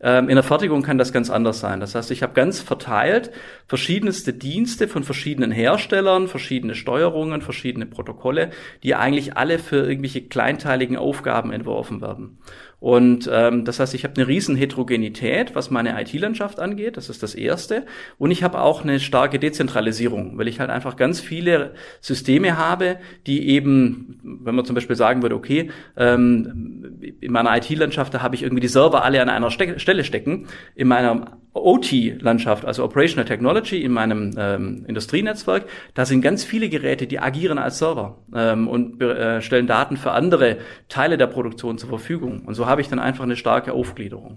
Ähm, 0.00 0.28
in 0.28 0.34
der 0.34 0.42
Fertigung 0.42 0.82
kann 0.82 0.98
das 0.98 1.12
ganz 1.12 1.30
anders 1.30 1.60
sein. 1.60 1.80
Das 1.80 1.94
heißt, 1.94 2.10
ich 2.10 2.22
habe 2.22 2.34
ganz 2.34 2.60
verteilt 2.60 3.30
verschiedenste 3.66 4.32
Dienste 4.32 4.88
von 4.88 5.04
verschiedenen 5.04 5.52
Herstellern, 5.52 6.28
verschiedene 6.28 6.74
Steuerungen, 6.74 7.40
verschiedene 7.40 7.86
Protokolle, 7.86 8.50
die 8.82 8.94
eigentlich 8.94 9.36
alle 9.36 9.58
für 9.58 9.86
irgendwelche 9.86 10.22
kleinteiligen 10.22 10.96
Aufgaben 10.96 11.52
entworfen 11.52 12.00
werden. 12.00 12.38
Und 12.82 13.30
ähm, 13.32 13.64
das 13.64 13.78
heißt, 13.78 13.94
ich 13.94 14.02
habe 14.02 14.16
eine 14.16 14.26
riesen 14.26 14.56
Heterogenität, 14.56 15.54
was 15.54 15.70
meine 15.70 16.02
IT-Landschaft 16.02 16.58
angeht. 16.58 16.96
Das 16.96 17.08
ist 17.08 17.22
das 17.22 17.36
Erste. 17.36 17.86
Und 18.18 18.32
ich 18.32 18.42
habe 18.42 18.60
auch 18.60 18.82
eine 18.82 18.98
starke 18.98 19.38
Dezentralisierung, 19.38 20.36
weil 20.36 20.48
ich 20.48 20.58
halt 20.58 20.68
einfach 20.68 20.96
ganz 20.96 21.20
viele 21.20 21.74
Systeme 22.00 22.58
habe, 22.58 22.96
die 23.28 23.50
eben, 23.50 24.18
wenn 24.24 24.56
man 24.56 24.64
zum 24.64 24.74
Beispiel 24.74 24.96
sagen 24.96 25.22
würde, 25.22 25.36
okay, 25.36 25.70
ähm, 25.96 26.98
in 27.20 27.30
meiner 27.30 27.56
IT-Landschaft, 27.56 28.14
da 28.14 28.20
habe 28.20 28.34
ich 28.34 28.42
irgendwie 28.42 28.62
die 28.62 28.66
Server 28.68 29.04
alle 29.04 29.22
an 29.22 29.28
einer 29.28 29.52
Ste 29.52 29.78
Stelle 29.78 30.02
stecken. 30.02 30.48
In 30.74 30.88
meiner 30.88 31.38
OT-Landschaft, 31.54 32.64
also 32.64 32.84
Operational 32.84 33.26
Technology, 33.26 33.82
in 33.82 33.92
meinem 33.92 34.34
ähm, 34.38 34.84
Industrienetzwerk, 34.86 35.66
da 35.94 36.06
sind 36.06 36.22
ganz 36.22 36.44
viele 36.44 36.68
Geräte, 36.68 37.06
die 37.06 37.18
agieren 37.18 37.58
als 37.58 37.78
Server 37.78 38.18
ähm, 38.34 38.68
und 38.68 39.00
äh, 39.02 39.42
stellen 39.42 39.66
Daten 39.66 39.96
für 39.96 40.12
andere 40.12 40.58
Teile 40.88 41.18
der 41.18 41.26
Produktion 41.26 41.76
zur 41.76 41.90
Verfügung. 41.90 42.42
Und 42.46 42.54
so 42.54 42.66
habe 42.66 42.80
ich 42.80 42.88
dann 42.88 42.98
einfach 42.98 43.24
eine 43.24 43.36
starke 43.36 43.72
Aufgliederung. 43.72 44.36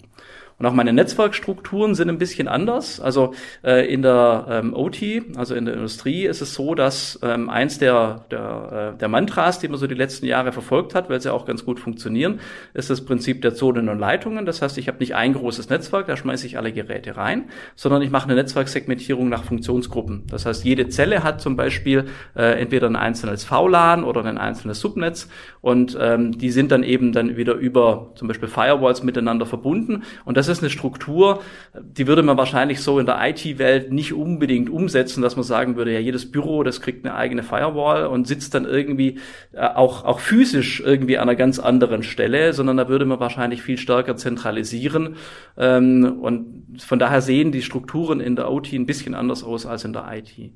Und 0.57 0.65
auch 0.65 0.73
meine 0.73 0.93
Netzwerkstrukturen 0.93 1.95
sind 1.95 2.09
ein 2.09 2.17
bisschen 2.17 2.47
anders. 2.47 3.01
Also 3.01 3.33
äh, 3.63 3.91
in 3.91 4.01
der 4.01 4.45
ähm, 4.49 4.73
OT, 4.73 5.03
also 5.35 5.53
in 5.53 5.65
der 5.65 5.73
Industrie, 5.73 6.25
ist 6.25 6.41
es 6.41 6.53
so, 6.53 6.75
dass 6.75 7.19
ähm, 7.23 7.49
eins 7.49 7.77
der, 7.77 8.25
der, 8.31 8.93
äh, 8.95 8.97
der 8.97 9.09
Mantras, 9.09 9.59
die 9.59 9.67
man 9.67 9.77
so 9.77 9.87
die 9.87 9.95
letzten 9.95 10.25
Jahre 10.25 10.53
verfolgt 10.53 10.95
hat, 10.95 11.09
weil 11.09 11.19
sie 11.19 11.33
auch 11.33 11.45
ganz 11.45 11.65
gut 11.65 11.79
funktionieren, 11.79 12.39
ist 12.73 12.89
das 12.89 13.03
Prinzip 13.03 13.41
der 13.41 13.53
Zonen 13.53 13.89
und 13.89 13.99
Leitungen. 13.99 14.45
Das 14.45 14.61
heißt, 14.61 14.77
ich 14.77 14.87
habe 14.87 14.99
nicht 14.99 15.13
ein 15.13 15.33
großes 15.33 15.69
Netzwerk, 15.69 16.07
da 16.07 16.15
schmeiße 16.15 16.47
ich 16.47 16.57
alle 16.57 16.71
Geräte 16.71 17.17
rein, 17.17 17.49
sondern 17.75 18.01
ich 18.01 18.09
mache 18.09 18.25
eine 18.25 18.35
Netzwerksegmentierung 18.35 19.27
nach 19.27 19.43
Funktionsgruppen. 19.43 20.23
Das 20.29 20.45
heißt, 20.45 20.63
jede 20.63 20.87
Zelle 20.87 21.23
hat 21.23 21.41
zum 21.41 21.57
Beispiel 21.57 22.05
äh, 22.35 22.61
entweder 22.61 22.87
ein 22.87 22.95
einzelnes 22.95 23.43
VLAN 23.43 24.05
oder 24.05 24.23
ein 24.23 24.37
einzelnes 24.37 24.79
Subnetz 24.79 25.27
und 25.59 25.97
ähm, 25.99 26.37
die 26.37 26.51
sind 26.51 26.71
dann 26.71 26.83
eben 26.83 27.11
dann 27.11 27.35
wieder 27.35 27.55
über 27.55 28.11
zum 28.15 28.29
Beispiel 28.29 28.47
Firewalls 28.47 29.03
miteinander 29.03 29.45
verbunden 29.45 30.03
und 30.23 30.37
das 30.37 30.44
das 30.47 30.57
ist 30.57 30.63
eine 30.63 30.69
Struktur, 30.69 31.41
die 31.73 32.07
würde 32.07 32.23
man 32.23 32.37
wahrscheinlich 32.37 32.81
so 32.81 32.99
in 32.99 33.05
der 33.05 33.19
IT-Welt 33.21 33.91
nicht 33.91 34.13
unbedingt 34.13 34.69
umsetzen, 34.69 35.21
dass 35.21 35.35
man 35.35 35.43
sagen 35.43 35.75
würde, 35.75 35.93
ja, 35.93 35.99
jedes 35.99 36.31
Büro, 36.31 36.63
das 36.63 36.81
kriegt 36.81 37.05
eine 37.05 37.15
eigene 37.15 37.43
Firewall 37.43 38.07
und 38.07 38.27
sitzt 38.27 38.53
dann 38.53 38.65
irgendwie 38.65 39.19
äh, 39.53 39.61
auch, 39.61 40.03
auch 40.03 40.19
physisch 40.19 40.81
irgendwie 40.85 41.17
an 41.17 41.29
einer 41.29 41.35
ganz 41.35 41.59
anderen 41.59 42.03
Stelle, 42.03 42.53
sondern 42.53 42.77
da 42.77 42.89
würde 42.89 43.05
man 43.05 43.19
wahrscheinlich 43.19 43.61
viel 43.61 43.77
stärker 43.77 44.15
zentralisieren. 44.15 45.15
Ähm, 45.57 46.19
und 46.21 46.81
von 46.81 46.99
daher 46.99 47.21
sehen 47.21 47.51
die 47.51 47.61
Strukturen 47.61 48.19
in 48.19 48.35
der 48.35 48.51
OT 48.51 48.73
ein 48.73 48.85
bisschen 48.85 49.15
anders 49.15 49.43
aus 49.43 49.65
als 49.65 49.85
in 49.85 49.93
der 49.93 50.05
IT. 50.11 50.51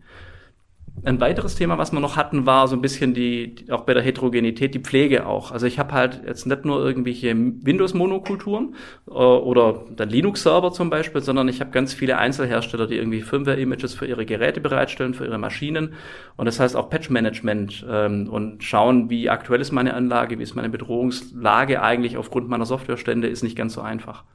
Ein 1.04 1.22
weiteres 1.22 1.56
Thema, 1.56 1.78
was 1.78 1.94
wir 1.94 2.00
noch 2.02 2.18
hatten, 2.18 2.46
war 2.46 2.68
so 2.68 2.76
ein 2.76 2.82
bisschen 2.82 3.14
die, 3.14 3.56
auch 3.70 3.82
bei 3.82 3.94
der 3.94 4.04
Heterogenität, 4.04 4.74
die 4.74 4.80
Pflege 4.80 5.26
auch. 5.26 5.52
Also 5.52 5.66
ich 5.66 5.80
habe 5.80 5.94
halt 5.94 6.22
jetzt 6.26 6.46
nicht 6.46 6.66
nur 6.66 6.84
irgendwelche 6.84 7.34
Windows-Monokulturen 7.36 8.76
äh, 9.08 9.12
oder 9.12 9.86
dann 9.96 10.10
Linux-Server 10.10 10.72
zum 10.74 10.90
Beispiel, 10.90 11.22
sondern 11.22 11.48
ich 11.48 11.62
habe 11.62 11.72
ganz 11.72 11.94
viele 11.94 12.18
Einzelhersteller, 12.18 12.86
die 12.86 12.96
irgendwie 12.96 13.22
Firmware-Images 13.22 13.94
für 13.94 14.08
ihre 14.08 14.26
Geräte 14.26 14.60
bereitstellen, 14.60 15.14
für 15.14 15.26
ihre 15.26 15.38
Maschinen. 15.38 15.94
Und 16.36 16.48
das 16.48 16.60
heißt 16.60 16.76
auch 16.76 16.90
Patch-Management 16.90 17.86
ähm, 17.90 18.28
und 18.30 18.64
schauen, 18.64 19.10
wie 19.10 19.30
aktuell 19.30 19.62
ist 19.62 19.72
meine 19.72 19.94
Anlage, 19.94 20.38
wie 20.38 20.44
ist 20.44 20.56
meine 20.56 20.70
Bedrohungslage 20.70 21.82
eigentlich 21.82 22.18
aufgrund 22.18 22.50
meiner 22.50 22.66
Softwarestände, 22.66 23.28
ist 23.28 23.42
nicht 23.44 23.56
ganz 23.56 23.74
so 23.74 23.82
einfach. 23.82 24.26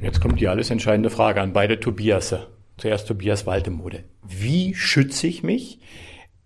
Jetzt 0.00 0.20
kommt 0.20 0.40
die 0.40 0.48
alles 0.48 0.70
entscheidende 0.70 1.10
Frage 1.10 1.40
an 1.40 1.52
beide 1.52 1.78
Tobiasse. 1.78 2.48
Zuerst 2.80 3.08
Tobias 3.08 3.44
Waltemode. 3.44 4.04
Wie 4.26 4.74
schütze 4.74 5.26
ich 5.26 5.42
mich? 5.42 5.80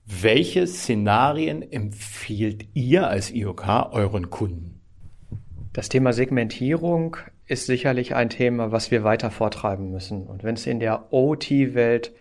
Welche 0.04 0.66
Szenarien 0.66 1.62
empfiehlt 1.62 2.66
ihr 2.74 3.06
als 3.06 3.30
IOK 3.30 3.92
euren 3.92 4.30
Kunden? 4.30 4.80
Das 5.72 5.88
Thema 5.88 6.12
Segmentierung 6.12 7.16
ist 7.46 7.66
sicherlich 7.66 8.16
ein 8.16 8.30
Thema, 8.30 8.72
was 8.72 8.90
wir 8.90 9.04
weiter 9.04 9.30
vortreiben 9.30 9.92
müssen. 9.92 10.26
Und 10.26 10.42
wenn 10.42 10.56
es 10.56 10.66
in 10.66 10.80
der 10.80 11.12
OT-Welt 11.12 12.12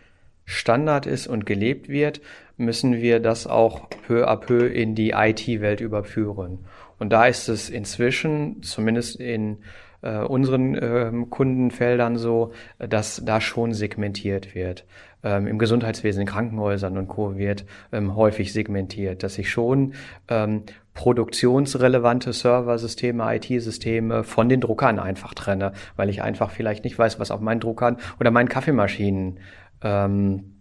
Standard 0.46 1.08
ist 1.08 1.26
und 1.26 1.48
gelebt 1.48 1.90
wird, 1.90 2.22
müssen 2.56 3.02
wir 3.02 3.20
das 3.20 3.48
auch 3.48 3.90
peu 4.06 4.30
à 4.30 4.36
peu 4.36 4.68
in 4.68 4.94
die 4.94 5.14
IT-Welt 5.16 5.82
überführen. 5.82 6.66
Und 7.00 7.10
da 7.10 7.26
ist 7.26 7.48
es 7.50 7.68
inzwischen, 7.72 8.62
zumindest 8.62 9.20
in 9.20 9.58
äh, 10.04 10.20
unseren 10.20 10.76
äh, 10.76 11.12
Kundenfeldern 11.30 12.18
so, 12.18 12.52
dass 12.78 13.22
da 13.26 13.42
schon 13.42 13.74
segmentiert 13.74 14.54
wird. 14.54 14.86
Ähm, 15.24 15.48
Im 15.48 15.58
Gesundheitswesen, 15.58 16.22
in 16.22 16.28
Krankenhäusern 16.28 16.98
und 16.98 17.08
Co. 17.08 17.38
wird 17.38 17.66
ähm, 17.92 18.16
häufig 18.16 18.52
segmentiert, 18.54 19.24
dass 19.24 19.38
ich 19.38 19.50
schon 19.50 19.94
ähm, 20.28 20.64
produktionsrelevante 20.94 22.34
Serversysteme, 22.34 23.36
IT-Systeme 23.36 24.24
von 24.24 24.50
den 24.50 24.62
Druckern 24.62 25.00
einfach 25.00 25.34
trenne, 25.34 25.72
weil 25.96 26.10
ich 26.10 26.22
einfach 26.22 26.52
vielleicht 26.52 26.84
nicht 26.84 27.00
weiß, 27.00 27.20
was 27.20 27.32
auf 27.32 27.40
meinen 27.40 27.62
Druckern 27.62 27.98
oder 28.20 28.32
meinen 28.32 28.50
Kaffeemaschinen 28.50 29.40
ähm, 29.82 30.40
äh, 30.40 30.53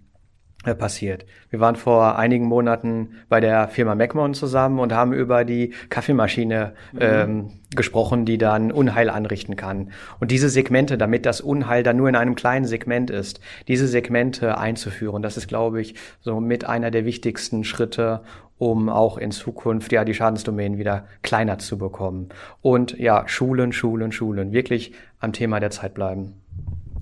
passiert. 0.62 1.26
Wir 1.50 1.60
waren 1.60 1.76
vor 1.76 2.18
einigen 2.18 2.46
Monaten 2.46 3.16
bei 3.28 3.40
der 3.40 3.68
Firma 3.68 3.94
Macmon 3.94 4.34
zusammen 4.34 4.78
und 4.78 4.92
haben 4.92 5.12
über 5.12 5.44
die 5.44 5.74
Kaffeemaschine 5.90 6.74
mhm. 6.92 6.98
ähm, 7.00 7.50
gesprochen, 7.74 8.24
die 8.24 8.38
dann 8.38 8.70
Unheil 8.70 9.10
anrichten 9.10 9.56
kann. 9.56 9.90
Und 10.20 10.30
diese 10.30 10.48
Segmente, 10.48 10.96
damit 10.98 11.26
das 11.26 11.40
Unheil 11.40 11.82
dann 11.82 11.96
nur 11.96 12.08
in 12.08 12.16
einem 12.16 12.34
kleinen 12.34 12.64
Segment 12.64 13.10
ist, 13.10 13.40
diese 13.68 13.88
Segmente 13.88 14.58
einzuführen, 14.58 15.22
das 15.22 15.36
ist, 15.36 15.48
glaube 15.48 15.80
ich, 15.80 15.94
so 16.20 16.40
mit 16.40 16.64
einer 16.64 16.90
der 16.90 17.04
wichtigsten 17.04 17.64
Schritte, 17.64 18.22
um 18.58 18.88
auch 18.88 19.18
in 19.18 19.32
Zukunft 19.32 19.90
ja 19.90 20.04
die 20.04 20.14
Schadensdomänen 20.14 20.78
wieder 20.78 21.06
kleiner 21.22 21.58
zu 21.58 21.78
bekommen. 21.78 22.28
Und 22.60 22.96
ja, 22.98 23.26
Schulen, 23.26 23.72
Schulen, 23.72 24.12
Schulen, 24.12 24.52
wirklich 24.52 24.92
am 25.18 25.32
Thema 25.32 25.58
der 25.58 25.70
Zeit 25.70 25.94
bleiben. 25.94 26.34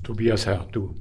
Tobias 0.03 0.47
Herr, 0.47 0.67
du. 0.73 0.95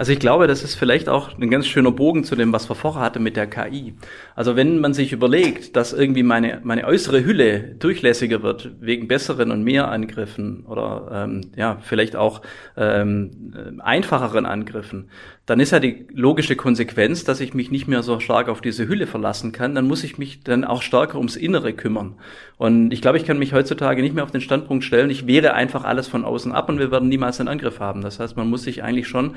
Also 0.00 0.12
ich 0.12 0.18
glaube, 0.18 0.46
das 0.46 0.62
ist 0.62 0.76
vielleicht 0.76 1.10
auch 1.10 1.36
ein 1.36 1.50
ganz 1.50 1.66
schöner 1.66 1.90
Bogen 1.90 2.24
zu 2.24 2.34
dem, 2.34 2.54
was 2.54 2.70
wir 2.70 2.74
vorher 2.74 3.02
hatten 3.02 3.22
mit 3.22 3.36
der 3.36 3.46
KI. 3.46 3.92
Also 4.34 4.56
wenn 4.56 4.80
man 4.80 4.94
sich 4.94 5.12
überlegt, 5.12 5.76
dass 5.76 5.92
irgendwie 5.92 6.22
meine, 6.22 6.62
meine 6.64 6.86
äußere 6.86 7.22
Hülle 7.22 7.74
durchlässiger 7.78 8.42
wird 8.42 8.70
wegen 8.80 9.08
besseren 9.08 9.50
und 9.50 9.62
mehr 9.62 9.90
Angriffen 9.90 10.64
oder 10.64 11.26
ähm, 11.28 11.50
ja 11.54 11.76
vielleicht 11.82 12.16
auch 12.16 12.40
ähm, 12.78 13.76
einfacheren 13.84 14.46
Angriffen, 14.46 15.10
dann 15.50 15.58
ist 15.58 15.72
ja 15.72 15.80
die 15.80 16.06
logische 16.14 16.54
Konsequenz, 16.54 17.24
dass 17.24 17.40
ich 17.40 17.54
mich 17.54 17.72
nicht 17.72 17.88
mehr 17.88 18.04
so 18.04 18.20
stark 18.20 18.48
auf 18.48 18.60
diese 18.60 18.86
Hülle 18.86 19.08
verlassen 19.08 19.50
kann. 19.50 19.74
Dann 19.74 19.88
muss 19.88 20.04
ich 20.04 20.16
mich 20.16 20.44
dann 20.44 20.64
auch 20.64 20.80
stärker 20.80 21.18
ums 21.18 21.34
Innere 21.34 21.72
kümmern. 21.72 22.14
Und 22.56 22.92
ich 22.92 23.02
glaube, 23.02 23.18
ich 23.18 23.24
kann 23.24 23.36
mich 23.36 23.52
heutzutage 23.52 24.00
nicht 24.00 24.14
mehr 24.14 24.22
auf 24.22 24.30
den 24.30 24.42
Standpunkt 24.42 24.84
stellen, 24.84 25.10
ich 25.10 25.26
wehre 25.26 25.54
einfach 25.54 25.82
alles 25.82 26.06
von 26.06 26.24
außen 26.24 26.52
ab 26.52 26.68
und 26.68 26.78
wir 26.78 26.92
werden 26.92 27.08
niemals 27.08 27.40
einen 27.40 27.48
Angriff 27.48 27.80
haben. 27.80 28.00
Das 28.00 28.20
heißt, 28.20 28.36
man 28.36 28.48
muss 28.48 28.62
sich 28.62 28.84
eigentlich 28.84 29.08
schon 29.08 29.34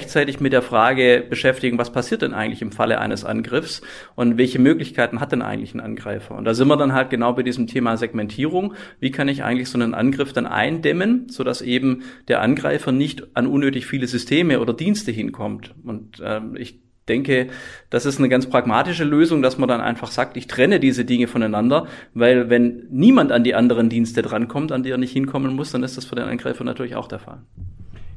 rechtzeitig 0.00 0.40
mit 0.40 0.52
der 0.52 0.62
Frage 0.62 1.24
beschäftigen, 1.28 1.76
was 1.76 1.92
passiert 1.92 2.22
denn 2.22 2.32
eigentlich 2.32 2.62
im 2.62 2.72
Falle 2.72 2.98
eines 2.98 3.24
Angriffs 3.24 3.82
und 4.14 4.38
welche 4.38 4.58
Möglichkeiten 4.58 5.20
hat 5.20 5.32
denn 5.32 5.42
eigentlich 5.42 5.74
ein 5.74 5.80
Angreifer? 5.80 6.34
Und 6.36 6.46
da 6.46 6.54
sind 6.54 6.68
wir 6.68 6.76
dann 6.76 6.94
halt 6.94 7.10
genau 7.10 7.34
bei 7.34 7.42
diesem 7.42 7.66
Thema 7.66 7.96
Segmentierung. 7.96 8.74
Wie 8.98 9.10
kann 9.10 9.28
ich 9.28 9.44
eigentlich 9.44 9.68
so 9.68 9.78
einen 9.78 9.94
Angriff 9.94 10.32
dann 10.32 10.46
eindämmen, 10.46 11.28
sodass 11.28 11.60
eben 11.60 12.02
der 12.28 12.40
Angreifer 12.40 12.92
nicht 12.92 13.36
an 13.36 13.46
unnötig 13.46 13.86
viele 13.86 14.06
Systeme 14.06 14.60
oder 14.60 14.72
Dienste 14.72 15.12
hinkommt? 15.12 15.74
Und 15.84 16.22
ähm, 16.24 16.56
ich 16.56 16.80
denke, 17.08 17.48
das 17.90 18.06
ist 18.06 18.18
eine 18.18 18.28
ganz 18.30 18.48
pragmatische 18.48 19.04
Lösung, 19.04 19.42
dass 19.42 19.58
man 19.58 19.68
dann 19.68 19.82
einfach 19.82 20.10
sagt, 20.10 20.38
ich 20.38 20.46
trenne 20.46 20.80
diese 20.80 21.04
Dinge 21.04 21.26
voneinander, 21.26 21.88
weil 22.14 22.48
wenn 22.48 22.86
niemand 22.90 23.32
an 23.32 23.44
die 23.44 23.54
anderen 23.54 23.90
Dienste 23.90 24.22
drankommt, 24.22 24.72
an 24.72 24.82
die 24.82 24.90
er 24.90 24.98
nicht 24.98 25.12
hinkommen 25.12 25.54
muss, 25.54 25.72
dann 25.72 25.82
ist 25.82 25.98
das 25.98 26.06
für 26.06 26.14
den 26.14 26.24
Angreifer 26.24 26.64
natürlich 26.64 26.94
auch 26.94 27.08
der 27.08 27.18
Fall. 27.18 27.42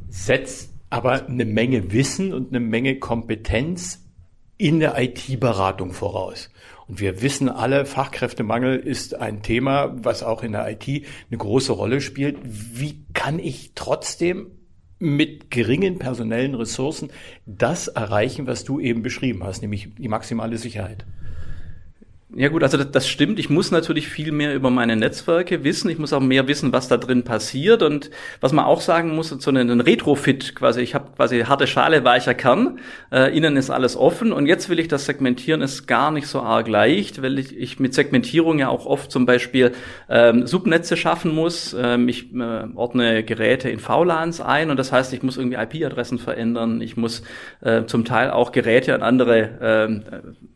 Setzt 0.10 0.74
aber 0.94 1.26
eine 1.26 1.46
Menge 1.46 1.92
Wissen 1.92 2.36
und 2.36 2.50
eine 2.50 2.60
Menge 2.60 3.00
Kompetenz 3.00 4.06
in 4.58 4.80
der 4.80 4.96
IT-Beratung 5.02 5.92
voraus. 5.92 6.52
Und 6.88 7.00
wir 7.00 7.24
wissen 7.24 7.50
alle, 7.50 7.88
Fachkräftemangel 7.88 8.78
ist 8.78 9.16
ein 9.16 9.42
Thema, 9.42 9.96
was 10.04 10.22
auch 10.22 10.44
in 10.44 10.52
der 10.52 10.70
IT 10.70 10.88
eine 10.88 11.38
große 11.40 11.72
Rolle 11.72 12.00
spielt. 12.00 12.38
Wie 12.44 13.06
kann 13.14 13.40
ich 13.40 13.72
trotzdem 13.74 14.52
mit 15.00 15.50
geringen 15.50 15.98
personellen 15.98 16.54
Ressourcen 16.54 17.10
das 17.48 17.88
erreichen, 17.88 18.46
was 18.46 18.64
du 18.64 18.80
eben 18.80 19.02
beschrieben 19.02 19.44
hast, 19.44 19.64
nämlich 19.64 19.96
die 19.98 20.08
maximale 20.08 20.60
Sicherheit? 20.60 21.08
Ja 22.36 22.50
gut, 22.50 22.64
also 22.64 22.78
das, 22.78 22.90
das, 22.90 23.08
stimmt. 23.08 23.38
Ich 23.38 23.52
muss 23.52 23.70
natürlich 23.70 24.08
viel 24.08 24.32
mehr 24.32 24.56
über 24.56 24.72
meine 24.72 24.96
Netzwerke 24.96 25.64
wissen. 25.64 25.90
Ich 25.90 26.00
muss 26.00 26.14
auch 26.14 26.20
mehr 26.20 26.48
wissen, 26.48 26.74
was 26.74 26.88
da 26.88 26.98
drin 26.98 27.24
passiert. 27.24 27.84
Und 27.84 28.10
was 28.42 28.54
man 28.54 28.66
auch 28.66 28.82
sagen 28.82 29.16
muss, 29.16 29.30
so 29.30 29.50
einen 29.52 29.82
Retrofit 29.82 30.56
quasi. 30.56 30.82
Ich 30.82 30.96
habe 30.96 31.12
quasi 31.16 31.42
harte 31.42 31.68
Schale, 31.68 32.04
weicher 32.04 32.34
Kern. 32.34 32.80
Äh, 33.12 33.38
innen 33.38 33.56
ist 33.56 33.70
alles 33.70 33.96
offen. 33.96 34.34
Und 34.34 34.48
jetzt 34.48 34.70
will 34.70 34.80
ich 34.80 34.88
das 34.88 35.06
Segmentieren, 35.06 35.62
ist 35.62 35.86
gar 35.86 36.10
nicht 36.10 36.26
so 36.28 36.42
arg 36.42 36.68
leicht, 36.68 37.22
weil 37.22 37.38
ich, 37.38 37.56
ich 37.56 37.80
mit 37.80 37.94
Segmentierung 37.94 38.58
ja 38.58 38.70
auch 38.70 38.88
oft 38.88 39.12
zum 39.12 39.28
Beispiel 39.28 39.72
ähm, 40.10 40.48
Subnetze 40.48 40.98
schaffen 40.98 41.36
muss. 41.36 41.76
Ähm, 41.80 42.10
ich 42.10 42.34
äh, 42.34 42.64
ordne 42.74 43.24
Geräte 43.24 43.70
in 43.70 43.80
VLANs 43.80 44.42
ein 44.42 44.72
und 44.72 44.78
das 44.78 44.92
heißt, 44.92 45.14
ich 45.14 45.22
muss 45.22 45.38
irgendwie 45.38 45.58
IP-Adressen 45.58 46.18
verändern. 46.18 46.82
Ich 46.82 46.98
muss 46.98 47.22
äh, 47.62 47.86
zum 47.86 48.06
Teil 48.06 48.32
auch 48.32 48.52
Geräte 48.52 48.96
an 48.96 49.04
andere 49.04 49.50
ähm, 49.62 50.04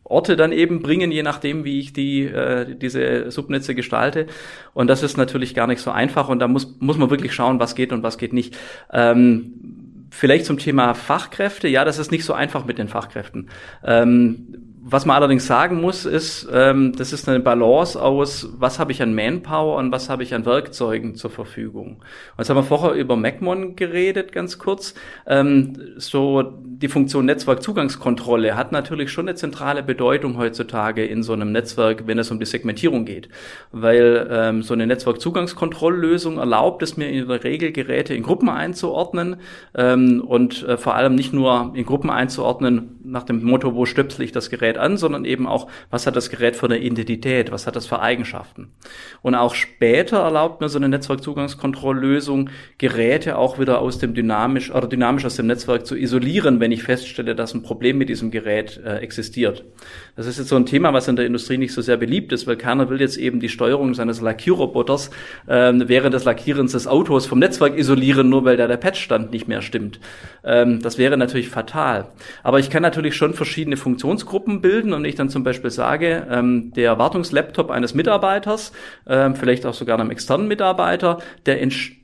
Orte 0.08 0.36
dann 0.36 0.52
eben 0.52 0.80
bringen, 0.80 1.12
je 1.12 1.22
nachdem, 1.22 1.64
wie 1.64 1.67
ich 1.68 1.92
die, 1.92 2.24
äh, 2.24 2.74
diese 2.74 3.30
Subnetze 3.30 3.74
gestalte. 3.74 4.26
Und 4.74 4.88
das 4.88 5.02
ist 5.02 5.16
natürlich 5.16 5.54
gar 5.54 5.66
nicht 5.66 5.80
so 5.80 5.90
einfach 5.90 6.28
und 6.28 6.38
da 6.38 6.48
muss, 6.48 6.76
muss 6.80 6.98
man 6.98 7.10
wirklich 7.10 7.34
schauen, 7.34 7.60
was 7.60 7.74
geht 7.74 7.92
und 7.92 8.02
was 8.02 8.18
geht 8.18 8.32
nicht. 8.32 8.56
Ähm, 8.92 10.08
vielleicht 10.10 10.46
zum 10.46 10.58
Thema 10.58 10.94
Fachkräfte. 10.94 11.68
Ja, 11.68 11.84
das 11.84 11.98
ist 11.98 12.10
nicht 12.10 12.24
so 12.24 12.32
einfach 12.32 12.64
mit 12.64 12.78
den 12.78 12.88
Fachkräften. 12.88 13.48
Ähm, 13.84 14.67
was 14.90 15.04
man 15.04 15.16
allerdings 15.16 15.46
sagen 15.46 15.80
muss, 15.80 16.06
ist, 16.06 16.48
ähm, 16.50 16.92
das 16.96 17.12
ist 17.12 17.28
eine 17.28 17.40
Balance 17.40 18.00
aus, 18.00 18.48
was 18.58 18.78
habe 18.78 18.92
ich 18.92 19.02
an 19.02 19.14
Manpower 19.14 19.76
und 19.76 19.92
was 19.92 20.08
habe 20.08 20.22
ich 20.22 20.34
an 20.34 20.46
Werkzeugen 20.46 21.14
zur 21.14 21.30
Verfügung. 21.30 21.96
Und 21.96 22.38
jetzt 22.38 22.48
haben 22.48 22.56
wir 22.56 22.62
vorher 22.62 22.92
über 22.92 23.14
MacMon 23.14 23.76
geredet, 23.76 24.32
ganz 24.32 24.58
kurz. 24.58 24.94
Ähm, 25.26 25.74
so 25.98 26.42
die 26.64 26.88
Funktion 26.88 27.26
Netzwerkzugangskontrolle 27.26 28.56
hat 28.56 28.72
natürlich 28.72 29.10
schon 29.12 29.28
eine 29.28 29.36
zentrale 29.36 29.82
Bedeutung 29.82 30.38
heutzutage 30.38 31.04
in 31.04 31.22
so 31.22 31.34
einem 31.34 31.52
Netzwerk, 31.52 32.06
wenn 32.06 32.18
es 32.18 32.30
um 32.30 32.38
die 32.38 32.46
Segmentierung 32.46 33.04
geht. 33.04 33.28
Weil 33.72 34.26
ähm, 34.30 34.62
so 34.62 34.72
eine 34.72 34.86
Netzwerkzugangskontrolllösung 34.86 36.38
erlaubt 36.38 36.82
es 36.82 36.96
mir 36.96 37.10
in 37.10 37.28
der 37.28 37.44
Regel, 37.44 37.72
Geräte 37.72 38.14
in 38.14 38.22
Gruppen 38.22 38.48
einzuordnen 38.48 39.36
ähm, 39.74 40.22
und 40.26 40.62
äh, 40.66 40.78
vor 40.78 40.94
allem 40.94 41.14
nicht 41.14 41.34
nur 41.34 41.72
in 41.74 41.84
Gruppen 41.84 42.08
einzuordnen 42.08 43.00
nach 43.04 43.24
dem 43.24 43.42
Motto, 43.44 43.74
wo 43.74 43.84
stöpsel 43.84 44.24
ich 44.24 44.32
das 44.32 44.48
Gerät 44.48 44.77
an, 44.78 44.96
sondern 44.96 45.24
eben 45.24 45.46
auch, 45.46 45.68
was 45.90 46.06
hat 46.06 46.16
das 46.16 46.30
Gerät 46.30 46.56
für 46.56 46.66
eine 46.66 46.78
Identität, 46.78 47.50
was 47.52 47.66
hat 47.66 47.76
das 47.76 47.86
für 47.86 48.00
Eigenschaften. 48.00 48.72
Und 49.22 49.34
auch 49.34 49.54
später 49.54 50.18
erlaubt 50.18 50.60
mir 50.60 50.68
so 50.68 50.78
eine 50.78 50.88
Netzwerkzugangskontrolllösung, 50.88 52.50
Geräte 52.78 53.36
auch 53.38 53.58
wieder 53.58 53.80
aus 53.80 53.98
dem 53.98 54.14
dynamisch 54.14 54.70
oder 54.70 54.86
dynamisch 54.86 55.24
aus 55.24 55.36
dem 55.36 55.46
Netzwerk 55.46 55.86
zu 55.86 55.96
isolieren, 55.96 56.60
wenn 56.60 56.72
ich 56.72 56.82
feststelle, 56.82 57.34
dass 57.34 57.54
ein 57.54 57.62
Problem 57.62 57.98
mit 57.98 58.08
diesem 58.08 58.30
Gerät 58.30 58.80
äh, 58.84 58.98
existiert. 58.98 59.64
Das 60.16 60.26
ist 60.26 60.38
jetzt 60.38 60.48
so 60.48 60.56
ein 60.56 60.66
Thema, 60.66 60.92
was 60.92 61.08
in 61.08 61.16
der 61.16 61.26
Industrie 61.26 61.58
nicht 61.58 61.72
so 61.72 61.82
sehr 61.82 61.96
beliebt 61.96 62.32
ist, 62.32 62.46
weil 62.46 62.56
keiner 62.56 62.88
will 62.88 63.00
jetzt 63.00 63.16
eben 63.16 63.40
die 63.40 63.48
Steuerung 63.48 63.94
seines 63.94 64.20
Lackierroboters 64.20 65.10
äh, 65.46 65.72
während 65.74 66.14
des 66.14 66.24
Lackierens 66.24 66.72
des 66.72 66.86
Autos 66.86 67.26
vom 67.26 67.38
Netzwerk 67.38 67.76
isolieren, 67.76 68.28
nur 68.28 68.44
weil 68.44 68.56
da 68.56 68.66
der 68.66 68.76
Patchstand 68.76 69.32
nicht 69.32 69.48
mehr 69.48 69.62
stimmt. 69.62 70.00
Ähm, 70.44 70.80
das 70.80 70.98
wäre 70.98 71.16
natürlich 71.16 71.48
fatal. 71.48 72.08
Aber 72.42 72.58
ich 72.58 72.70
kann 72.70 72.82
natürlich 72.82 73.16
schon 73.16 73.34
verschiedene 73.34 73.76
Funktionsgruppen 73.76 74.60
bilden 74.68 74.92
und 74.92 75.06
ich 75.06 75.14
dann 75.14 75.30
zum 75.30 75.44
Beispiel 75.44 75.70
sage, 75.70 76.26
ähm, 76.30 76.72
der 76.74 76.98
Wartungslaptop 76.98 77.70
eines 77.70 77.94
Mitarbeiters, 77.94 78.72
ähm, 79.06 79.34
vielleicht 79.34 79.64
auch 79.64 79.72
sogar 79.72 79.98
einem 79.98 80.10
externen 80.10 80.46
Mitarbeiter, 80.46 81.20
der 81.46 81.58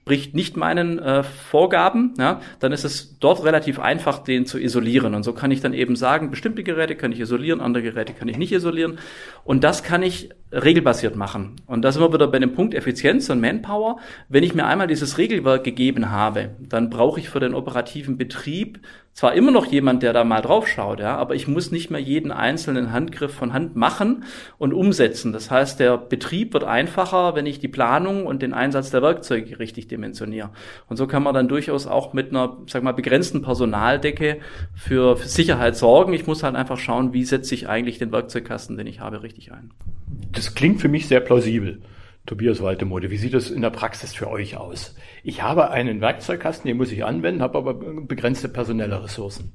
entspricht 0.05 0.35
nicht 0.35 0.55
meinen 0.59 0.99
äh, 0.99 1.23
Vorgaben, 1.23 2.12
ja, 2.19 2.43
dann 2.61 2.73
ist 2.73 2.85
es 2.85 3.19
dort 3.21 3.43
relativ 3.43 3.79
einfach, 3.79 4.19
den 4.19 4.45
zu 4.45 4.59
isolieren. 4.59 5.14
Und 5.14 5.23
so 5.23 5.33
kann 5.33 5.51
ich 5.51 5.62
dann 5.62 5.73
eben 5.73 5.97
sagen, 5.97 6.31
bestimmte 6.31 6.62
Geräte 6.62 6.95
kann 6.95 7.11
ich 7.11 7.21
isolieren, 7.21 7.62
andere 7.62 7.83
Geräte 7.83 8.12
kann 8.12 8.29
ich 8.29 8.37
nicht 8.37 8.53
isolieren. 8.53 8.99
Und 9.45 9.64
das 9.64 9.83
kann 9.83 10.03
ich 10.03 10.29
regelbasiert 10.53 11.17
machen. 11.17 11.57
Und 11.67 11.83
da 11.83 11.90
sind 11.90 12.03
wir 12.03 12.12
wieder 12.12 12.29
bei 12.29 12.38
dem 12.38 12.53
Punkt 12.53 12.75
Effizienz 12.75 13.31
und 13.31 13.40
Manpower. 13.40 13.97
Wenn 14.29 14.45
ich 14.45 14.55
mir 14.55 14.67
einmal 14.67 14.88
dieses 14.88 15.17
Regelwerk 15.17 15.64
gegeben 15.64 16.11
habe, 16.11 16.51
dann 16.61 16.90
brauche 16.90 17.19
ich 17.19 17.31
für 17.31 17.40
den 17.40 17.55
operativen 17.55 18.19
Betrieb 18.19 18.81
zwar 19.14 19.35
immer 19.35 19.53
noch 19.53 19.67
jemand, 19.67 20.03
der 20.03 20.12
da 20.12 20.25
mal 20.25 20.43
drauf 20.43 20.67
schaut, 20.67 20.99
ja, 20.99 21.17
aber 21.17 21.37
ich 21.37 21.47
muss 21.47 21.71
nicht 21.71 21.88
mehr 21.88 22.01
jeden 22.01 22.33
einzelnen 22.33 22.93
Handgriff 22.93 23.33
von 23.33 23.53
Hand 23.53 23.77
machen 23.77 24.25
und 24.59 24.75
umsetzen. 24.75 25.33
Das 25.33 25.53
heißt, 25.53 25.79
der 25.79 25.97
Betrieb 25.97 26.53
wird 26.53 26.64
einfacher, 26.64 27.37
wenn 27.37 27.47
ich 27.47 27.61
die 27.61 27.69
Planung 27.69 28.27
und 28.27 28.43
den 28.43 28.53
Einsatz 28.53 28.90
der 28.90 29.03
Werkzeuge 29.03 29.61
richtig 29.61 29.87
dimensioniere. 29.95 30.51
Und 30.89 30.97
so 30.97 31.07
kann 31.07 31.23
man 31.23 31.35
dann 31.35 31.49
durchaus 31.49 31.87
auch 31.87 32.13
mit 32.13 32.31
einer, 32.31 32.59
sag 32.67 32.83
mal, 32.83 32.93
begrenzten 32.93 33.43
Personaldecke 33.43 34.39
für, 34.75 35.17
für 35.17 35.29
Sicherheit 35.29 35.77
sorgen. 35.77 36.13
Ich 36.13 36.27
muss 36.27 36.43
halt 36.43 36.57
einfach 36.57 36.79
schauen, 36.79 37.13
wie 37.13 37.25
setze 37.25 37.55
ich 37.55 37.69
eigentlich 37.69 37.99
den 37.99 38.13
Werkzeugkasten, 38.13 38.77
den 38.77 38.87
ich 38.87 39.01
habe, 39.01 39.23
richtig 39.23 39.53
ein. 39.53 39.71
Das 40.33 40.55
klingt 40.55 40.81
für 40.81 40.89
mich 40.89 41.09
sehr 41.09 41.21
plausibel. 41.21 41.81
Tobias 42.27 42.63
Waltemode, 42.63 43.11
wie 43.11 43.19
sieht 43.19 43.35
das 43.35 43.51
in 43.51 43.61
der 43.61 43.71
Praxis 43.71 44.15
für 44.15 44.31
euch 44.31 44.57
aus? 44.57 44.95
Ich 45.23 45.42
habe 45.42 45.71
einen 45.71 46.01
Werkzeugkasten, 46.01 46.67
den 46.67 46.79
muss 46.79 46.90
ich 46.90 47.05
anwenden, 47.05 47.42
habe 47.42 47.59
aber 47.59 47.75
begrenzte 47.75 48.49
personelle 48.49 49.03
Ressourcen. 49.03 49.53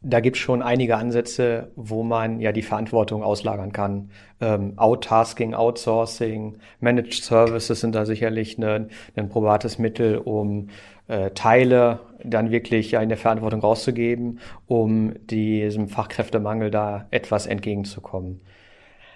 Da 0.00 0.20
gibt 0.20 0.36
es 0.36 0.42
schon 0.42 0.62
einige 0.62 0.96
Ansätze, 0.96 1.72
wo 1.74 2.04
man 2.04 2.40
ja 2.40 2.52
die 2.52 2.62
Verantwortung 2.62 3.24
auslagern 3.24 3.72
kann. 3.72 4.10
Ähm, 4.40 4.74
Outtasking, 4.76 5.54
Outsourcing, 5.54 6.58
Managed 6.78 7.24
Services 7.24 7.80
sind 7.80 7.96
da 7.96 8.06
sicherlich 8.06 8.58
ein 8.58 9.28
probates 9.28 9.78
Mittel, 9.78 10.18
um 10.18 10.68
äh, 11.08 11.30
Teile 11.30 12.00
dann 12.22 12.52
wirklich 12.52 12.92
ja 12.92 13.02
in 13.02 13.08
der 13.08 13.18
Verantwortung 13.18 13.60
rauszugeben, 13.60 14.38
um 14.66 15.14
diesem 15.26 15.88
Fachkräftemangel 15.88 16.70
da 16.70 17.06
etwas 17.10 17.46
entgegenzukommen. 17.46 18.40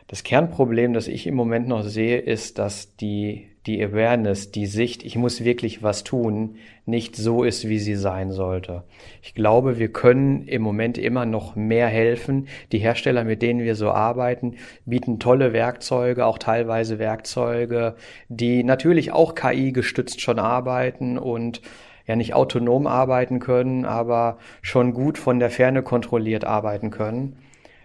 Das 0.09 0.24
Kernproblem, 0.24 0.95
das 0.95 1.07
ich 1.07 1.26
im 1.26 1.35
Moment 1.35 1.68
noch 1.68 1.85
sehe, 1.85 2.18
ist, 2.18 2.59
dass 2.59 2.97
die, 2.97 3.49
die 3.67 3.83
Awareness, 3.83 4.51
die 4.51 4.67
Sicht, 4.67 5.05
ich 5.05 5.17
muss 5.17 5.45
wirklich 5.45 5.83
was 5.83 6.03
tun, 6.03 6.57
nicht 6.85 7.15
so 7.15 7.45
ist, 7.45 7.69
wie 7.69 7.79
sie 7.79 7.95
sein 7.95 8.33
sollte. 8.33 8.83
Ich 9.23 9.35
glaube, 9.35 9.79
wir 9.79 9.93
können 9.93 10.49
im 10.49 10.63
Moment 10.63 10.99
immer 10.99 11.27
noch 11.27 11.55
mehr 11.55 11.87
helfen. 11.87 12.49
Die 12.73 12.79
Hersteller, 12.79 13.23
mit 13.23 13.41
denen 13.41 13.61
wir 13.61 13.77
so 13.77 13.91
arbeiten, 13.91 14.57
bieten 14.85 15.21
tolle 15.21 15.53
Werkzeuge, 15.53 16.27
auch 16.27 16.39
teilweise 16.39 16.99
Werkzeuge, 16.99 17.95
die 18.29 18.65
natürlich 18.65 19.13
auch 19.13 19.37
KI 19.37 19.71
gestützt 19.71 20.21
schon 20.21 20.41
arbeiten 20.41 21.17
und 21.17 21.63
ja 22.07 22.17
nicht 22.17 22.35
autonom 22.35 22.89
arbeiten 22.89 23.39
können, 23.39 23.85
aber 23.85 24.39
schon 24.61 24.93
gut 24.93 25.19
von 25.19 25.39
der 25.39 25.51
Ferne 25.51 25.85
kontrolliert 25.85 26.45
arbeiten 26.45 26.91
können. 26.91 27.37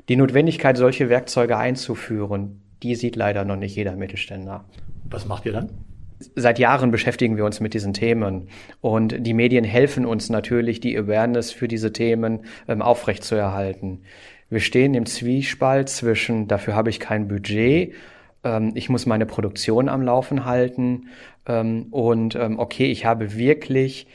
Die 0.09 0.15
Notwendigkeit, 0.15 0.75
solche 0.75 1.09
Werkzeuge 1.09 1.57
einzuführen, 1.57 2.61
die 2.83 2.95
sieht 2.95 3.15
leider 3.15 3.45
noch 3.45 3.55
nicht 3.55 3.75
jeder 3.75 3.95
Mittelständler. 3.95 4.65
Was 5.09 5.25
macht 5.25 5.45
ihr 5.45 5.53
dann? 5.53 5.69
Seit 6.35 6.57
Jahren 6.57 6.89
beschäftigen 6.89 7.37
wir 7.37 7.45
uns 7.45 7.59
mit 7.59 7.73
diesen 7.75 7.93
Themen 7.93 8.47
und 8.81 9.15
die 9.19 9.35
Medien 9.35 9.63
helfen 9.63 10.05
uns 10.05 10.29
natürlich, 10.29 10.79
die 10.79 10.97
Awareness 10.97 11.51
für 11.51 11.67
diese 11.67 11.93
Themen 11.93 12.39
ähm, 12.67 12.81
aufrechtzuerhalten. 12.81 14.01
Wir 14.49 14.59
stehen 14.59 14.95
im 14.95 15.05
Zwiespalt 15.05 15.89
zwischen, 15.89 16.47
dafür 16.47 16.73
habe 16.73 16.89
ich 16.89 16.99
kein 16.99 17.27
Budget, 17.27 17.93
ähm, 18.43 18.71
ich 18.73 18.89
muss 18.89 19.05
meine 19.05 19.27
Produktion 19.27 19.89
am 19.89 20.01
Laufen 20.01 20.45
halten 20.45 21.07
ähm, 21.45 21.87
und 21.91 22.35
ähm, 22.35 22.57
okay, 22.57 22.85
ich 22.85 23.05
habe 23.05 23.35
wirklich 23.37 24.07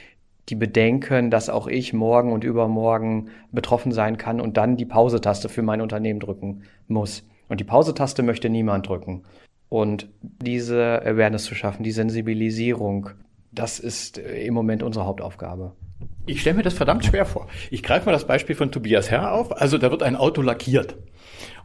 die 0.49 0.57
Bedenken, 0.57 1.31
dass 1.31 1.49
auch 1.49 1.69
ich 1.69 1.93
morgen 1.93 2.33
und 2.33 2.43
übermorgen 2.43 3.29
betroffen 3.53 3.93
sein 3.93 4.17
kann 4.17 4.41
und 4.41 4.57
dann 4.57 4.77
die 4.77 4.87
Pause-Taste 4.87 5.49
für 5.49 5.63
mein 5.63 5.81
Unternehmen 5.81 6.19
drücken 6.19 6.63
muss. 6.89 7.25
Und 7.53 7.59
die 7.59 7.65
Pause-Taste 7.65 8.23
möchte 8.23 8.49
niemand 8.49 8.89
drücken. 8.89 9.25
Und 9.69 10.09
diese 10.23 11.03
Awareness 11.05 11.45
zu 11.45 11.55
schaffen, 11.55 11.83
die 11.83 11.91
Sensibilisierung, 11.91 13.11
das 13.51 13.79
ist 13.79 14.17
äh, 14.17 14.47
im 14.47 14.55
Moment 14.55 14.83
unsere 14.83 15.05
Hauptaufgabe. 15.05 15.77
Ich 16.25 16.41
stelle 16.41 16.57
mir 16.57 16.63
das 16.63 16.73
verdammt 16.73 17.05
schwer 17.05 17.27
vor. 17.27 17.49
Ich 17.71 17.83
greife 17.83 18.07
mal 18.07 18.13
das 18.13 18.27
Beispiel 18.27 18.57
von 18.57 18.73
Tobias 18.73 19.11
Herr 19.11 19.35
auf. 19.35 19.53
Also 19.61 19.77
da 19.77 19.91
wird 19.91 20.03
ein 20.03 20.17
Auto 20.17 20.41
lackiert. 20.41 20.97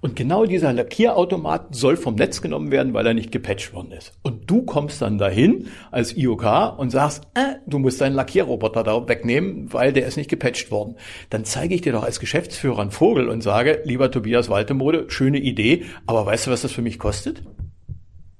Und 0.02 0.16
genau 0.16 0.46
dieser 0.46 0.74
Lackierautomat 0.74 1.76
soll 1.76 1.98
vom 1.98 2.16
Netz 2.16 2.42
genommen 2.42 2.72
werden, 2.72 2.94
weil 2.94 3.08
er 3.08 3.14
nicht 3.14 3.32
gepatcht 3.32 3.74
worden 3.74 3.92
ist. 3.92 4.14
Und 4.22 4.50
du 4.50 4.64
kommst 4.64 5.02
dann 5.02 5.18
dahin 5.18 5.68
als 5.92 6.16
IOK 6.16 6.78
und 6.78 6.92
sagst, 6.92 7.24
äh, 7.34 7.56
du 7.66 7.80
musst 7.80 8.02
deinen 8.02 8.16
Lackierroboter 8.16 8.84
da 8.84 9.08
wegnehmen, 9.08 9.72
weil 9.74 9.94
der 9.94 10.06
ist 10.06 10.18
nicht 10.18 10.30
gepatcht 10.30 10.72
worden. 10.72 10.96
Dann 11.30 11.46
zeige 11.46 11.76
ich 11.76 11.82
dir 11.82 11.94
doch 11.94 12.04
als 12.04 12.20
Geschäftsführer 12.20 12.80
einen 12.80 12.92
Vogel 12.92 13.30
und 13.30 13.42
sage, 13.42 13.82
lieber 13.86 14.12
Tobias 14.12 14.50
Waltemode, 14.50 15.06
schöne 15.10 15.40
Idee, 15.40 15.86
aber 16.06 16.26
weißt 16.26 16.48
du, 16.48 16.52
was 16.52 16.62
das 16.62 16.72
für 16.72 16.82
mich 16.82 17.00
kostet? 17.00 17.44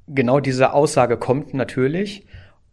Genau 0.08 0.40
diese 0.40 0.74
Aussage 0.74 1.18
kommt 1.18 1.54
natürlich 1.54 2.26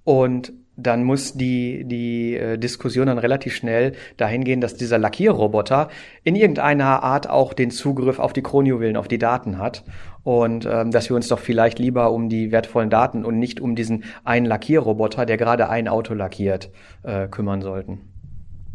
und 0.04 0.52
dann 0.76 1.04
muss 1.04 1.34
die, 1.34 1.84
die 1.84 2.36
äh, 2.36 2.58
Diskussion 2.58 3.06
dann 3.06 3.18
relativ 3.18 3.54
schnell 3.54 3.92
dahin 4.16 4.44
gehen, 4.44 4.60
dass 4.60 4.74
dieser 4.74 4.98
Lackierroboter 4.98 5.88
in 6.24 6.34
irgendeiner 6.34 7.02
Art 7.02 7.28
auch 7.28 7.52
den 7.52 7.70
Zugriff 7.70 8.18
auf 8.18 8.32
die 8.32 8.42
Kronjuwelen, 8.42 8.96
auf 8.96 9.08
die 9.08 9.18
Daten 9.18 9.58
hat. 9.58 9.84
Und 10.24 10.66
ähm, 10.66 10.90
dass 10.90 11.08
wir 11.08 11.16
uns 11.16 11.28
doch 11.28 11.38
vielleicht 11.38 11.78
lieber 11.78 12.10
um 12.10 12.28
die 12.28 12.50
wertvollen 12.50 12.90
Daten 12.90 13.24
und 13.24 13.38
nicht 13.38 13.60
um 13.60 13.76
diesen 13.76 14.04
einen 14.24 14.46
Lackierroboter, 14.46 15.26
der 15.26 15.36
gerade 15.36 15.68
ein 15.68 15.86
Auto 15.86 16.14
lackiert, 16.14 16.70
äh, 17.02 17.28
kümmern 17.28 17.62
sollten. 17.62 18.00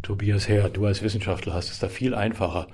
Tobias 0.02 0.48
Herr, 0.48 0.70
du 0.70 0.86
als 0.86 1.02
Wissenschaftler 1.02 1.52
hast 1.52 1.70
es 1.70 1.78
da 1.78 1.88
viel 1.88 2.14
einfacher. 2.14 2.68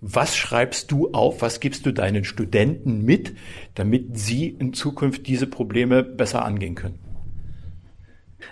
Was 0.00 0.34
schreibst 0.34 0.90
du 0.90 1.10
auf, 1.12 1.42
was 1.42 1.60
gibst 1.60 1.84
du 1.84 1.92
deinen 1.92 2.24
Studenten 2.24 3.04
mit, 3.04 3.34
damit 3.74 4.18
sie 4.18 4.48
in 4.48 4.72
Zukunft 4.72 5.26
diese 5.26 5.46
Probleme 5.46 6.02
besser 6.02 6.42
angehen 6.42 6.74
können? 6.74 7.09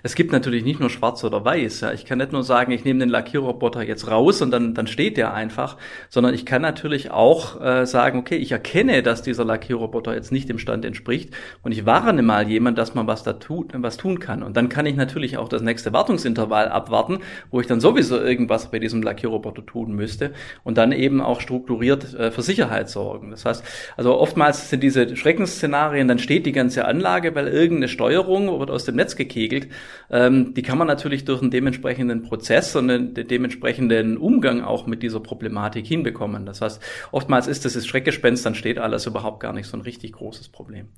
Es 0.02 0.14
gibt 0.14 0.32
natürlich 0.32 0.64
nicht 0.64 0.80
nur 0.80 0.90
schwarz 0.90 1.24
oder 1.24 1.44
weiß. 1.44 1.80
Ja. 1.80 1.92
Ich 1.92 2.04
kann 2.04 2.18
nicht 2.18 2.32
nur 2.32 2.42
sagen, 2.42 2.72
ich 2.72 2.84
nehme 2.84 3.00
den 3.00 3.08
Lackierroboter 3.08 3.82
jetzt 3.82 4.10
raus 4.10 4.42
und 4.42 4.50
dann, 4.50 4.74
dann 4.74 4.86
steht 4.86 5.16
der 5.16 5.34
einfach, 5.34 5.76
sondern 6.08 6.34
ich 6.34 6.46
kann 6.46 6.62
natürlich 6.62 7.10
auch 7.10 7.60
äh, 7.60 7.86
sagen, 7.86 8.18
okay, 8.18 8.36
ich 8.36 8.52
erkenne, 8.52 9.02
dass 9.02 9.22
dieser 9.22 9.44
Lackierroboter 9.44 10.14
jetzt 10.14 10.32
nicht 10.32 10.48
dem 10.48 10.58
Stand 10.58 10.84
entspricht 10.84 11.34
und 11.62 11.72
ich 11.72 11.86
warne 11.86 12.22
mal 12.22 12.48
jemand, 12.48 12.78
dass 12.78 12.94
man 12.94 13.06
was 13.06 13.22
da 13.22 13.34
tut, 13.34 13.72
was 13.74 13.96
tun 13.96 14.18
kann. 14.18 14.42
Und 14.42 14.56
dann 14.56 14.68
kann 14.68 14.86
ich 14.86 14.96
natürlich 14.96 15.36
auch 15.36 15.48
das 15.48 15.62
nächste 15.62 15.92
Wartungsintervall 15.92 16.68
abwarten, 16.68 17.20
wo 17.50 17.60
ich 17.60 17.66
dann 17.66 17.80
sowieso 17.80 18.20
irgendwas 18.20 18.70
bei 18.70 18.78
diesem 18.78 19.02
Lackierroboter 19.02 19.64
tun 19.64 19.92
müsste 19.92 20.32
und 20.64 20.78
dann 20.78 20.92
eben 20.92 21.20
auch 21.20 21.40
strukturiert 21.40 22.14
äh, 22.14 22.30
für 22.30 22.42
Sicherheit 22.42 22.88
sorgen. 22.88 23.30
Das 23.30 23.44
heißt, 23.44 23.64
also 23.96 24.18
oftmals 24.18 24.70
sind 24.70 24.82
diese 24.82 25.16
Schreckensszenarien, 25.16 26.08
dann 26.08 26.18
steht 26.18 26.46
die 26.46 26.52
ganze 26.52 26.84
Anlage, 26.84 27.34
weil 27.34 27.48
irgendeine 27.48 27.88
Steuerung 27.88 28.58
wird 28.58 28.70
aus 28.70 28.84
dem 28.84 28.96
Netz 28.96 29.16
gekegelt 29.16 29.68
ähm, 30.10 30.54
die 30.54 30.62
kann 30.62 30.78
man 30.78 30.86
natürlich 30.86 31.24
durch 31.24 31.42
einen 31.42 31.50
dementsprechenden 31.50 32.22
Prozess 32.22 32.74
und 32.76 32.90
einen 32.90 33.14
dementsprechenden 33.14 34.16
Umgang 34.16 34.62
auch 34.62 34.86
mit 34.86 35.02
dieser 35.02 35.20
Problematik 35.20 35.86
hinbekommen. 35.86 36.46
Das 36.46 36.60
heißt, 36.60 36.82
oftmals 37.12 37.46
ist 37.46 37.64
das 37.64 37.86
Schreckgespenst, 37.86 38.44
dann 38.46 38.54
steht 38.54 38.78
alles 38.78 39.06
überhaupt 39.06 39.40
gar 39.40 39.52
nicht 39.52 39.66
so 39.66 39.76
ein 39.76 39.82
richtig 39.82 40.12
großes 40.12 40.48
Problem. 40.48 40.88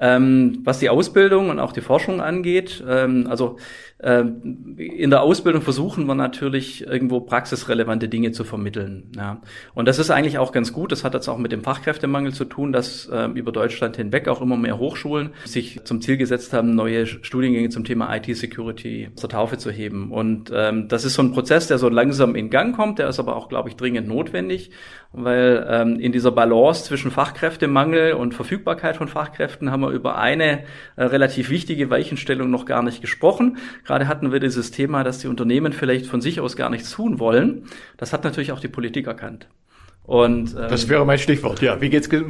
Ähm, 0.00 0.60
was 0.64 0.80
die 0.80 0.90
Ausbildung 0.90 1.50
und 1.50 1.60
auch 1.60 1.72
die 1.72 1.80
Forschung 1.80 2.20
angeht, 2.20 2.82
ähm, 2.86 3.26
also 3.28 3.58
in 4.04 5.08
der 5.08 5.22
Ausbildung 5.22 5.62
versuchen 5.62 6.04
wir 6.04 6.14
natürlich 6.14 6.86
irgendwo 6.86 7.20
praxisrelevante 7.20 8.06
Dinge 8.06 8.32
zu 8.32 8.44
vermitteln. 8.44 9.10
Ja. 9.16 9.40
Und 9.74 9.88
das 9.88 9.98
ist 9.98 10.10
eigentlich 10.10 10.36
auch 10.36 10.52
ganz 10.52 10.74
gut. 10.74 10.92
Das 10.92 11.04
hat 11.04 11.14
jetzt 11.14 11.28
auch 11.28 11.38
mit 11.38 11.52
dem 11.52 11.62
Fachkräftemangel 11.62 12.34
zu 12.34 12.44
tun, 12.44 12.72
dass 12.72 13.06
äh, 13.06 13.28
über 13.28 13.50
Deutschland 13.50 13.96
hinweg 13.96 14.28
auch 14.28 14.42
immer 14.42 14.58
mehr 14.58 14.78
Hochschulen 14.78 15.30
sich 15.46 15.84
zum 15.84 16.02
Ziel 16.02 16.18
gesetzt 16.18 16.52
haben, 16.52 16.74
neue 16.74 17.06
Studiengänge 17.06 17.70
zum 17.70 17.84
Thema 17.84 18.14
IT-Security 18.14 19.10
zur 19.14 19.30
Taufe 19.30 19.56
zu 19.56 19.70
heben. 19.70 20.10
Und 20.10 20.52
ähm, 20.54 20.88
das 20.88 21.06
ist 21.06 21.14
so 21.14 21.22
ein 21.22 21.32
Prozess, 21.32 21.68
der 21.68 21.78
so 21.78 21.88
langsam 21.88 22.34
in 22.34 22.50
Gang 22.50 22.76
kommt. 22.76 22.98
Der 22.98 23.08
ist 23.08 23.18
aber 23.18 23.36
auch, 23.36 23.48
glaube 23.48 23.70
ich, 23.70 23.76
dringend 23.76 24.06
notwendig, 24.06 24.70
weil 25.12 25.66
ähm, 25.70 26.00
in 26.00 26.12
dieser 26.12 26.32
Balance 26.32 26.84
zwischen 26.84 27.10
Fachkräftemangel 27.10 28.12
und 28.14 28.34
Verfügbarkeit 28.34 28.96
von 28.96 29.08
Fachkräften 29.08 29.70
haben 29.70 29.80
wir 29.80 29.90
über 29.90 30.18
eine 30.18 30.64
äh, 30.96 31.04
relativ 31.04 31.48
wichtige 31.48 31.88
Weichenstellung 31.88 32.50
noch 32.50 32.66
gar 32.66 32.82
nicht 32.82 33.00
gesprochen. 33.00 33.58
Gerade 33.84 33.93
hatten 34.02 34.32
wir 34.32 34.40
dieses 34.40 34.70
Thema, 34.70 35.04
dass 35.04 35.18
die 35.18 35.28
Unternehmen 35.28 35.72
vielleicht 35.72 36.06
von 36.06 36.20
sich 36.20 36.40
aus 36.40 36.56
gar 36.56 36.70
nichts 36.70 36.90
tun 36.90 37.18
wollen. 37.18 37.64
Das 37.96 38.12
hat 38.12 38.24
natürlich 38.24 38.52
auch 38.52 38.60
die 38.60 38.68
Politik 38.68 39.06
erkannt. 39.06 39.46
Und, 40.06 40.54
ähm, 40.54 40.66
das 40.68 40.90
wäre 40.90 41.06
mein 41.06 41.18
Stichwort, 41.18 41.62
ja. 41.62 41.80
Wie 41.80 41.88
geht's 41.88 42.08
äh, 42.08 42.22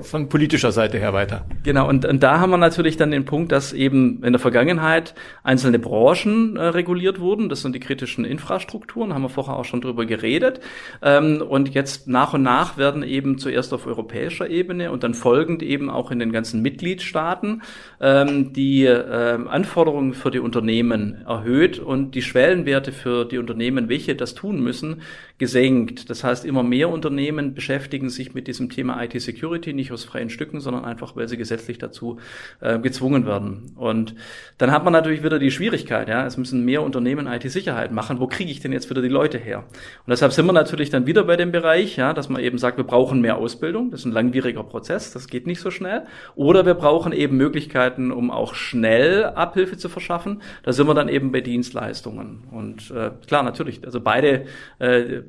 von 0.00 0.30
politischer 0.30 0.72
Seite 0.72 0.98
her 0.98 1.12
weiter? 1.12 1.44
Genau, 1.62 1.86
und, 1.86 2.06
und 2.06 2.22
da 2.22 2.40
haben 2.40 2.48
wir 2.48 2.56
natürlich 2.56 2.96
dann 2.96 3.10
den 3.10 3.26
Punkt, 3.26 3.52
dass 3.52 3.74
eben 3.74 4.24
in 4.24 4.32
der 4.32 4.40
Vergangenheit 4.40 5.14
einzelne 5.42 5.78
Branchen 5.78 6.56
äh, 6.56 6.62
reguliert 6.62 7.20
wurden. 7.20 7.50
Das 7.50 7.60
sind 7.60 7.74
die 7.74 7.80
kritischen 7.80 8.24
Infrastrukturen, 8.24 9.12
haben 9.12 9.20
wir 9.20 9.28
vorher 9.28 9.56
auch 9.56 9.66
schon 9.66 9.82
drüber 9.82 10.06
geredet. 10.06 10.60
Ähm, 11.02 11.42
und 11.46 11.68
jetzt 11.74 12.08
nach 12.08 12.32
und 12.32 12.42
nach 12.42 12.78
werden 12.78 13.02
eben 13.02 13.36
zuerst 13.36 13.74
auf 13.74 13.86
europäischer 13.86 14.48
Ebene 14.48 14.90
und 14.90 15.02
dann 15.02 15.12
folgend 15.12 15.62
eben 15.62 15.90
auch 15.90 16.10
in 16.10 16.20
den 16.20 16.32
ganzen 16.32 16.62
Mitgliedstaaten 16.62 17.60
ähm, 18.00 18.54
die 18.54 18.86
äh, 18.86 19.38
Anforderungen 19.46 20.14
für 20.14 20.30
die 20.30 20.38
Unternehmen 20.38 21.26
erhöht 21.26 21.78
und 21.78 22.14
die 22.14 22.22
Schwellenwerte 22.22 22.90
für 22.90 23.26
die 23.26 23.36
Unternehmen, 23.36 23.90
welche 23.90 24.16
das 24.16 24.34
tun 24.34 24.62
müssen, 24.62 25.02
gesenkt. 25.36 26.08
Das 26.08 26.24
heißt, 26.24 26.46
immer 26.46 26.62
mehr 26.62 26.88
Unternehmen 26.88 27.17
beschäftigen 27.54 28.08
sich 28.10 28.34
mit 28.34 28.46
diesem 28.46 28.70
Thema 28.70 29.02
IT-Security, 29.02 29.72
nicht 29.72 29.92
aus 29.92 30.04
freien 30.04 30.30
Stücken, 30.30 30.60
sondern 30.60 30.84
einfach, 30.84 31.16
weil 31.16 31.28
sie 31.28 31.36
gesetzlich 31.36 31.78
dazu 31.78 32.18
äh, 32.60 32.78
gezwungen 32.78 33.26
werden. 33.26 33.72
Und 33.76 34.14
dann 34.58 34.70
hat 34.70 34.84
man 34.84 34.92
natürlich 34.92 35.22
wieder 35.22 35.38
die 35.38 35.50
Schwierigkeit, 35.50 36.08
ja, 36.08 36.26
es 36.26 36.36
müssen 36.36 36.64
mehr 36.64 36.82
Unternehmen 36.82 37.26
IT-Sicherheit 37.26 37.92
machen. 37.92 38.20
Wo 38.20 38.26
kriege 38.26 38.50
ich 38.50 38.60
denn 38.60 38.72
jetzt 38.72 38.90
wieder 38.90 39.02
die 39.02 39.08
Leute 39.08 39.38
her? 39.38 39.58
Und 39.58 40.10
deshalb 40.10 40.32
sind 40.32 40.46
wir 40.46 40.52
natürlich 40.52 40.90
dann 40.90 41.06
wieder 41.06 41.24
bei 41.24 41.36
dem 41.36 41.52
Bereich, 41.52 41.96
ja, 41.96 42.12
dass 42.12 42.28
man 42.28 42.42
eben 42.42 42.58
sagt, 42.58 42.76
wir 42.76 42.84
brauchen 42.84 43.20
mehr 43.20 43.36
Ausbildung. 43.36 43.90
Das 43.90 44.00
ist 44.00 44.06
ein 44.06 44.12
langwieriger 44.12 44.62
Prozess, 44.62 45.12
das 45.12 45.28
geht 45.28 45.46
nicht 45.46 45.60
so 45.60 45.70
schnell. 45.70 46.02
Oder 46.34 46.66
wir 46.66 46.74
brauchen 46.74 47.12
eben 47.12 47.36
Möglichkeiten, 47.36 48.12
um 48.12 48.30
auch 48.30 48.54
schnell 48.54 49.24
Abhilfe 49.24 49.76
zu 49.76 49.88
verschaffen. 49.88 50.42
Da 50.62 50.72
sind 50.72 50.86
wir 50.86 50.94
dann 50.94 51.08
eben 51.08 51.32
bei 51.32 51.40
Dienstleistungen. 51.40 52.44
Und 52.50 52.90
äh, 52.90 53.10
klar, 53.26 53.42
natürlich, 53.42 53.84
also 53.84 54.00
beide 54.00 54.44
äh, 54.78 55.22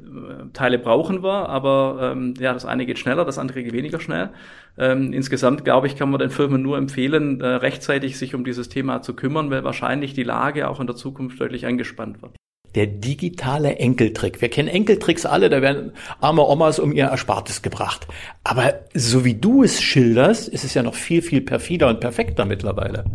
Teile 0.54 0.80
brauchen 0.80 1.24
wir, 1.24 1.50
aber 1.50 1.79
ähm, 2.02 2.34
ja, 2.40 2.54
das 2.54 2.66
eine 2.66 2.86
geht 2.86 3.00
schneller, 3.00 3.26
das 3.26 3.38
andere 3.38 3.64
geht 3.64 3.74
weniger 3.74 4.00
schnell. 4.00 4.30
Ähm, 4.78 5.14
insgesamt, 5.14 5.66
glaube 5.66 5.88
ich, 5.88 5.96
kann 5.96 6.10
man 6.10 6.20
den 6.20 6.30
Firmen 6.30 6.62
nur 6.62 6.78
empfehlen, 6.78 7.42
äh, 7.42 7.48
rechtzeitig 7.48 8.18
sich 8.18 8.36
um 8.36 8.44
dieses 8.44 8.70
Thema 8.70 9.02
zu 9.02 9.14
kümmern, 9.16 9.50
weil 9.50 9.64
wahrscheinlich 9.64 10.14
die 10.14 10.24
Lage 10.24 10.70
auch 10.70 10.80
in 10.80 10.88
der 10.88 10.96
Zukunft 10.96 11.40
deutlich 11.40 11.66
angespannt 11.66 12.22
wird. 12.22 12.39
Der 12.76 12.88
digitale 12.88 13.78
Enkeltrick. 13.78 14.42
Wir 14.42 14.50
kennen 14.50 14.68
Enkeltricks 14.68 15.26
alle, 15.26 15.50
da 15.50 15.62
werden 15.62 15.92
arme 16.22 16.44
Omas 16.44 16.80
um 16.80 16.94
ihr 16.94 17.06
Erspartes 17.06 17.62
gebracht. 17.62 18.08
Aber 18.44 18.76
so 18.94 19.26
wie 19.26 19.36
du 19.36 19.64
es 19.64 19.82
schilderst, 19.82 20.48
ist 20.48 20.64
es 20.64 20.74
ja 20.74 20.84
noch 20.84 20.96
viel, 20.96 21.22
viel 21.22 21.42
perfider 21.42 21.88
und 21.88 22.00
perfekter 22.00 22.46
mittlerweile. 22.46 23.06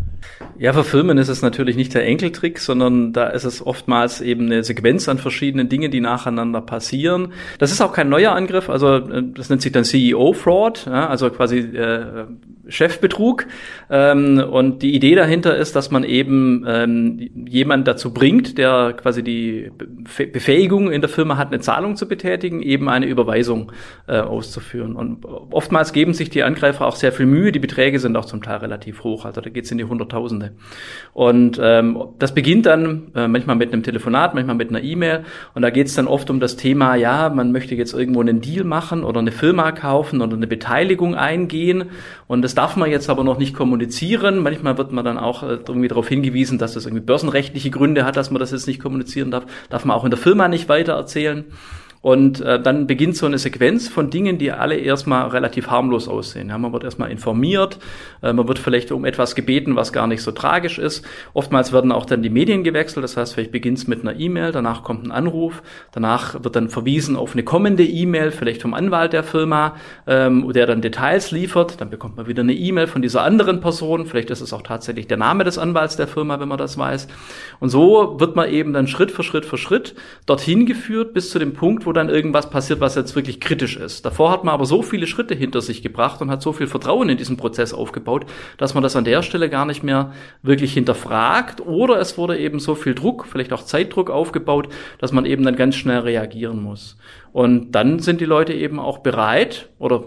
Ja, 0.56 0.72
für 0.72 0.84
Firmen 0.84 1.18
ist 1.18 1.28
es 1.28 1.42
natürlich 1.42 1.76
nicht 1.76 1.94
der 1.94 2.06
Enkeltrick, 2.06 2.60
sondern 2.60 3.12
da 3.12 3.26
ist 3.26 3.44
es 3.44 3.64
oftmals 3.64 4.20
eben 4.20 4.46
eine 4.46 4.62
Sequenz 4.62 5.08
an 5.08 5.18
verschiedenen 5.18 5.68
Dingen, 5.68 5.90
die 5.90 6.00
nacheinander 6.00 6.60
passieren. 6.60 7.32
Das 7.58 7.72
ist 7.72 7.80
auch 7.80 7.92
kein 7.92 8.08
neuer 8.08 8.32
Angriff, 8.32 8.70
also 8.70 8.96
äh, 8.96 9.22
das 9.34 9.50
nennt 9.50 9.62
sich 9.62 9.72
dann 9.72 9.84
CEO-Fraud, 9.84 10.86
ja, 10.86 11.08
also 11.08 11.28
quasi 11.30 11.58
äh, 11.58 12.26
Chefbetrug. 12.68 13.46
Ähm, 13.90 14.38
und 14.38 14.82
die 14.82 14.94
Idee 14.94 15.16
dahinter 15.16 15.56
ist, 15.56 15.74
dass 15.74 15.90
man 15.90 16.04
eben 16.04 16.64
ähm, 16.68 17.30
jemand 17.48 17.88
dazu 17.88 18.14
bringt, 18.14 18.56
der 18.56 18.94
quasi 18.96 19.24
die 19.24 19.43
Befähigung 20.32 20.90
in 20.90 21.00
der 21.00 21.10
Firma 21.10 21.36
hat, 21.36 21.48
eine 21.48 21.60
Zahlung 21.60 21.96
zu 21.96 22.06
betätigen, 22.08 22.62
eben 22.62 22.88
eine 22.88 23.06
Überweisung 23.06 23.72
äh, 24.06 24.18
auszuführen. 24.18 24.96
Und 24.96 25.24
oftmals 25.24 25.92
geben 25.92 26.14
sich 26.14 26.30
die 26.30 26.42
Angreifer 26.42 26.86
auch 26.86 26.96
sehr 26.96 27.12
viel 27.12 27.26
Mühe. 27.26 27.52
Die 27.52 27.58
Beträge 27.58 27.98
sind 27.98 28.16
auch 28.16 28.24
zum 28.24 28.42
Teil 28.42 28.58
relativ 28.58 29.04
hoch, 29.04 29.24
also 29.24 29.40
da 29.40 29.50
geht 29.50 29.64
es 29.64 29.70
in 29.70 29.78
die 29.78 29.84
Hunderttausende. 29.84 30.52
Und 31.12 31.60
ähm, 31.62 31.98
das 32.18 32.34
beginnt 32.34 32.66
dann 32.66 33.12
äh, 33.14 33.28
manchmal 33.28 33.56
mit 33.56 33.72
einem 33.72 33.82
Telefonat, 33.82 34.34
manchmal 34.34 34.56
mit 34.56 34.70
einer 34.70 34.82
E-Mail. 34.82 35.24
Und 35.54 35.62
da 35.62 35.70
geht 35.70 35.86
es 35.86 35.94
dann 35.94 36.06
oft 36.06 36.30
um 36.30 36.40
das 36.40 36.56
Thema, 36.56 36.94
ja, 36.94 37.28
man 37.28 37.52
möchte 37.52 37.74
jetzt 37.74 37.94
irgendwo 37.94 38.20
einen 38.20 38.40
Deal 38.40 38.64
machen 38.64 39.04
oder 39.04 39.20
eine 39.20 39.32
Firma 39.32 39.72
kaufen 39.72 40.22
oder 40.22 40.36
eine 40.36 40.46
Beteiligung 40.46 41.14
eingehen. 41.14 41.84
Und 42.26 42.42
das 42.42 42.54
darf 42.54 42.76
man 42.76 42.90
jetzt 42.90 43.10
aber 43.10 43.24
noch 43.24 43.38
nicht 43.38 43.54
kommunizieren. 43.54 44.38
Manchmal 44.38 44.78
wird 44.78 44.92
man 44.92 45.04
dann 45.04 45.18
auch 45.18 45.42
äh, 45.42 45.58
irgendwie 45.66 45.88
darauf 45.88 46.08
hingewiesen, 46.08 46.58
dass 46.58 46.74
das 46.74 46.86
irgendwie 46.86 47.04
börsenrechtliche 47.04 47.70
Gründe 47.70 48.04
hat, 48.04 48.16
dass 48.16 48.30
man 48.30 48.40
das 48.40 48.50
jetzt 48.50 48.66
nicht 48.66 48.80
kommunizieren 48.80 49.30
darf. 49.34 49.44
Darf 49.70 49.84
man 49.84 49.96
auch 49.96 50.04
in 50.04 50.10
der 50.10 50.18
Firma 50.18 50.48
nicht 50.48 50.68
weiter 50.68 50.94
erzählen. 50.94 51.44
Und 52.04 52.42
äh, 52.42 52.60
dann 52.60 52.86
beginnt 52.86 53.16
so 53.16 53.24
eine 53.24 53.38
Sequenz 53.38 53.88
von 53.88 54.10
Dingen, 54.10 54.36
die 54.36 54.52
alle 54.52 54.76
erstmal 54.76 55.26
relativ 55.28 55.68
harmlos 55.68 56.06
aussehen. 56.06 56.50
Ja, 56.50 56.58
man 56.58 56.70
wird 56.74 56.84
erstmal 56.84 57.10
informiert, 57.10 57.78
äh, 58.22 58.30
man 58.34 58.46
wird 58.46 58.58
vielleicht 58.58 58.92
um 58.92 59.06
etwas 59.06 59.34
gebeten, 59.34 59.74
was 59.74 59.90
gar 59.90 60.06
nicht 60.06 60.20
so 60.20 60.30
tragisch 60.30 60.78
ist. 60.78 61.02
Oftmals 61.32 61.72
werden 61.72 61.92
auch 61.92 62.04
dann 62.04 62.20
die 62.20 62.28
Medien 62.28 62.62
gewechselt, 62.62 63.04
das 63.04 63.16
heißt, 63.16 63.32
vielleicht 63.32 63.52
beginnt 63.52 63.78
es 63.78 63.86
mit 63.86 64.02
einer 64.02 64.20
E-Mail, 64.20 64.52
danach 64.52 64.82
kommt 64.82 65.06
ein 65.06 65.12
Anruf, 65.12 65.62
danach 65.92 66.44
wird 66.44 66.56
dann 66.56 66.68
verwiesen 66.68 67.16
auf 67.16 67.32
eine 67.32 67.42
kommende 67.42 67.84
E-Mail, 67.84 68.32
vielleicht 68.32 68.60
vom 68.60 68.74
Anwalt 68.74 69.14
der 69.14 69.22
Firma, 69.22 69.76
ähm, 70.06 70.52
der 70.52 70.66
dann 70.66 70.82
Details 70.82 71.30
liefert. 71.30 71.80
Dann 71.80 71.88
bekommt 71.88 72.18
man 72.18 72.26
wieder 72.26 72.42
eine 72.42 72.52
E-Mail 72.52 72.86
von 72.86 73.00
dieser 73.00 73.22
anderen 73.22 73.62
Person, 73.62 74.04
vielleicht 74.04 74.28
ist 74.28 74.42
es 74.42 74.52
auch 74.52 74.60
tatsächlich 74.60 75.06
der 75.06 75.16
Name 75.16 75.42
des 75.44 75.56
Anwalts 75.56 75.96
der 75.96 76.06
Firma, 76.06 76.38
wenn 76.38 76.48
man 76.48 76.58
das 76.58 76.76
weiß. 76.76 77.08
Und 77.60 77.70
so 77.70 78.20
wird 78.20 78.36
man 78.36 78.50
eben 78.50 78.74
dann 78.74 78.88
Schritt 78.88 79.10
für 79.10 79.22
Schritt 79.22 79.46
für 79.46 79.56
Schritt 79.56 79.94
dorthin 80.26 80.66
geführt 80.66 81.14
bis 81.14 81.30
zu 81.30 81.38
dem 81.38 81.54
Punkt, 81.54 81.86
wo 81.86 81.93
dann 81.94 82.08
irgendwas 82.08 82.50
passiert, 82.50 82.80
was 82.80 82.94
jetzt 82.94 83.14
wirklich 83.16 83.40
kritisch 83.40 83.76
ist. 83.76 84.04
Davor 84.04 84.30
hat 84.30 84.44
man 84.44 84.52
aber 84.52 84.66
so 84.66 84.82
viele 84.82 85.06
Schritte 85.06 85.34
hinter 85.34 85.60
sich 85.60 85.82
gebracht 85.82 86.20
und 86.20 86.30
hat 86.30 86.42
so 86.42 86.52
viel 86.52 86.66
Vertrauen 86.66 87.08
in 87.08 87.16
diesen 87.16 87.36
Prozess 87.36 87.72
aufgebaut, 87.72 88.26
dass 88.58 88.74
man 88.74 88.82
das 88.82 88.96
an 88.96 89.04
der 89.04 89.22
Stelle 89.22 89.48
gar 89.48 89.64
nicht 89.64 89.82
mehr 89.82 90.12
wirklich 90.42 90.74
hinterfragt 90.74 91.60
oder 91.60 91.98
es 91.98 92.18
wurde 92.18 92.38
eben 92.38 92.58
so 92.58 92.74
viel 92.74 92.94
Druck, 92.94 93.26
vielleicht 93.26 93.52
auch 93.52 93.62
Zeitdruck 93.62 94.10
aufgebaut, 94.10 94.68
dass 94.98 95.12
man 95.12 95.24
eben 95.24 95.44
dann 95.44 95.56
ganz 95.56 95.76
schnell 95.76 96.00
reagieren 96.00 96.62
muss. 96.62 96.98
Und 97.32 97.72
dann 97.72 97.98
sind 97.98 98.20
die 98.20 98.26
Leute 98.26 98.52
eben 98.52 98.78
auch 98.78 98.98
bereit 98.98 99.70
oder 99.78 100.04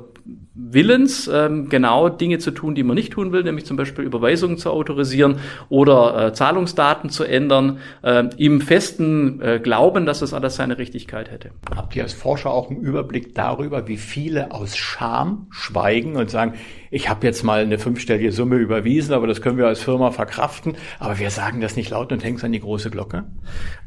Willens, 0.60 1.30
ähm, 1.32 1.70
genau 1.70 2.10
Dinge 2.10 2.40
zu 2.40 2.50
tun, 2.50 2.74
die 2.74 2.82
man 2.82 2.96
nicht 2.96 3.14
tun 3.14 3.32
will, 3.32 3.44
nämlich 3.44 3.66
zum 3.66 3.78
Beispiel 3.78 4.04
Überweisungen 4.04 4.58
zu 4.58 4.72
autorisieren 4.72 5.40
oder 5.70 6.28
äh, 6.28 6.34
Zahlungsdaten 6.34 7.12
zu 7.12 7.24
ändern, 7.24 7.78
äh, 8.02 8.24
im 8.38 8.60
festen 8.62 9.40
äh, 9.40 9.60
Glauben, 9.60 10.08
dass 10.08 10.20
das 10.20 10.34
alles 10.34 10.56
seine 10.56 10.80
Richtigkeit 10.80 11.30
hätte. 11.30 11.52
Habt 11.76 11.96
ihr 11.96 12.02
als 12.02 12.14
Forscher 12.14 12.50
auch 12.50 12.72
einen 12.72 12.82
Überblick 12.82 13.36
darüber, 13.36 13.88
wie 13.88 13.98
viele 13.98 14.52
aus 14.52 14.76
Scham 14.76 15.46
schweigen 15.52 16.16
und 16.16 16.32
sagen, 16.32 16.56
ich 16.90 17.10
habe 17.10 17.28
jetzt 17.28 17.44
mal 17.44 17.62
eine 17.62 17.78
fünfstellige 17.78 18.32
Summe 18.32 18.56
überwiesen, 18.56 19.14
aber 19.14 19.28
das 19.28 19.42
können 19.42 19.58
wir 19.58 19.68
als 19.68 19.82
Firma 19.82 20.12
verkraften, 20.12 20.76
aber 21.00 21.20
wir 21.20 21.30
sagen 21.30 21.62
das 21.62 21.76
nicht 21.76 21.90
laut 21.90 22.12
und 22.12 22.24
hängen 22.24 22.38
es 22.38 22.44
an 22.44 22.52
die 22.52 22.62
große 22.62 22.90
Glocke? 22.90 23.26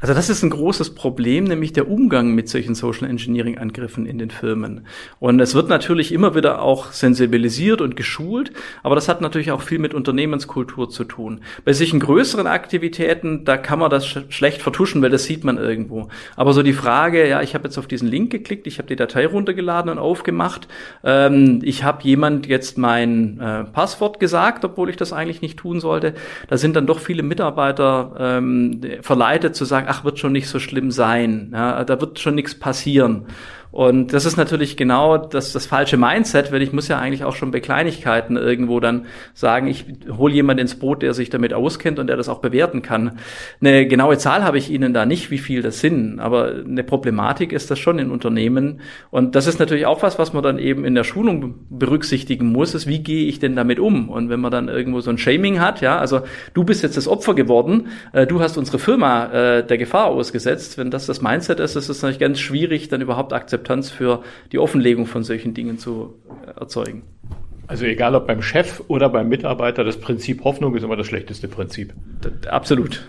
Also 0.00 0.14
das 0.14 0.28
ist 0.28 0.42
ein 0.42 0.50
großes 0.50 0.94
Problem, 0.94 1.44
nämlich 1.44 1.72
der 1.72 1.88
Umgang 1.88 2.34
mit 2.34 2.48
solchen 2.48 2.74
Social 2.74 3.08
Engineering 3.08 3.58
Angriffen 3.58 4.06
in 4.06 4.18
den 4.18 4.30
Firmen. 4.30 4.86
Und 5.18 5.40
es 5.40 5.54
wird 5.54 5.68
natürlich 5.68 6.12
immer 6.12 6.34
wieder 6.34 6.59
auch 6.60 6.92
sensibilisiert 6.92 7.80
und 7.80 7.96
geschult, 7.96 8.52
aber 8.82 8.94
das 8.94 9.08
hat 9.08 9.20
natürlich 9.20 9.52
auch 9.52 9.62
viel 9.62 9.78
mit 9.78 9.94
Unternehmenskultur 9.94 10.88
zu 10.90 11.04
tun. 11.04 11.40
Bei 11.64 11.72
solchen 11.72 12.00
größeren 12.00 12.46
Aktivitäten, 12.46 13.44
da 13.44 13.56
kann 13.56 13.78
man 13.78 13.90
das 13.90 14.06
sch 14.06 14.18
schlecht 14.28 14.62
vertuschen, 14.62 15.02
weil 15.02 15.10
das 15.10 15.24
sieht 15.24 15.44
man 15.44 15.58
irgendwo. 15.58 16.08
Aber 16.36 16.52
so 16.52 16.62
die 16.62 16.72
Frage, 16.72 17.28
ja, 17.28 17.42
ich 17.42 17.54
habe 17.54 17.64
jetzt 17.64 17.78
auf 17.78 17.86
diesen 17.86 18.08
Link 18.08 18.30
geklickt, 18.30 18.66
ich 18.66 18.78
habe 18.78 18.88
die 18.88 18.96
Datei 18.96 19.26
runtergeladen 19.26 19.90
und 19.90 19.98
aufgemacht, 19.98 20.68
ähm, 21.04 21.60
ich 21.62 21.84
habe 21.84 22.02
jemand 22.04 22.46
jetzt 22.46 22.78
mein 22.78 23.40
äh, 23.40 23.64
Passwort 23.64 24.20
gesagt, 24.20 24.64
obwohl 24.64 24.90
ich 24.90 24.96
das 24.96 25.12
eigentlich 25.12 25.42
nicht 25.42 25.58
tun 25.58 25.80
sollte. 25.80 26.14
Da 26.48 26.56
sind 26.56 26.76
dann 26.76 26.86
doch 26.86 27.00
viele 27.00 27.22
Mitarbeiter 27.22 28.14
ähm, 28.18 28.80
verleitet 29.02 29.56
zu 29.56 29.64
sagen, 29.64 29.86
ach, 29.88 30.04
wird 30.04 30.18
schon 30.18 30.32
nicht 30.32 30.48
so 30.48 30.58
schlimm 30.58 30.90
sein, 30.90 31.50
ja, 31.52 31.84
da 31.84 32.00
wird 32.00 32.18
schon 32.18 32.34
nichts 32.34 32.54
passieren. 32.54 33.26
Und 33.72 34.12
das 34.12 34.26
ist 34.26 34.36
natürlich 34.36 34.76
genau 34.76 35.16
das, 35.16 35.52
das 35.52 35.66
falsche 35.66 35.96
Mindset, 35.96 36.50
weil 36.50 36.62
ich 36.62 36.72
muss 36.72 36.88
ja 36.88 36.98
eigentlich 36.98 37.22
auch 37.22 37.36
schon 37.36 37.52
bei 37.52 37.60
Kleinigkeiten 37.60 38.36
irgendwo 38.36 38.80
dann 38.80 39.06
sagen, 39.32 39.68
ich 39.68 39.84
hole 40.16 40.34
jemanden 40.34 40.62
ins 40.62 40.74
Boot, 40.74 41.02
der 41.02 41.14
sich 41.14 41.30
damit 41.30 41.54
auskennt 41.54 41.98
und 42.00 42.08
der 42.08 42.16
das 42.16 42.28
auch 42.28 42.40
bewerten 42.40 42.82
kann. 42.82 43.18
Eine 43.60 43.86
genaue 43.86 44.18
Zahl 44.18 44.42
habe 44.42 44.58
ich 44.58 44.70
Ihnen 44.70 44.92
da 44.92 45.06
nicht, 45.06 45.30
wie 45.30 45.38
viel 45.38 45.62
das 45.62 45.80
sind, 45.80 46.18
aber 46.18 46.52
eine 46.66 46.82
Problematik 46.82 47.52
ist 47.52 47.70
das 47.70 47.78
schon 47.78 48.00
in 48.00 48.10
Unternehmen. 48.10 48.80
Und 49.10 49.36
das 49.36 49.46
ist 49.46 49.60
natürlich 49.60 49.86
auch 49.86 50.02
was, 50.02 50.18
was 50.18 50.32
man 50.32 50.42
dann 50.42 50.58
eben 50.58 50.84
in 50.84 50.96
der 50.96 51.04
Schulung 51.04 51.54
berücksichtigen 51.70 52.46
muss, 52.46 52.74
ist, 52.74 52.88
wie 52.88 52.98
gehe 53.00 53.26
ich 53.26 53.38
denn 53.38 53.54
damit 53.54 53.78
um? 53.78 54.08
Und 54.08 54.30
wenn 54.30 54.40
man 54.40 54.50
dann 54.50 54.68
irgendwo 54.68 55.00
so 55.00 55.10
ein 55.10 55.18
Shaming 55.18 55.60
hat, 55.60 55.80
ja, 55.80 55.98
also 55.98 56.22
du 56.54 56.64
bist 56.64 56.82
jetzt 56.82 56.96
das 56.96 57.06
Opfer 57.06 57.34
geworden, 57.34 57.88
äh, 58.12 58.26
du 58.26 58.40
hast 58.40 58.58
unsere 58.58 58.80
Firma 58.80 59.26
äh, 59.26 59.64
der 59.64 59.78
Gefahr 59.78 60.06
ausgesetzt, 60.06 60.76
wenn 60.76 60.90
das 60.90 61.06
das 61.06 61.22
Mindset 61.22 61.60
ist, 61.60 61.76
ist 61.76 61.88
es 61.88 62.02
natürlich 62.02 62.18
ganz 62.18 62.40
schwierig, 62.40 62.88
dann 62.88 63.00
überhaupt 63.00 63.32
Akzeptanz 63.32 63.59
Akzeptanz 63.60 63.90
für 63.90 64.22
die 64.52 64.58
Offenlegung 64.58 65.06
von 65.06 65.22
solchen 65.22 65.54
Dingen 65.54 65.78
zu 65.78 66.14
erzeugen. 66.56 67.02
Also 67.66 67.84
egal 67.84 68.14
ob 68.16 68.26
beim 68.26 68.42
Chef 68.42 68.82
oder 68.88 69.08
beim 69.08 69.28
Mitarbeiter, 69.28 69.84
das 69.84 69.98
Prinzip 69.98 70.42
Hoffnung 70.42 70.74
ist 70.74 70.82
immer 70.82 70.96
das 70.96 71.06
schlechteste 71.06 71.46
Prinzip. 71.46 71.94
Absolut. 72.48 73.08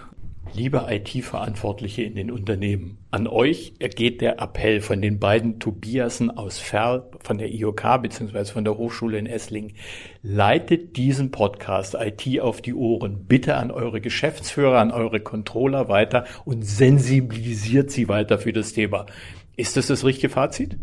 Liebe 0.54 0.86
IT-Verantwortliche 0.89 2.04
in 2.04 2.16
den 2.16 2.30
Unternehmen, 2.30 2.97
an 3.10 3.26
euch 3.26 3.74
ergeht 3.80 4.20
der 4.20 4.41
Appell 4.41 4.82
von 4.82 5.02
den 5.02 5.18
beiden 5.18 5.62
Tobiasen 5.62 6.30
aus 6.30 6.60
Ferl, 6.60 7.10
von 7.24 7.38
der 7.38 7.54
IOK 7.54 8.02
bzw. 8.02 8.43
von 8.45 8.66
der 8.66 8.78
Hochschule 8.78 9.18
in 9.18 9.28
Esslingen. 9.28 9.72
Leitet 10.22 10.97
diesen 10.97 11.32
Podcast 11.32 11.95
IT 11.97 12.41
auf 12.41 12.62
die 12.62 12.74
Ohren 12.74 13.28
bitte 13.28 13.56
an 13.56 13.72
eure 13.72 14.02
Geschäftsführer, 14.02 14.80
an 14.80 14.91
eure 14.91 15.22
Controller 15.22 15.88
weiter 15.88 16.26
und 16.43 16.64
sensibilisiert 16.64 17.89
sie 17.89 18.10
weiter 18.10 18.38
für 18.38 18.52
das 18.52 18.74
Thema. 18.74 19.06
Ist 19.56 19.78
das 19.78 19.88
das 19.88 20.04
richtige 20.04 20.30
Fazit? 20.30 20.78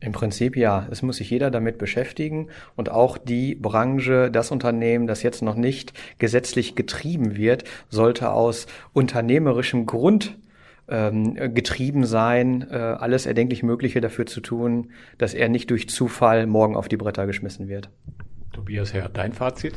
Im 0.00 0.12
Prinzip 0.12 0.56
ja. 0.56 0.86
Es 0.90 1.02
muss 1.02 1.16
sich 1.16 1.30
jeder 1.30 1.50
damit 1.50 1.78
beschäftigen 1.78 2.48
und 2.76 2.90
auch 2.90 3.16
die 3.16 3.54
Branche, 3.54 4.30
das 4.30 4.50
Unternehmen, 4.50 5.06
das 5.06 5.22
jetzt 5.22 5.42
noch 5.42 5.54
nicht 5.54 5.94
gesetzlich 6.18 6.74
getrieben 6.74 7.36
wird, 7.36 7.64
sollte 7.88 8.30
aus 8.30 8.66
unternehmerischem 8.92 9.86
Grund 9.86 10.36
ähm, 10.88 11.54
getrieben 11.54 12.04
sein, 12.04 12.66
äh, 12.70 12.74
alles 12.74 13.24
erdenklich 13.24 13.62
Mögliche 13.62 14.02
dafür 14.02 14.26
zu 14.26 14.42
tun, 14.42 14.90
dass 15.16 15.32
er 15.32 15.48
nicht 15.48 15.70
durch 15.70 15.88
Zufall 15.88 16.46
morgen 16.46 16.76
auf 16.76 16.88
die 16.88 16.98
Bretter 16.98 17.26
geschmissen 17.26 17.68
wird. 17.68 17.88
Tobias 18.52 18.92
Herr, 18.92 19.08
dein 19.08 19.32
Fazit? 19.32 19.74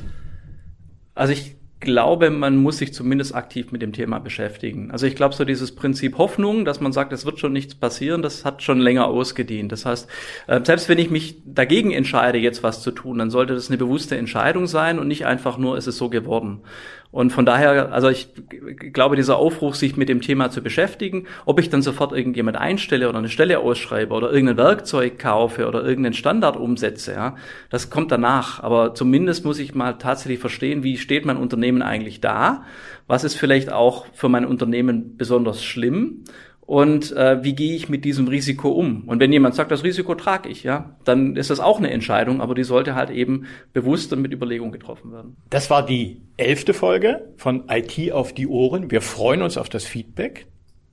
Also 1.16 1.32
ich 1.32 1.56
glaube, 1.80 2.32
man 2.32 2.58
muss 2.58 2.80
sich 2.80 2.94
zumindest 2.94 3.36
aktiv 3.36 3.72
mit 3.72 3.82
dem 3.82 3.94
Thema 3.94 4.20
beschäftigen. 4.20 4.90
Also 4.92 5.06
ich 5.06 5.16
glaube, 5.16 5.36
so 5.36 5.46
dieses 5.46 5.76
Prinzip 5.76 6.18
Hoffnung, 6.18 6.66
dass 6.66 6.82
man 6.82 6.92
sagt, 6.92 7.14
es 7.14 7.26
wird 7.26 7.40
schon 7.40 7.54
nichts 7.54 7.76
passieren, 7.76 8.22
das 8.22 8.46
hat 8.46 8.64
schon 8.64 8.80
länger 8.80 9.08
ausgedient. 9.08 9.72
Das 9.72 9.86
heißt, 9.86 10.08
äh, 10.48 10.62
selbst 10.64 10.90
wenn 10.90 10.98
ich 10.98 11.12
mich 11.12 11.38
dagegen 11.46 11.92
entscheide, 11.92 12.40
jetzt 12.40 12.64
was 12.64 12.82
zu 12.82 12.92
tun, 12.92 13.20
dann 13.20 13.30
sollte 13.30 13.54
das 13.54 13.70
eine 13.70 13.78
bewusste 13.78 14.18
Entscheidung 14.18 14.66
sein 14.66 14.98
und 14.98 15.08
nicht 15.08 15.26
einfach 15.26 15.58
nur, 15.58 15.78
es 15.78 15.88
ist 15.88 15.98
so 15.98 16.10
geworden. 16.10 16.62
Und 17.12 17.32
von 17.32 17.46
daher, 17.46 17.94
also 17.94 18.10
ich 18.10 18.30
glaube, 18.94 19.16
dieser 19.16 19.38
Aufruf, 19.38 19.76
sich 19.76 19.96
mit 19.96 20.10
dem 20.10 20.22
Thema 20.22 20.50
zu 20.50 20.62
beschäftigen, 20.62 21.26
ob 21.46 21.60
ich 21.60 21.70
dann 21.70 21.82
sofort 21.82 22.12
irgendjemand 22.12 22.58
einstelle 22.58 23.08
oder 23.08 23.18
eine 23.18 23.30
Stelle 23.30 23.60
ausschreibe 23.60 24.14
oder 24.14 24.32
irgendein 24.32 24.58
Werkzeug 24.58 25.18
kaufe 25.18 25.68
oder 25.68 25.84
irgendeinen 25.84 26.14
Standard 26.14 26.58
umsetze, 26.58 27.14
ja, 27.14 27.36
das 27.70 27.90
kommt 27.90 28.12
danach. 28.12 28.62
Aber 28.62 28.94
zumindest 28.94 29.46
muss 29.46 29.60
ich 29.60 29.74
mal 29.74 29.94
tatsächlich 29.94 30.40
verstehen, 30.40 30.84
wie 30.84 30.98
steht 30.98 31.26
mein 31.26 31.38
Unternehmen 31.38 31.82
eigentlich 31.82 32.20
da? 32.20 32.64
Was 33.08 33.24
ist 33.24 33.36
vielleicht 33.36 33.72
auch 33.72 34.06
für 34.14 34.30
mein 34.30 34.46
Unternehmen 34.46 35.16
besonders 35.18 35.64
schlimm? 35.64 36.24
Und 36.68 37.16
äh, 37.16 37.42
wie 37.46 37.56
gehe 37.56 37.76
ich 37.78 37.88
mit 37.88 38.04
diesem 38.04 38.28
Risiko 38.28 38.70
um? 38.70 39.08
Und 39.08 39.22
wenn 39.22 39.32
jemand 39.32 39.56
sagt, 39.56 39.72
das 39.72 39.86
Risiko 39.86 40.16
trage 40.16 40.50
ich, 40.50 40.64
ja, 40.64 40.98
dann 41.06 41.38
ist 41.38 41.50
das 41.50 41.62
auch 41.62 41.78
eine 41.78 41.90
Entscheidung, 41.92 42.42
aber 42.42 42.56
die 42.56 42.66
sollte 42.66 42.94
halt 42.94 43.10
eben 43.10 43.46
bewusst 43.72 44.12
und 44.12 44.22
mit 44.22 44.34
Überlegung 44.34 44.74
getroffen 44.74 45.14
werden. 45.14 45.38
Das 45.50 45.70
war 45.70 45.86
die 45.86 46.22
elfte 46.36 46.74
Folge 46.74 47.34
von 47.38 47.64
IT 47.70 48.12
auf 48.12 48.34
die 48.34 48.48
Ohren. 48.48 48.92
Wir 48.92 49.02
freuen 49.02 49.44
uns 49.44 49.58
auf 49.58 49.70
das 49.70 49.86
Feedback 49.86 50.48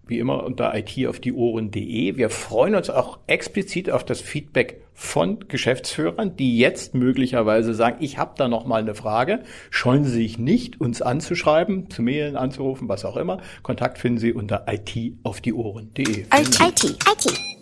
wie 0.06 0.18
immer 0.18 0.44
unter 0.44 0.74
itaufdieohren.de. 0.74 2.16
Wir 2.16 2.30
freuen 2.30 2.74
uns 2.74 2.90
auch 2.90 3.18
explizit 3.26 3.90
auf 3.90 4.04
das 4.04 4.20
Feedback 4.20 4.82
von 4.94 5.40
Geschäftsführern, 5.48 6.36
die 6.36 6.58
jetzt 6.58 6.94
möglicherweise 6.94 7.74
sagen, 7.74 7.96
ich 8.00 8.16
habe 8.18 8.34
da 8.36 8.48
noch 8.48 8.64
mal 8.64 8.80
eine 8.80 8.94
Frage. 8.94 9.42
Scheuen 9.70 10.04
Sie 10.04 10.12
sich 10.12 10.38
nicht, 10.38 10.80
uns 10.80 11.02
anzuschreiben, 11.02 11.90
zu 11.90 12.02
mailen, 12.02 12.36
anzurufen, 12.36 12.88
was 12.88 13.04
auch 13.04 13.16
immer. 13.16 13.38
Kontakt 13.62 13.98
finden 13.98 14.18
Sie 14.18 14.32
unter 14.32 14.66
itaufdieohren.de. 14.68 16.04
IT, 16.04 16.60
IT, 16.60 16.84
IT. 16.84 17.54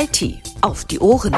IT 0.00 0.34
auf 0.60 0.84
die 0.84 1.00
Ohren. 1.00 1.34